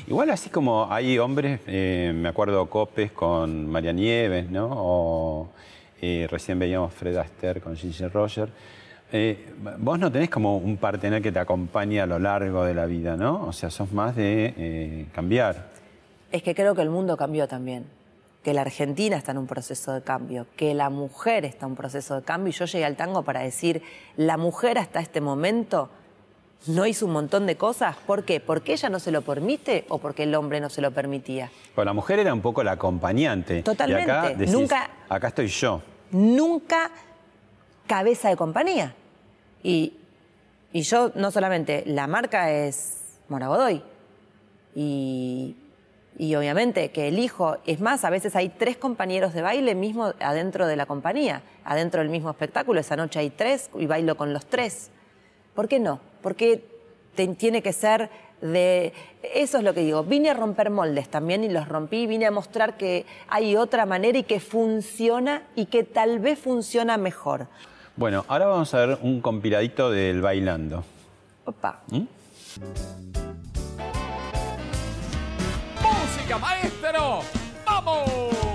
Igual 0.07 0.29
así 0.29 0.49
como 0.49 0.87
hay 0.89 1.19
hombres, 1.19 1.59
eh, 1.67 2.13
me 2.15 2.29
acuerdo 2.29 2.69
Copes 2.69 3.11
con 3.11 3.67
María 3.67 3.91
Nieves, 3.91 4.49
¿no? 4.49 4.69
O 4.71 5.49
eh, 6.01 6.27
recién 6.29 6.59
veíamos 6.59 6.93
Fred 6.93 7.17
Astaire 7.17 7.59
con 7.59 7.75
Ginger 7.75 8.11
Roger. 8.11 8.49
Eh, 9.11 9.53
vos 9.77 9.99
no 9.99 10.11
tenés 10.11 10.29
como 10.29 10.57
un 10.57 10.77
partener 10.77 11.21
que 11.21 11.31
te 11.31 11.39
acompañe 11.39 12.01
a 12.01 12.05
lo 12.05 12.19
largo 12.19 12.63
de 12.65 12.73
la 12.73 12.85
vida, 12.85 13.15
¿no? 13.15 13.45
O 13.47 13.53
sea, 13.53 13.69
sos 13.69 13.91
más 13.91 14.15
de 14.15 14.53
eh, 14.57 15.05
cambiar. 15.13 15.67
Es 16.31 16.43
que 16.43 16.55
creo 16.55 16.75
que 16.75 16.81
el 16.81 16.89
mundo 16.89 17.15
cambió 17.15 17.47
también, 17.47 17.85
que 18.43 18.53
la 18.53 18.61
Argentina 18.61 19.15
está 19.15 19.31
en 19.31 19.37
un 19.37 19.47
proceso 19.47 19.93
de 19.93 20.01
cambio, 20.01 20.47
que 20.57 20.73
la 20.73 20.89
mujer 20.89 21.45
está 21.45 21.65
en 21.65 21.71
un 21.73 21.77
proceso 21.77 22.15
de 22.15 22.23
cambio 22.23 22.49
y 22.49 22.53
yo 22.53 22.65
llegué 22.65 22.83
al 22.83 22.95
tango 22.95 23.21
para 23.23 23.41
decir, 23.41 23.81
la 24.17 24.37
mujer 24.37 24.77
hasta 24.79 24.99
este 24.99 25.21
momento 25.21 25.89
no 26.67 26.85
hizo 26.87 27.05
un 27.05 27.13
montón 27.13 27.45
de 27.45 27.55
cosas. 27.57 27.95
¿Por 28.07 28.23
qué? 28.23 28.39
¿Porque 28.39 28.73
ella 28.73 28.89
no 28.89 28.99
se 28.99 29.11
lo 29.11 29.21
permite 29.21 29.85
o 29.87 29.99
porque 29.99 30.23
el 30.23 30.33
hombre 30.33 30.59
no 30.59 30.69
se 30.69 30.81
lo 30.81 30.89
permitía? 30.91 31.51
Pues 31.75 31.85
la 31.85 31.93
mujer 31.93 32.17
era 32.19 32.33
un 32.33 32.41
poco 32.41 32.63
la 32.63 32.71
acompañante. 32.71 33.61
Totalmente. 33.61 34.07
Y 34.07 34.11
acá 34.11 34.29
decís, 34.29 34.51
Nunca- 34.51 34.89
acá 35.07 35.27
estoy 35.27 35.47
yo. 35.47 35.81
nunca 36.11 36.89
cabeza 37.87 38.29
de 38.29 38.35
compañía. 38.35 38.93
Y, 39.63 39.93
y 40.73 40.81
yo, 40.81 41.11
no 41.15 41.31
solamente, 41.31 41.83
la 41.85 42.07
marca 42.07 42.51
es 42.51 42.97
Mora 43.29 43.47
Godoy. 43.47 43.81
Y, 44.75 45.55
y 46.17 46.35
obviamente 46.35 46.91
que 46.91 47.07
el 47.07 47.19
hijo, 47.19 47.57
es 47.65 47.79
más, 47.81 48.03
a 48.05 48.09
veces 48.09 48.35
hay 48.35 48.49
tres 48.49 48.77
compañeros 48.77 49.33
de 49.33 49.41
baile 49.41 49.75
mismo 49.75 50.13
adentro 50.19 50.67
de 50.67 50.75
la 50.75 50.85
compañía, 50.85 51.41
adentro 51.63 52.01
del 52.01 52.09
mismo 52.09 52.29
espectáculo. 52.29 52.79
Esa 52.79 52.95
noche 52.95 53.19
hay 53.19 53.29
tres 53.29 53.69
y 53.77 53.85
bailo 53.85 54.15
con 54.17 54.33
los 54.33 54.45
tres. 54.45 54.89
¿Por 55.53 55.67
qué 55.67 55.79
no? 55.79 55.99
Porque 56.21 56.63
te- 57.15 57.27
tiene 57.29 57.61
que 57.61 57.71
ser 57.73 58.09
de... 58.41 58.91
Eso 59.33 59.57
es 59.57 59.63
lo 59.63 59.73
que 59.73 59.79
digo. 59.79 60.03
Vine 60.03 60.29
a 60.29 60.33
romper 60.33 60.69
moldes 60.69 61.09
también 61.09 61.43
y 61.43 61.49
los 61.49 61.67
rompí. 61.67 62.05
Vine 62.05 62.25
a 62.25 62.31
mostrar 62.31 62.75
que 62.77 63.05
hay 63.29 63.55
otra 63.55 63.85
manera 63.85 64.17
y 64.17 64.23
que 64.23 64.39
funciona 64.41 65.43
y 65.55 65.67
que 65.67 65.83
tal 65.83 66.19
vez 66.19 66.37
funciona 66.37 66.97
mejor. 66.97 67.47
Bueno, 67.97 68.25
ahora 68.27 68.47
vamos 68.47 68.73
a 68.73 68.85
ver 68.85 68.97
un 69.01 69.21
compiladito 69.21 69.89
del 69.89 70.21
bailando. 70.21 70.83
Opa. 71.45 71.79
¡Música, 75.81 76.37
maestro! 76.37 77.21
¡Vamos! 77.65 78.54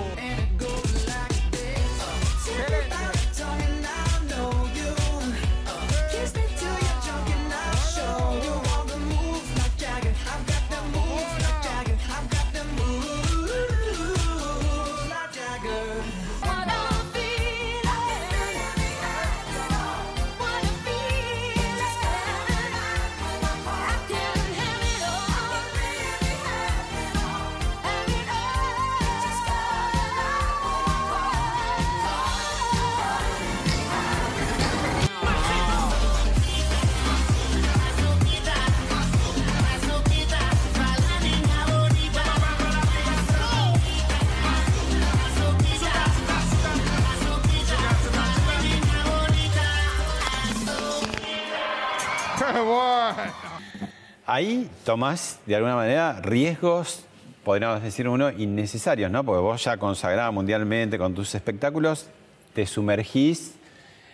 Ahí 54.33 54.69
tomás, 54.85 55.39
de 55.45 55.57
alguna 55.57 55.75
manera, 55.75 56.21
riesgos, 56.21 57.05
podríamos 57.43 57.83
decir 57.83 58.07
uno, 58.07 58.29
innecesarios, 58.31 59.11
¿no? 59.11 59.25
Porque 59.25 59.41
vos 59.41 59.61
ya 59.61 59.75
consagrada 59.75 60.31
mundialmente 60.31 60.97
con 60.97 61.13
tus 61.13 61.35
espectáculos, 61.35 62.07
te 62.53 62.65
sumergís 62.65 63.55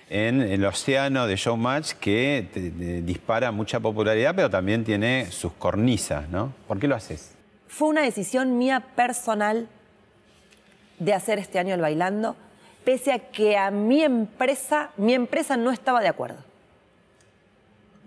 en 0.09 0.41
el 0.41 0.65
océano 0.65 1.27
de 1.27 1.35
showmatch 1.35 1.91
que 1.99 2.49
te- 2.51 2.71
dispara 3.03 3.51
mucha 3.51 3.79
popularidad, 3.79 4.33
pero 4.35 4.49
también 4.49 4.83
tiene 4.83 5.27
sus 5.29 5.53
cornisas, 5.53 6.27
¿no? 6.29 6.51
¿Por 6.67 6.79
qué 6.79 6.87
lo 6.87 6.95
haces? 6.95 7.33
Fue 7.67 7.87
una 7.89 8.01
decisión 8.01 8.57
mía 8.57 8.83
personal 8.95 9.67
de 10.97 11.13
hacer 11.13 11.37
este 11.37 11.59
año 11.59 11.75
el 11.75 11.81
bailando, 11.81 12.35
pese 12.83 13.11
a 13.11 13.19
que 13.19 13.55
a 13.55 13.69
mi 13.69 14.01
empresa, 14.01 14.89
mi 14.97 15.13
empresa 15.13 15.57
no 15.57 15.69
estaba 15.69 16.01
de 16.01 16.07
acuerdo. 16.07 16.46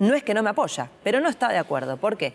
No 0.01 0.15
es 0.15 0.25
que 0.25 0.33
no 0.33 0.43
me 0.43 0.51
apoya, 0.51 0.89
pero 1.05 1.21
no 1.21 1.29
estaba 1.29 1.53
de 1.53 1.59
acuerdo. 1.59 1.99
¿Por 1.99 2.17
qué? 2.17 2.33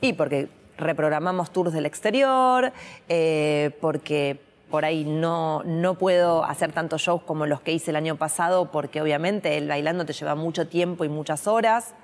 Y 0.00 0.12
porque 0.12 0.48
reprogramamos 0.76 1.52
tours 1.52 1.72
del 1.72 1.86
exterior, 1.86 2.72
eh, 3.08 3.70
porque 3.80 4.40
por 4.70 4.84
ahí 4.84 5.04
no, 5.04 5.62
no 5.64 5.94
puedo 5.94 6.44
hacer 6.44 6.72
tantos 6.72 7.02
shows 7.02 7.22
como 7.22 7.46
los 7.46 7.60
que 7.60 7.72
hice 7.72 7.92
el 7.92 7.96
año 7.96 8.16
pasado, 8.16 8.72
porque 8.72 9.00
obviamente 9.00 9.56
el 9.56 9.68
bailando 9.68 10.04
te 10.04 10.12
lleva 10.12 10.34
mucho 10.34 10.66
tiempo 10.66 11.04
y 11.04 11.08
muchas 11.08 11.46
horas. 11.46 11.94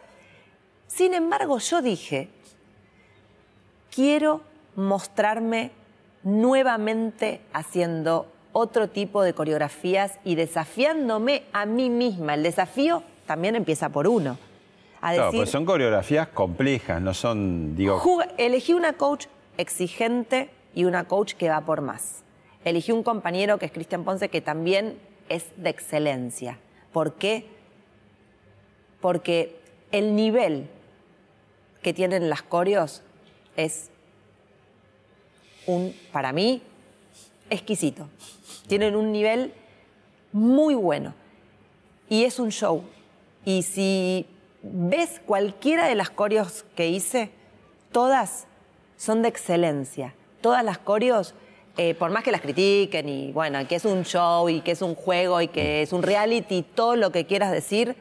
Sin 0.87 1.15
embargo, 1.15 1.59
yo 1.59 1.83
dije, 1.83 2.29
quiero 3.93 4.43
mostrarme 4.77 5.73
nuevamente 6.23 7.41
haciendo 7.53 8.27
otro 8.53 8.89
tipo 8.89 9.23
de 9.23 9.35
coreografías 9.35 10.21
y 10.23 10.37
desafiándome 10.37 11.43
a 11.53 11.67
mí 11.67 11.91
misma. 11.91 12.35
El 12.35 12.45
desafío 12.45 13.03
también 13.27 13.57
empieza 13.57 13.89
por 13.89 14.07
uno. 14.07 14.39
A 15.07 15.13
decir, 15.13 15.39
pues 15.39 15.51
son 15.51 15.65
coreografías 15.65 16.29
complejas, 16.29 17.01
no 17.01 17.15
son, 17.15 17.77
digo, 17.77 18.03
elegí 18.39 18.73
una 18.73 18.95
coach 18.95 19.27
exigente 19.57 20.51
y 20.75 20.85
una 20.85 21.05
coach 21.05 21.35
que 21.35 21.49
va 21.49 21.61
por 21.61 21.81
más. 21.81 22.25
Elegí 22.65 22.91
un 22.91 23.05
compañero 23.05 23.59
que 23.59 23.67
es 23.67 23.73
Cristian 23.73 24.03
Ponce 24.03 24.29
que 24.29 24.41
también 24.41 24.99
es 25.29 25.47
de 25.57 25.71
excelencia. 25.71 26.59
¿Por 26.93 27.15
qué? 27.15 27.47
Porque 29.01 29.57
el 29.93 30.17
nivel 30.17 30.69
que 31.83 31.93
tienen 31.93 32.29
las 32.29 32.43
coreos 32.43 33.03
es 33.57 33.91
un, 35.67 35.95
para 36.11 36.33
mí, 36.33 36.63
exquisito. 37.49 38.09
Tienen 38.67 38.97
un 38.97 39.13
nivel 39.13 39.53
muy 40.33 40.75
bueno. 40.75 41.15
Y 42.09 42.25
es 42.25 42.41
un 42.41 42.51
show. 42.51 42.83
Y 43.45 43.63
si 43.63 44.27
ves 44.73 45.21
cualquiera 45.25 45.87
de 45.87 45.95
las 45.95 46.11
coreos 46.11 46.65
que 46.75 46.89
hice, 46.89 47.31
todas 47.93 48.47
son 48.97 49.23
de 49.23 49.29
excelencia. 49.29 50.15
Todas 50.41 50.65
las 50.65 50.79
coreos, 50.79 51.35
eh, 51.77 51.95
por 51.95 52.11
más 52.11 52.23
que 52.23 52.33
las 52.33 52.41
critiquen 52.41 53.09
y 53.09 53.33
bueno, 53.33 53.59
que 53.67 53.77
es 53.77 53.85
un 53.85 54.05
show 54.05 54.49
y 54.49 54.61
que 54.61 54.73
es 54.73 54.83
un 54.83 54.95
juego 54.95 55.41
y 55.41 55.49
que 55.49 55.83
es 55.83 55.93
un 55.93 56.03
reality, 56.03 56.63
todo 56.63 56.97
lo 56.97 57.11
que 57.11 57.27
quieras 57.27 57.51
decir, 57.53 57.97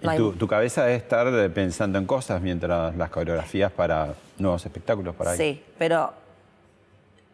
y 0.00 0.04
no 0.04 0.10
hay- 0.10 0.18
tu, 0.18 0.48
cabeza 0.48 0.82
debe 0.84 0.96
estar 0.96 1.52
pensando 1.52 1.98
en 1.98 2.06
cosas 2.06 2.42
mientras 2.42 2.96
las 2.96 3.10
coreografías 3.10 3.70
para 3.70 4.14
nuevos 4.38 4.64
espectáculos 4.66 5.14
para 5.14 5.30
ahí. 5.32 5.38
Sí, 5.38 5.62
pero 5.78 6.12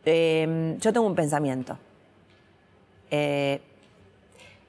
eh, 0.05 0.77
yo 0.79 0.93
tengo 0.93 1.07
un 1.07 1.15
pensamiento. 1.15 1.79
Eh, 3.11 3.61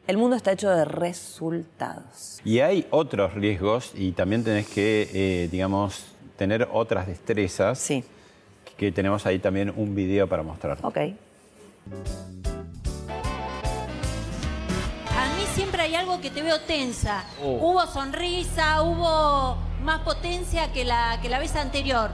el 0.09 0.17
mundo 0.17 0.35
está 0.35 0.51
hecho 0.53 0.71
de 0.71 0.85
resultados. 0.85 2.41
Y 2.43 2.61
hay 2.61 2.87
otros 2.89 3.35
riesgos 3.35 3.91
y 3.93 4.13
también 4.13 4.43
tenés 4.43 4.67
que, 4.67 5.07
eh, 5.13 5.49
digamos, 5.51 6.03
tener 6.35 6.67
otras 6.73 7.05
destrezas. 7.05 7.77
Sí. 7.77 8.03
Que 8.75 8.91
tenemos 8.91 9.27
ahí 9.27 9.37
también 9.37 9.71
un 9.75 9.93
video 9.93 10.27
para 10.27 10.41
mostrar. 10.41 10.79
Ok. 10.81 10.97
A 10.97 11.11
mí 15.37 15.45
siempre 15.53 15.83
hay 15.83 15.93
algo 15.93 16.19
que 16.19 16.31
te 16.31 16.41
veo 16.41 16.59
tensa. 16.61 17.23
Oh. 17.43 17.69
Hubo 17.69 17.85
sonrisa, 17.85 18.81
hubo 18.81 19.59
más 19.83 19.99
potencia 19.99 20.73
que 20.73 20.85
la, 20.85 21.19
que 21.21 21.29
la 21.29 21.37
vez 21.37 21.55
anterior. 21.55 22.09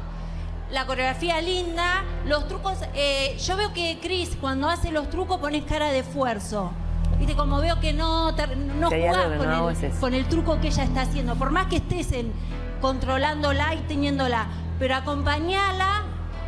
La 0.69 0.85
coreografía 0.85 1.39
linda, 1.39 2.03
los 2.25 2.49
trucos. 2.49 2.77
eh, 2.93 3.37
yo 3.39 3.55
veo 3.55 3.71
que 3.71 3.99
Chris, 4.01 4.35
cuando 4.41 4.67
hace 4.67 4.91
los 4.91 5.09
trucos, 5.09 5.39
pones 5.39 5.63
cara 5.63 5.93
de 5.93 5.99
esfuerzo. 5.99 6.73
Viste, 7.17 7.35
como 7.35 7.59
veo 7.61 7.79
que 7.79 7.93
no, 7.93 8.35
te- 8.35 8.55
no 8.55 8.89
jugás 9.09 9.25
con, 9.37 9.47
no 9.49 9.69
el, 9.69 9.75
con 9.99 10.13
el 10.13 10.25
truco 10.27 10.59
que 10.59 10.67
ella 10.67 10.83
está 10.83 11.01
haciendo. 11.01 11.35
Por 11.35 11.51
más 11.51 11.67
que 11.67 11.77
estés 11.77 12.11
en, 12.11 12.31
controlándola 12.81 13.73
y 13.73 13.77
teniéndola, 13.87 14.47
pero 14.79 14.95
acompañala 14.95 16.03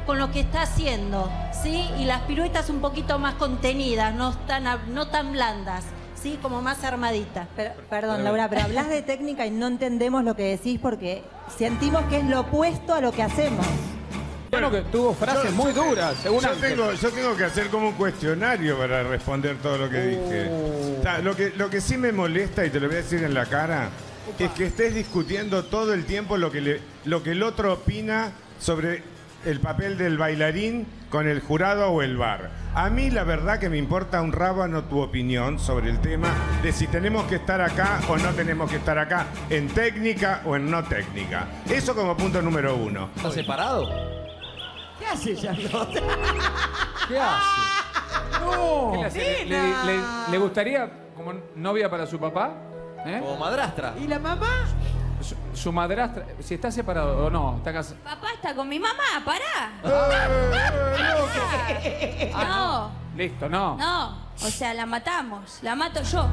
con 0.05 0.19
lo 0.19 0.31
que 0.31 0.39
está 0.41 0.61
haciendo, 0.63 1.29
¿sí? 1.63 1.85
Y 1.99 2.05
las 2.05 2.21
piruetas 2.21 2.69
un 2.69 2.79
poquito 2.79 3.17
más 3.19 3.33
contenidas, 3.35 4.13
no 4.13 4.33
tan, 4.45 4.65
no 4.93 5.07
tan 5.07 5.31
blandas, 5.33 5.83
¿sí? 6.15 6.37
Como 6.41 6.61
más 6.61 6.83
armaditas. 6.83 7.47
Perdón, 7.89 8.23
Laura, 8.23 8.47
pero 8.49 8.61
hablas 8.63 8.87
de 8.89 9.01
técnica 9.01 9.45
y 9.45 9.51
no 9.51 9.67
entendemos 9.67 10.23
lo 10.23 10.35
que 10.35 10.43
decís 10.43 10.79
porque 10.81 11.23
sentimos 11.57 12.03
que 12.05 12.19
es 12.19 12.25
lo 12.25 12.41
opuesto 12.41 12.93
a 12.93 13.01
lo 13.01 13.11
que 13.11 13.23
hacemos. 13.23 13.65
Bueno, 14.51 14.71
que 14.71 14.81
tuvo 14.83 15.13
frases 15.13 15.51
muy 15.53 15.73
duras, 15.73 16.15
según 16.21 16.41
yo 16.41 16.51
tengo, 16.53 16.93
yo 16.93 17.09
tengo 17.11 17.35
que 17.35 17.43
hacer 17.43 17.67
como 17.67 17.89
un 17.89 17.93
cuestionario 17.95 18.77
para 18.77 19.03
responder 19.03 19.57
todo 19.57 19.77
lo 19.77 19.89
que 19.89 19.99
dije. 20.01 20.47
Uh. 20.49 20.99
O 20.99 21.03
sea, 21.03 21.19
lo, 21.19 21.35
que, 21.35 21.51
lo 21.57 21.69
que 21.69 21.81
sí 21.81 21.97
me 21.97 22.11
molesta, 22.11 22.65
y 22.65 22.69
te 22.69 22.79
lo 22.79 22.87
voy 22.87 22.95
a 22.97 23.01
decir 23.01 23.23
en 23.23 23.33
la 23.33 23.45
cara, 23.45 23.89
es 24.39 24.49
que 24.51 24.65
estés 24.65 24.95
discutiendo 24.95 25.65
todo 25.65 25.93
el 25.93 26.05
tiempo 26.05 26.37
lo 26.37 26.51
que, 26.51 26.61
le- 26.61 26.81
lo 27.05 27.23
que 27.23 27.31
el 27.31 27.43
otro 27.43 27.73
opina 27.73 28.31
sobre 28.59 29.03
el 29.45 29.59
papel 29.59 29.97
del 29.97 30.17
bailarín 30.17 30.87
con 31.09 31.27
el 31.27 31.39
jurado 31.39 31.89
o 31.91 32.01
el 32.01 32.17
bar. 32.17 32.49
A 32.73 32.89
mí 32.89 33.09
la 33.09 33.23
verdad 33.23 33.59
que 33.59 33.69
me 33.69 33.77
importa 33.77 34.21
un 34.21 34.31
rábano 34.31 34.83
tu 34.85 34.99
opinión 34.99 35.59
sobre 35.59 35.89
el 35.89 35.99
tema 35.99 36.29
de 36.63 36.71
si 36.73 36.87
tenemos 36.87 37.25
que 37.27 37.35
estar 37.35 37.61
acá 37.61 37.99
o 38.09 38.17
no 38.17 38.29
tenemos 38.31 38.69
que 38.69 38.77
estar 38.77 38.97
acá, 38.97 39.27
en 39.49 39.67
técnica 39.69 40.41
o 40.45 40.55
en 40.55 40.69
no 40.69 40.83
técnica. 40.83 41.47
Eso 41.69 41.95
como 41.95 42.15
punto 42.17 42.41
número 42.41 42.75
uno. 42.75 43.09
¿Está 43.15 43.31
separado? 43.31 43.89
¿Qué 45.07 45.13
hace 45.13 45.35
Charlotte? 45.37 46.01
¿Qué 47.07 47.19
hace? 47.19 47.61
No. 48.41 48.91
¿Qué 48.91 48.97
le, 48.97 49.05
hace? 49.05 49.45
¿Le, 49.45 49.61
le- 49.61 49.85
le- 49.85 50.01
le 50.31 50.37
gustaría 50.37 50.89
como 51.15 51.33
novia 51.55 51.89
para 51.89 52.05
su 52.05 52.19
papá? 52.19 52.51
¿Eh? 53.05 53.19
Como 53.21 53.37
madrastra. 53.37 53.93
¿Y 53.99 54.07
la 54.07 54.19
mamá? 54.19 54.65
Su, 55.21 55.35
su 55.57 55.71
madrastra, 55.71 56.25
si 56.41 56.53
está 56.55 56.69
separado 56.71 57.25
o 57.25 57.29
no, 57.29 57.57
está 57.57 57.71
casado. 57.73 57.97
Papá 58.03 58.27
está 58.35 58.53
con 58.53 58.67
mi 58.69 58.79
mamá, 58.79 59.23
pará. 59.25 59.71
Ah, 62.35 62.89
Listo, 63.15 63.49
no. 63.49 63.75
No, 63.77 64.09
o 64.35 64.49
sea, 64.49 64.73
la 64.73 64.85
matamos, 64.85 65.59
la 65.63 65.75
mato 65.75 66.01
yo. 66.03 66.27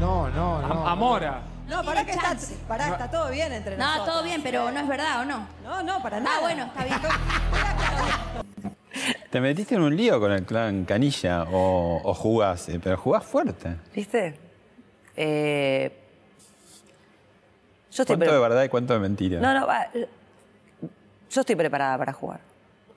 No, 0.00 0.28
no, 0.28 0.62
no. 0.62 0.86
Amora. 0.86 1.40
No, 1.66 1.82
pará 1.84 2.02
que 2.04 2.12
está, 2.12 2.34
pará, 2.66 2.88
está 2.88 3.10
todo 3.10 3.28
bien 3.30 3.52
entre 3.52 3.76
No, 3.76 3.84
nosotros. 3.84 4.06
todo 4.14 4.22
bien, 4.22 4.40
pero 4.42 4.70
no 4.70 4.80
es 4.80 4.88
verdad, 4.88 5.20
¿o 5.20 5.24
no? 5.26 5.46
No, 5.62 5.82
no, 5.82 6.00
para 6.02 6.18
nada. 6.20 6.36
Ah, 6.38 6.40
bueno, 6.40 6.64
está 6.64 6.84
bien. 6.84 6.98
¿Te 9.30 9.40
metiste 9.40 9.74
en 9.74 9.82
un 9.82 9.94
lío 9.94 10.18
con 10.20 10.32
el 10.32 10.44
clan 10.44 10.84
Canilla 10.84 11.44
o, 11.44 12.00
o 12.02 12.14
jugás? 12.14 12.68
eh, 12.68 12.80
Pero 12.82 12.96
jugás 12.96 13.24
fuerte. 13.24 13.76
¿Viste? 13.94 14.34
Eh, 15.16 15.92
yo 17.92 18.02
estoy 18.02 18.16
¿Cuánto 18.16 18.32
de 18.34 18.40
verdad 18.40 18.62
y 18.64 18.68
cuánto 18.68 18.94
de 18.94 19.00
mentira? 19.00 19.40
No, 19.40 19.52
no, 19.52 19.66
va, 19.66 19.82
eh, 19.92 20.08
yo 21.30 21.40
estoy 21.40 21.56
preparada 21.56 21.98
para 21.98 22.12
jugar. 22.12 22.40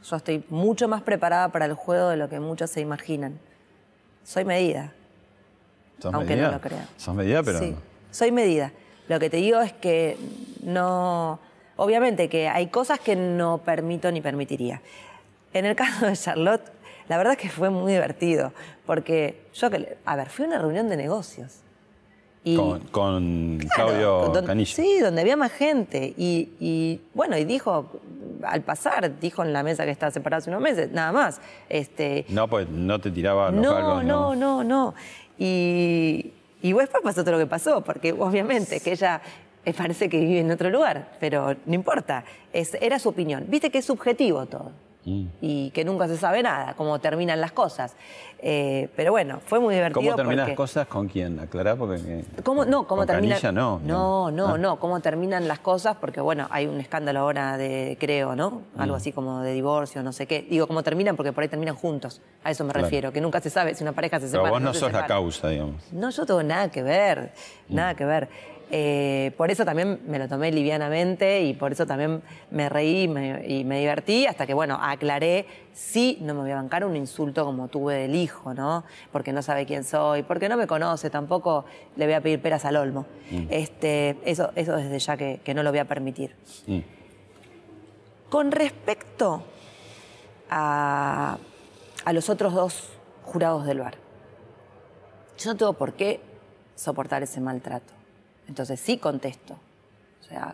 Yo 0.10 0.16
estoy 0.16 0.44
mucho 0.50 0.88
más 0.88 1.02
preparada 1.02 1.50
para 1.50 1.66
el 1.66 1.74
juego 1.74 2.10
de 2.10 2.18
lo 2.18 2.30
que 2.30 2.40
muchos 2.40 2.70
se 2.70 2.80
imaginan. 2.82 3.38
Soy 4.24 4.46
medida. 4.46 4.94
¿Sos 6.00 6.14
aunque 6.14 6.30
medida? 6.36 6.48
no 6.48 6.54
lo 6.54 6.62
crean. 6.62 6.88
Sos 6.98 7.14
medida, 7.14 7.44
pero... 7.44 7.60
Sí, 7.60 7.76
soy 8.10 8.32
medida. 8.32 8.72
Lo 9.08 9.20
que 9.20 9.30
te 9.30 9.38
digo 9.38 9.60
es 9.62 9.74
que 9.74 10.18
no. 10.64 11.40
Obviamente 11.76 12.30
que 12.30 12.48
hay 12.48 12.68
cosas 12.68 13.00
que 13.00 13.16
no 13.16 13.58
permito 13.60 14.12
ni 14.12 14.22
permitiría. 14.22 14.82
En 15.54 15.66
el 15.66 15.76
caso 15.76 16.06
de 16.06 16.16
Charlotte, 16.16 16.64
la 17.08 17.18
verdad 17.18 17.34
es 17.34 17.40
que 17.40 17.50
fue 17.50 17.70
muy 17.70 17.92
divertido. 17.94 18.54
Porque 18.86 19.42
yo, 19.54 19.68
a 20.06 20.16
ver, 20.16 20.30
fui 20.30 20.46
a 20.46 20.48
una 20.50 20.58
reunión 20.60 20.90
de 20.90 20.98
negocios. 20.98 21.58
Y, 22.44 22.56
Con, 22.56 22.80
con 22.88 23.58
Claro, 23.60 23.90
Claudio 23.92 24.12
donde- 24.34 24.48
Canilla. 24.48 24.76
Sí, 24.76 25.00
donde 25.00 25.22
había 25.22 25.36
más 25.38 25.52
gente. 25.52 26.14
Y, 26.18 26.50
y, 26.60 27.02
bueno, 27.14 27.38
y 27.38 27.46
dijo, 27.46 27.92
al 28.44 28.62
pasar, 28.62 29.20
dijo 29.20 29.44
en 29.44 29.54
la 29.54 29.62
mesa 29.62 29.86
que 29.86 29.92
estaba 29.92 30.12
separada 30.12 30.40
hace 30.40 30.50
unos 30.50 30.62
meses, 30.62 30.92
nada 30.92 31.12
más. 31.12 31.40
Este, 31.70 32.26
No, 32.30 32.48
pues 32.48 32.68
no 32.70 32.98
te 33.00 33.12
tiraba 33.12 33.52
los 33.52 33.62
no, 33.62 33.74
galgos, 33.76 34.04
no, 34.06 34.36
no, 34.36 34.64
no. 34.64 34.96
Y, 35.38 36.34
y 36.64 36.74
después 36.74 37.04
pasó 37.04 37.24
todo 37.24 37.34
lo 37.34 37.40
que 37.40 37.46
pasó, 37.48 37.82
porque 37.82 38.12
obviamente 38.14 38.80
que 38.80 38.92
ella 38.94 39.22
eh, 39.64 39.74
parece 39.74 40.10
que 40.10 40.20
vive 40.20 40.40
en 40.40 40.50
otro 40.52 40.70
lugar, 40.72 41.12
pero 41.20 41.56
no 41.66 41.74
importa. 41.76 42.24
Es, 42.54 42.74
era 42.82 42.98
su 42.98 43.10
opinión. 43.10 43.46
Viste 43.50 43.70
que 43.70 43.78
es 43.80 43.86
subjetivo 43.86 44.48
todo. 44.48 44.72
Mm. 45.04 45.26
y 45.42 45.72
que 45.72 45.84
nunca 45.84 46.08
se 46.08 46.16
sabe 46.16 46.44
nada, 46.44 46.76
cómo 46.76 47.00
terminan 47.00 47.42
las 47.42 47.52
cosas. 47.52 47.96
Eh, 48.44 48.90
pero 48.96 49.12
bueno, 49.12 49.40
fue 49.46 49.60
muy 49.60 49.74
divertido. 49.76 50.02
¿Cómo 50.02 50.16
terminan 50.16 50.48
las 50.48 50.56
cosas 50.56 50.88
con 50.88 51.08
quién? 51.08 51.40
Aclará 51.40 51.76
porque... 51.76 52.24
¿Cómo, 52.44 52.66
no, 52.66 52.88
cómo 52.88 53.06
terminan. 53.06 53.40
No, 53.54 53.80
no, 53.84 54.32
no, 54.32 54.48
Ah. 54.56 54.58
no, 54.58 54.80
cómo 54.80 55.00
terminan 55.00 55.48
las 55.48 55.60
cosas, 55.60 55.96
porque 56.00 56.22
bueno, 56.22 56.48
hay 56.52 56.66
un 56.68 56.80
escándalo 56.80 57.20
ahora 57.20 57.58
de, 57.58 57.98
creo, 58.00 58.36
¿no? 58.36 58.62
Algo 58.78 58.96
Mm. 58.96 58.98
así 58.98 59.12
como 59.12 59.42
de 59.42 59.54
divorcio, 59.54 60.02
no 60.04 60.12
sé 60.12 60.26
qué. 60.28 60.46
Digo, 60.50 60.68
cómo 60.68 60.82
terminan, 60.84 61.16
porque 61.16 61.34
por 61.34 61.44
ahí 61.44 61.50
terminan 61.50 61.76
juntos. 61.76 62.22
A 62.44 62.52
eso 62.52 62.64
me 62.64 62.72
Claro. 62.72 62.86
refiero, 62.86 63.12
que 63.12 63.22
nunca 63.22 63.40
se 63.42 63.50
sabe 63.52 63.74
si 63.76 63.84
una 63.84 63.94
pareja 63.94 64.20
se 64.20 64.26
Pero 64.28 64.32
separa. 64.44 64.52
vos 64.52 64.62
no 64.62 64.74
se 64.74 64.80
sos 64.82 64.92
la 64.92 65.06
causa, 65.06 65.50
digamos. 65.50 65.82
No, 65.92 66.10
yo 66.10 66.26
tengo 66.26 66.42
nada 66.44 66.70
que 66.70 66.82
ver, 66.84 67.32
Mm. 67.70 67.76
nada 67.76 67.96
que 67.96 68.06
ver. 68.06 68.30
Eh, 68.74 69.34
por 69.36 69.52
eso 69.52 69.66
también 69.66 70.00
me 70.08 70.18
lo 70.18 70.30
tomé 70.30 70.50
livianamente 70.50 71.42
y 71.42 71.54
por 71.54 71.74
eso 71.74 71.86
también 71.86 72.22
me 72.52 72.70
reí 72.70 73.04
y 73.04 73.08
me, 73.10 73.46
y 73.46 73.66
me 73.66 73.78
divertí 73.80 74.26
hasta 74.26 74.48
que, 74.48 74.54
bueno, 74.54 74.80
aclaré, 74.82 75.46
sí, 75.74 76.18
no 76.22 76.34
me 76.34 76.40
voy 76.40 76.52
a 76.52 76.56
bancar 76.56 76.86
un 76.86 76.96
insulto 76.96 77.44
como 77.44 77.68
tuve 77.68 77.96
del 77.96 78.16
hijo, 78.16 78.54
¿no? 78.54 78.86
Porque 79.12 79.34
no 79.34 79.42
sabe 79.42 79.66
quién 79.66 79.84
soy, 79.84 80.24
porque 80.24 80.48
no 80.48 80.56
me 80.56 80.68
conoce, 80.68 81.10
tampoco 81.10 81.66
le 81.98 82.06
voy 82.06 82.14
a 82.14 82.22
pedir 82.22 82.42
peras 82.42 82.64
al 82.64 82.78
olmo. 82.78 83.06
Mm. 83.30 83.48
Este, 83.50 84.18
eso, 84.24 84.52
eso 84.56 84.78
desde 84.78 85.00
ya 85.00 85.18
que, 85.18 85.42
que 85.44 85.54
no 85.54 85.64
lo 85.64 85.72
voy 85.72 85.80
a 85.80 85.86
permitir. 85.86 86.34
Mm. 86.68 86.80
Con 88.30 88.52
respecto 88.54 89.44
a, 90.50 91.38
a 92.06 92.14
los 92.14 92.30
otros 92.30 92.54
dos 92.54 92.90
jurados 93.26 93.66
del 93.66 93.80
bar, 93.80 93.96
yo 95.38 95.52
no 95.52 95.58
tengo 95.58 95.74
por 95.74 95.92
qué 95.92 96.22
soportar 96.76 97.22
ese 97.22 97.42
maltrato. 97.42 98.01
Entonces 98.52 98.82
sí 98.82 98.98
contesto. 98.98 99.54
O 100.20 100.24
sea, 100.26 100.54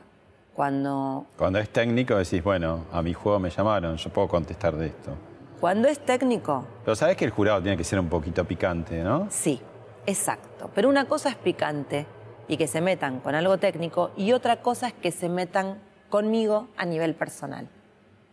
cuando, 0.54 1.26
Cuando 1.36 1.58
es 1.58 1.68
técnico 1.70 2.16
decís, 2.16 2.44
bueno, 2.44 2.86
a 2.92 3.02
mi 3.02 3.12
juego 3.12 3.40
me 3.40 3.50
llamaron, 3.50 3.98
yo 3.98 4.12
puedo 4.12 4.28
contestar 4.28 4.76
de 4.76 4.86
esto. 4.88 5.16
cuando 5.60 5.88
es 5.88 5.98
técnico, 6.06 6.64
Pero 6.86 6.96
sabes 6.96 7.18
que 7.18 7.26
el 7.26 7.32
jurado 7.32 7.60
tiene 7.60 7.76
que 7.76 7.84
ser 7.84 8.00
un 8.00 8.08
poquito 8.08 8.46
picante, 8.46 9.04
¿no? 9.04 9.26
sí, 9.32 9.60
exacto. 10.06 10.70
Pero 10.76 10.90
una 10.90 11.06
cosa 11.08 11.30
es 11.30 11.36
picante 11.38 12.06
y 12.48 12.56
que 12.58 12.68
se 12.68 12.82
metan 12.82 13.20
con 13.20 13.34
algo 13.34 13.58
técnico 13.58 14.12
y 14.16 14.32
otra 14.32 14.62
cosa 14.62 14.90
es 14.90 14.94
que 14.94 15.12
se 15.12 15.28
metan 15.28 15.80
conmigo 16.10 16.68
a 16.78 16.86
nivel 16.86 17.16
personal. 17.16 17.68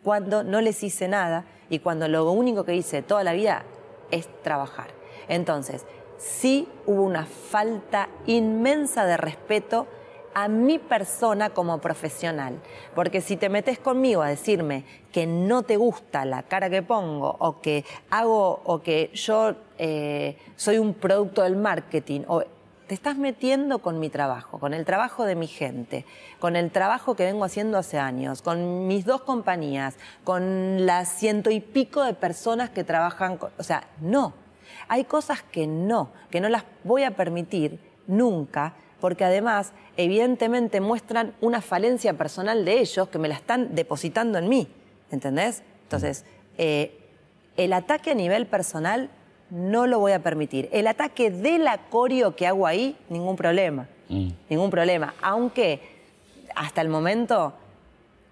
Cuando 0.02 0.44
no 0.44 0.60
les 0.60 0.82
hice 0.82 1.08
nada 1.08 1.46
y 1.70 1.78
cuando 1.78 2.06
lo 2.06 2.30
único 2.30 2.64
que 2.64 2.74
hice 2.74 3.00
toda 3.00 3.24
la 3.24 3.32
vida 3.32 3.62
es 4.10 4.28
trabajar. 4.42 4.88
Entonces, 5.28 5.86
sí 6.24 6.68
hubo 6.86 7.02
una 7.02 7.26
falta 7.26 8.08
inmensa 8.26 9.04
de 9.04 9.16
respeto 9.16 9.86
a 10.34 10.48
mi 10.48 10.78
persona 10.80 11.50
como 11.50 11.78
profesional. 11.78 12.58
Porque 12.94 13.20
si 13.20 13.36
te 13.36 13.48
metes 13.48 13.78
conmigo 13.78 14.22
a 14.22 14.28
decirme 14.28 14.84
que 15.12 15.26
no 15.26 15.62
te 15.62 15.76
gusta 15.76 16.24
la 16.24 16.42
cara 16.42 16.70
que 16.70 16.82
pongo 16.82 17.36
o 17.38 17.60
que 17.60 17.84
hago 18.10 18.60
o 18.64 18.82
que 18.82 19.10
yo 19.14 19.54
eh, 19.78 20.36
soy 20.56 20.78
un 20.78 20.94
producto 20.94 21.42
del 21.42 21.56
marketing 21.56 22.22
o 22.26 22.42
te 22.88 22.94
estás 22.94 23.16
metiendo 23.16 23.78
con 23.78 23.98
mi 24.00 24.10
trabajo, 24.10 24.58
con 24.58 24.74
el 24.74 24.84
trabajo 24.84 25.24
de 25.24 25.36
mi 25.36 25.46
gente, 25.46 26.04
con 26.40 26.56
el 26.56 26.70
trabajo 26.70 27.14
que 27.14 27.24
vengo 27.24 27.44
haciendo 27.44 27.78
hace 27.78 27.98
años, 27.98 28.42
con 28.42 28.86
mis 28.88 29.06
dos 29.06 29.22
compañías, 29.22 29.96
con 30.24 30.84
las 30.84 31.08
ciento 31.10 31.50
y 31.50 31.60
pico 31.60 32.02
de 32.02 32.12
personas 32.14 32.70
que 32.70 32.82
trabajan, 32.84 33.36
con- 33.38 33.52
o 33.56 33.62
sea, 33.62 33.84
no. 34.00 34.34
Hay 34.88 35.04
cosas 35.04 35.42
que 35.42 35.66
no, 35.66 36.10
que 36.30 36.40
no 36.40 36.48
las 36.48 36.64
voy 36.82 37.04
a 37.04 37.12
permitir 37.12 37.78
nunca, 38.06 38.74
porque 39.00 39.24
además, 39.24 39.72
evidentemente, 39.96 40.80
muestran 40.80 41.34
una 41.40 41.60
falencia 41.60 42.14
personal 42.14 42.64
de 42.64 42.80
ellos 42.80 43.08
que 43.08 43.18
me 43.18 43.28
la 43.28 43.34
están 43.34 43.74
depositando 43.74 44.38
en 44.38 44.48
mí. 44.48 44.68
¿Entendés? 45.10 45.62
Entonces, 45.82 46.24
eh, 46.58 46.98
el 47.56 47.72
ataque 47.72 48.12
a 48.12 48.14
nivel 48.14 48.46
personal 48.46 49.10
no 49.50 49.86
lo 49.86 49.98
voy 49.98 50.12
a 50.12 50.22
permitir. 50.22 50.68
El 50.72 50.86
ataque 50.86 51.30
del 51.30 51.68
acorio 51.68 52.34
que 52.34 52.46
hago 52.46 52.66
ahí, 52.66 52.96
ningún 53.08 53.36
problema. 53.36 53.88
Ningún 54.08 54.70
problema. 54.70 55.14
Aunque 55.22 55.80
hasta 56.54 56.80
el 56.80 56.88
momento, 56.88 57.54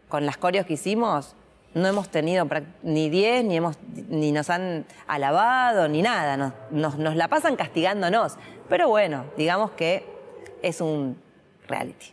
con 0.08 0.26
las 0.26 0.36
coreos 0.36 0.66
que 0.66 0.74
hicimos, 0.74 1.34
no 1.74 1.86
hemos 1.88 2.08
tenido 2.10 2.46
ni 2.82 3.08
10, 3.08 3.44
ni, 3.44 3.56
hemos, 3.56 3.76
ni 4.08 4.32
nos 4.32 4.50
han 4.50 4.84
alabado, 5.06 5.88
ni 5.88 6.02
nada. 6.02 6.36
Nos, 6.36 6.52
nos- 6.70 6.98
nos 6.98 7.16
la 7.16 7.28
pasan 7.28 7.56
castigándonos. 7.56 8.34
Pero 8.68 8.88
bueno, 8.88 9.24
digamos 9.36 9.70
que 9.72 10.04
es 10.62 10.80
un 10.80 11.16
reality. 11.68 12.06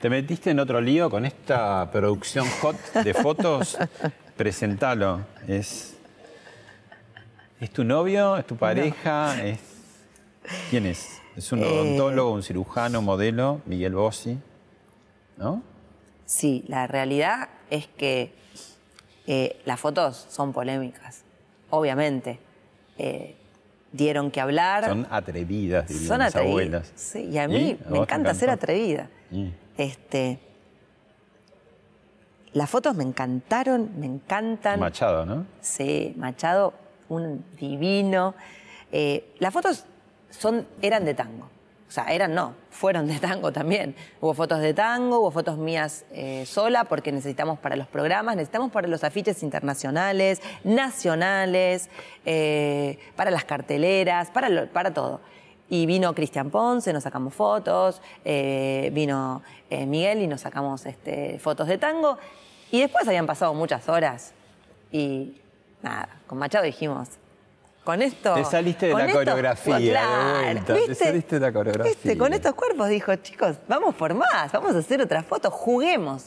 Te 0.00 0.10
metiste 0.10 0.50
en 0.50 0.60
otro 0.60 0.80
lío 0.80 1.08
con 1.10 1.24
esta 1.24 1.90
producción 1.90 2.46
hot 2.60 2.76
de 3.02 3.14
fotos. 3.14 3.78
Presentalo. 4.36 5.20
Es, 5.48 5.96
¿Es 7.60 7.70
tu 7.70 7.82
novio? 7.84 8.36
¿Es 8.36 8.46
tu 8.46 8.56
pareja? 8.56 9.42
Es, 9.42 9.58
¿Quién 10.70 10.84
es? 10.86 11.20
¿Es 11.34 11.50
un 11.52 11.60
Eh. 11.62 11.66
odontólogo, 11.66 12.32
un 12.32 12.42
cirujano, 12.42 13.00
modelo? 13.00 13.62
Miguel 13.64 13.94
Bossi. 13.94 14.38
¿No? 15.38 15.62
Sí, 16.26 16.64
la 16.68 16.86
realidad 16.86 17.48
es 17.70 17.86
que 17.86 18.34
eh, 19.26 19.60
las 19.64 19.80
fotos 19.80 20.26
son 20.30 20.52
polémicas, 20.52 21.22
obviamente. 21.70 22.38
Eh, 22.98 23.36
dieron 23.92 24.30
que 24.30 24.40
hablar. 24.40 24.84
Son 24.86 25.06
atrevidas, 25.10 25.88
dirían 25.88 26.06
Son 26.08 26.22
atrevidas. 26.22 26.50
abuelas. 26.50 26.92
Sí, 26.96 27.24
y 27.30 27.38
a 27.38 27.44
¿Y? 27.44 27.48
mí 27.48 27.78
¿A 27.86 27.90
me 27.90 27.98
encanta 27.98 28.34
ser 28.34 28.50
atrevida. 28.50 29.08
Este, 29.76 30.38
las 32.52 32.70
fotos 32.70 32.94
me 32.96 33.04
encantaron, 33.04 33.90
me 33.98 34.06
encantan. 34.06 34.80
Machado, 34.80 35.26
¿no? 35.26 35.46
Sí, 35.60 36.14
Machado, 36.16 36.72
un 37.08 37.44
divino. 37.58 38.34
Eh, 38.92 39.34
las 39.38 39.52
fotos 39.52 39.84
son, 40.30 40.66
eran 40.80 41.04
de 41.04 41.14
tango. 41.14 41.50
O 41.88 41.92
sea, 41.92 42.04
eran 42.06 42.34
no, 42.34 42.54
fueron 42.70 43.06
de 43.06 43.18
tango 43.20 43.52
también. 43.52 43.94
Hubo 44.20 44.34
fotos 44.34 44.60
de 44.60 44.74
tango, 44.74 45.20
hubo 45.20 45.30
fotos 45.30 45.56
mías 45.56 46.04
eh, 46.10 46.44
sola, 46.44 46.84
porque 46.84 47.12
necesitamos 47.12 47.58
para 47.58 47.76
los 47.76 47.86
programas, 47.86 48.34
necesitamos 48.34 48.72
para 48.72 48.88
los 48.88 49.04
afiches 49.04 49.42
internacionales, 49.42 50.42
nacionales, 50.64 51.88
eh, 52.24 52.98
para 53.14 53.30
las 53.30 53.44
carteleras, 53.44 54.30
para, 54.30 54.92
todo. 54.92 55.20
Y 55.68 55.86
vino 55.86 56.14
Cristian 56.14 56.50
Ponce, 56.50 56.92
nos 56.92 57.04
sacamos 57.04 57.34
fotos, 57.34 58.02
eh, 58.24 58.90
vino 58.92 59.42
Miguel 59.70 60.22
y 60.22 60.26
nos 60.26 60.40
sacamos 60.40 60.86
este, 60.86 61.38
fotos 61.38 61.68
de 61.68 61.78
tango. 61.78 62.18
Y 62.72 62.80
después 62.80 63.06
habían 63.06 63.26
pasado 63.26 63.54
muchas 63.54 63.88
horas 63.88 64.32
y 64.90 65.40
nada, 65.82 66.08
con 66.26 66.38
Machado 66.38 66.64
dijimos, 66.64 67.10
con 67.86 68.02
esto... 68.02 68.34
Te 68.34 68.44
saliste 68.44 68.86
de 68.88 68.92
la 68.94 69.06
estos- 69.06 69.14
coreografía, 69.14 69.78
de 69.78 69.90
claro, 69.90 70.42
vuelta, 70.42 70.74
te 70.74 70.94
saliste 70.96 71.36
de 71.38 71.46
la 71.46 71.52
coreografía. 71.52 71.92
¿Viste? 71.94 72.18
Con 72.18 72.32
estos 72.34 72.54
cuerpos 72.54 72.88
dijo, 72.88 73.14
chicos, 73.16 73.56
vamos 73.68 73.94
por 73.94 74.12
más, 74.12 74.50
vamos 74.52 74.74
a 74.74 74.78
hacer 74.80 75.00
otras 75.00 75.24
fotos, 75.24 75.54
juguemos. 75.54 76.24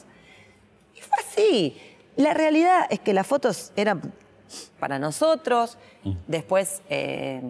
Y 0.96 1.00
fue 1.02 1.18
así. 1.20 1.80
La 2.16 2.32
realidad 2.34 2.86
es 2.90 2.98
que 3.00 3.12
las 3.12 3.26
fotos 3.26 3.72
eran 3.76 4.00
para 4.80 4.98
nosotros, 4.98 5.76
Mm. 6.02 6.12
después, 6.26 6.80
eh, 6.88 7.42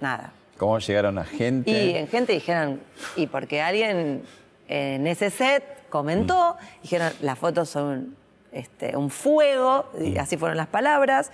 nada. 0.00 0.32
¿Cómo 0.56 0.78
llegaron 0.78 1.18
a 1.18 1.24
gente? 1.24 1.70
Y 1.70 1.96
en 1.96 2.06
gente 2.06 2.32
dijeron, 2.32 2.80
y 3.16 3.26
porque 3.26 3.60
alguien 3.60 4.22
en 4.68 5.06
ese 5.08 5.30
set 5.30 5.64
comentó, 5.88 6.54
Mm. 6.54 6.82
dijeron, 6.82 7.12
las 7.20 7.36
fotos 7.38 7.68
son 7.68 8.14
este, 8.52 8.96
un 8.96 9.10
fuego, 9.10 9.90
y 10.00 10.10
Mm. 10.12 10.18
así 10.20 10.36
fueron 10.36 10.56
las 10.56 10.66
palabras. 10.68 11.30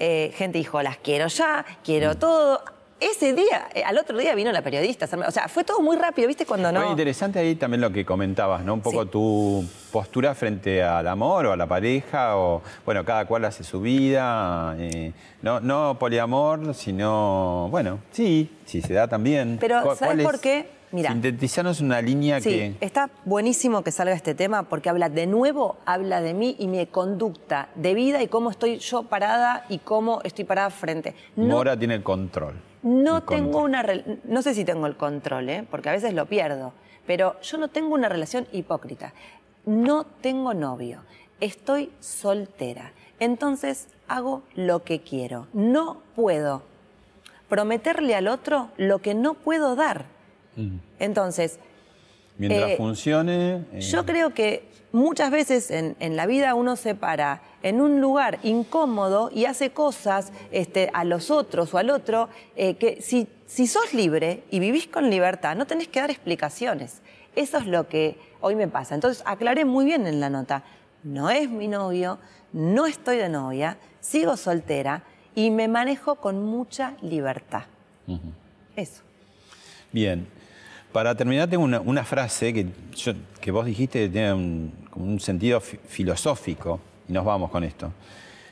Eh, 0.00 0.32
gente 0.34 0.58
dijo, 0.58 0.82
las 0.82 0.96
quiero 0.96 1.26
ya, 1.28 1.64
Mm. 1.68 1.72
quiero 1.84 2.14
todo. 2.16 2.62
Ese 2.98 3.32
día, 3.32 3.68
eh, 3.74 3.82
al 3.82 3.96
otro 3.96 4.18
día 4.18 4.34
vino 4.34 4.52
la 4.52 4.60
periodista. 4.60 5.06
O 5.26 5.30
sea, 5.30 5.48
fue 5.48 5.64
todo 5.64 5.80
muy 5.80 5.96
rápido, 5.96 6.28
¿viste? 6.28 6.44
Cuando 6.44 6.70
no. 6.70 6.80
Fue 6.82 6.90
interesante 6.90 7.38
ahí 7.38 7.54
también 7.54 7.80
lo 7.80 7.90
que 7.90 8.04
comentabas, 8.04 8.62
¿no? 8.62 8.74
Un 8.74 8.82
poco 8.82 9.06
tu 9.06 9.64
postura 9.90 10.34
frente 10.34 10.82
al 10.82 11.08
amor 11.08 11.46
o 11.46 11.52
a 11.52 11.56
la 11.56 11.66
pareja, 11.66 12.36
o 12.36 12.60
bueno, 12.84 13.02
cada 13.04 13.24
cual 13.24 13.46
hace 13.46 13.64
su 13.64 13.80
vida. 13.80 14.74
eh, 14.78 15.12
no, 15.40 15.60
no 15.60 15.96
poliamor, 15.98 16.74
sino, 16.74 17.68
bueno, 17.70 18.00
sí, 18.12 18.50
sí 18.66 18.82
se 18.82 18.92
da 18.92 19.08
también. 19.08 19.56
Pero, 19.58 19.80
¿Cuál- 19.82 19.96
¿sabes 19.96 20.22
por 20.26 20.38
qué? 20.38 20.66
Mira. 20.92 21.10
Sintetizarnos 21.12 21.80
una 21.80 22.02
línea 22.02 22.40
Sí, 22.40 22.50
que. 22.50 22.76
está 22.80 23.10
buenísimo 23.24 23.82
que 23.84 23.92
salga 23.92 24.12
este 24.12 24.34
tema 24.34 24.64
porque 24.64 24.88
habla 24.88 25.08
de 25.08 25.26
nuevo, 25.26 25.76
habla 25.86 26.20
de 26.20 26.34
mí 26.34 26.56
y 26.58 26.66
mi 26.66 26.84
conducta 26.86 27.68
de 27.76 27.94
vida 27.94 28.22
y 28.22 28.26
cómo 28.28 28.50
estoy 28.50 28.78
yo 28.78 29.04
parada 29.04 29.64
y 29.68 29.78
cómo 29.78 30.20
estoy 30.24 30.44
parada 30.44 30.70
frente. 30.70 31.14
No 31.36 31.56
Mora 31.56 31.76
tiene 31.78 31.94
el 31.94 32.02
control. 32.02 32.54
No 32.82 33.18
El 33.18 33.24
tengo 33.24 33.52
control. 33.62 34.04
una. 34.06 34.18
No 34.24 34.42
sé 34.42 34.54
si 34.54 34.64
tengo 34.64 34.86
el 34.86 34.96
control, 34.96 35.48
¿eh? 35.48 35.66
porque 35.70 35.90
a 35.90 35.92
veces 35.92 36.12
lo 36.14 36.26
pierdo. 36.26 36.72
Pero 37.06 37.40
yo 37.40 37.58
no 37.58 37.68
tengo 37.68 37.94
una 37.94 38.08
relación 38.08 38.46
hipócrita. 38.52 39.12
No 39.66 40.04
tengo 40.04 40.54
novio. 40.54 41.02
Estoy 41.40 41.90
soltera. 42.00 42.92
Entonces 43.20 43.88
hago 44.08 44.42
lo 44.54 44.82
que 44.82 45.00
quiero. 45.02 45.46
No 45.52 46.02
puedo 46.16 46.62
prometerle 47.48 48.14
al 48.14 48.28
otro 48.28 48.70
lo 48.76 49.00
que 49.00 49.14
no 49.14 49.34
puedo 49.34 49.76
dar. 49.76 50.04
Mm. 50.62 50.78
Entonces, 50.98 51.58
Mientras 52.38 52.70
Eh, 52.70 52.76
funcione. 52.78 53.64
eh, 53.72 53.80
Yo 53.82 54.06
creo 54.06 54.32
que 54.32 54.64
muchas 54.92 55.30
veces 55.30 55.70
en, 55.70 55.94
en 56.00 56.16
la 56.16 56.24
vida 56.26 56.54
uno 56.54 56.74
se 56.76 56.94
para 56.94 57.42
en 57.62 57.82
un 57.82 58.00
lugar 58.00 58.38
incómodo 58.42 59.30
y 59.30 59.44
hace 59.44 59.70
cosas 59.72 60.32
este, 60.50 60.90
a 60.94 61.04
los 61.04 61.30
otros 61.30 61.74
o 61.74 61.78
al 61.78 61.90
otro 61.90 62.30
eh, 62.56 62.76
que 62.76 63.02
si, 63.02 63.28
si 63.46 63.66
sos 63.66 63.92
libre 63.92 64.42
y 64.50 64.58
vivís 64.58 64.86
con 64.86 65.10
libertad, 65.10 65.54
no 65.54 65.66
tenés 65.66 65.88
que 65.88 66.00
dar 66.00 66.10
explicaciones. 66.10 67.02
Eso 67.36 67.58
es 67.58 67.66
lo 67.66 67.88
que 67.88 68.16
hoy 68.40 68.54
me 68.56 68.68
pasa. 68.68 68.94
Entonces 68.94 69.22
aclaré 69.26 69.66
muy 69.66 69.84
bien 69.84 70.06
en 70.06 70.18
la 70.18 70.30
nota. 70.30 70.62
No 71.02 71.28
es 71.28 71.50
mi 71.50 71.68
novio, 71.68 72.18
no 72.54 72.86
estoy 72.86 73.18
de 73.18 73.28
novia, 73.28 73.76
sigo 74.00 74.38
soltera 74.38 75.02
y 75.34 75.50
me 75.50 75.68
manejo 75.68 76.14
con 76.14 76.42
mucha 76.42 76.94
libertad. 77.02 77.64
Eso. 78.76 79.02
Bien. 79.92 80.26
Para 80.92 81.14
terminar, 81.14 81.48
tengo 81.48 81.64
una, 81.64 81.80
una 81.80 82.04
frase 82.04 82.52
que, 82.52 82.66
yo- 82.96 83.12
que 83.40 83.50
vos 83.50 83.64
dijiste 83.64 84.00
que 84.00 84.08
tiene 84.08 84.32
un, 84.32 84.72
como 84.90 85.06
un 85.06 85.20
sentido 85.20 85.60
fi- 85.60 85.78
filosófico, 85.86 86.80
y 87.08 87.12
nos 87.12 87.24
vamos 87.24 87.50
con 87.50 87.62
esto. 87.62 87.92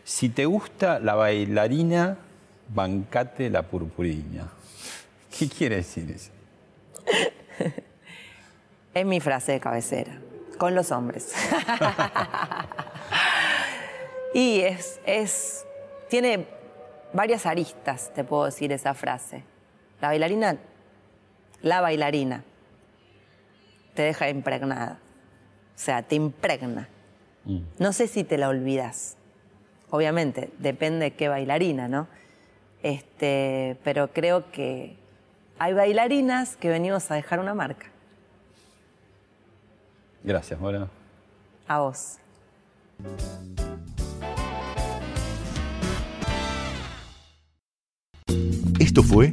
Si 0.05 0.29
te 0.29 0.47
gusta 0.47 1.01
la 1.01 1.15
bailarina, 1.15 2.17
bancate 2.69 3.51
la 3.51 3.63
purpurina. 3.63 4.49
¿Qué 5.39 5.49
quiere 5.49 5.77
decir 5.77 6.11
eso? 6.11 6.31
Es 8.95 9.05
mi 9.05 9.21
frase 9.21 9.53
de 9.53 9.61
cabecera, 9.61 10.19
con 10.59 10.75
los 10.75 10.91
hombres. 10.93 11.33
y 14.35 14.61
es, 14.61 15.01
es, 15.07 15.65
tiene 16.09 16.47
varias 17.13 17.47
aristas, 17.47 18.13
te 18.15 18.25
puedo 18.25 18.45
decir 18.47 18.73
esa 18.73 18.95
frase. 18.95 19.43
La 20.01 20.09
bailarina, 20.09 20.57
la 21.63 21.81
bailarina, 21.81 22.45
te 23.95 24.03
deja 24.03 24.29
impregnada. 24.29 24.99
O 25.75 25.79
sea, 25.79 26.03
te 26.03 26.15
impregna. 26.15 26.89
No 27.79 27.93
sé 27.93 28.09
si 28.09 28.25
te 28.25 28.37
la 28.37 28.49
olvidas. 28.49 29.17
Obviamente, 29.91 30.51
depende 30.59 31.07
de 31.07 31.11
qué 31.13 31.29
bailarina, 31.29 31.89
¿no? 31.89 32.09
Este, 32.83 33.77
pero 33.85 34.13
creo 34.13 34.51
que 34.51 34.97
hay 35.59 35.73
bailarinas 35.73 36.57
que 36.57 36.69
venimos 36.69 37.11
a 37.11 37.15
dejar 37.15 37.41
una 37.41 37.55
marca. 37.55 37.87
Gracias, 40.23 40.61
Mora. 40.61 40.89
A 41.67 41.81
vos. 41.81 42.19
Esto 48.79 49.03
fue 49.03 49.33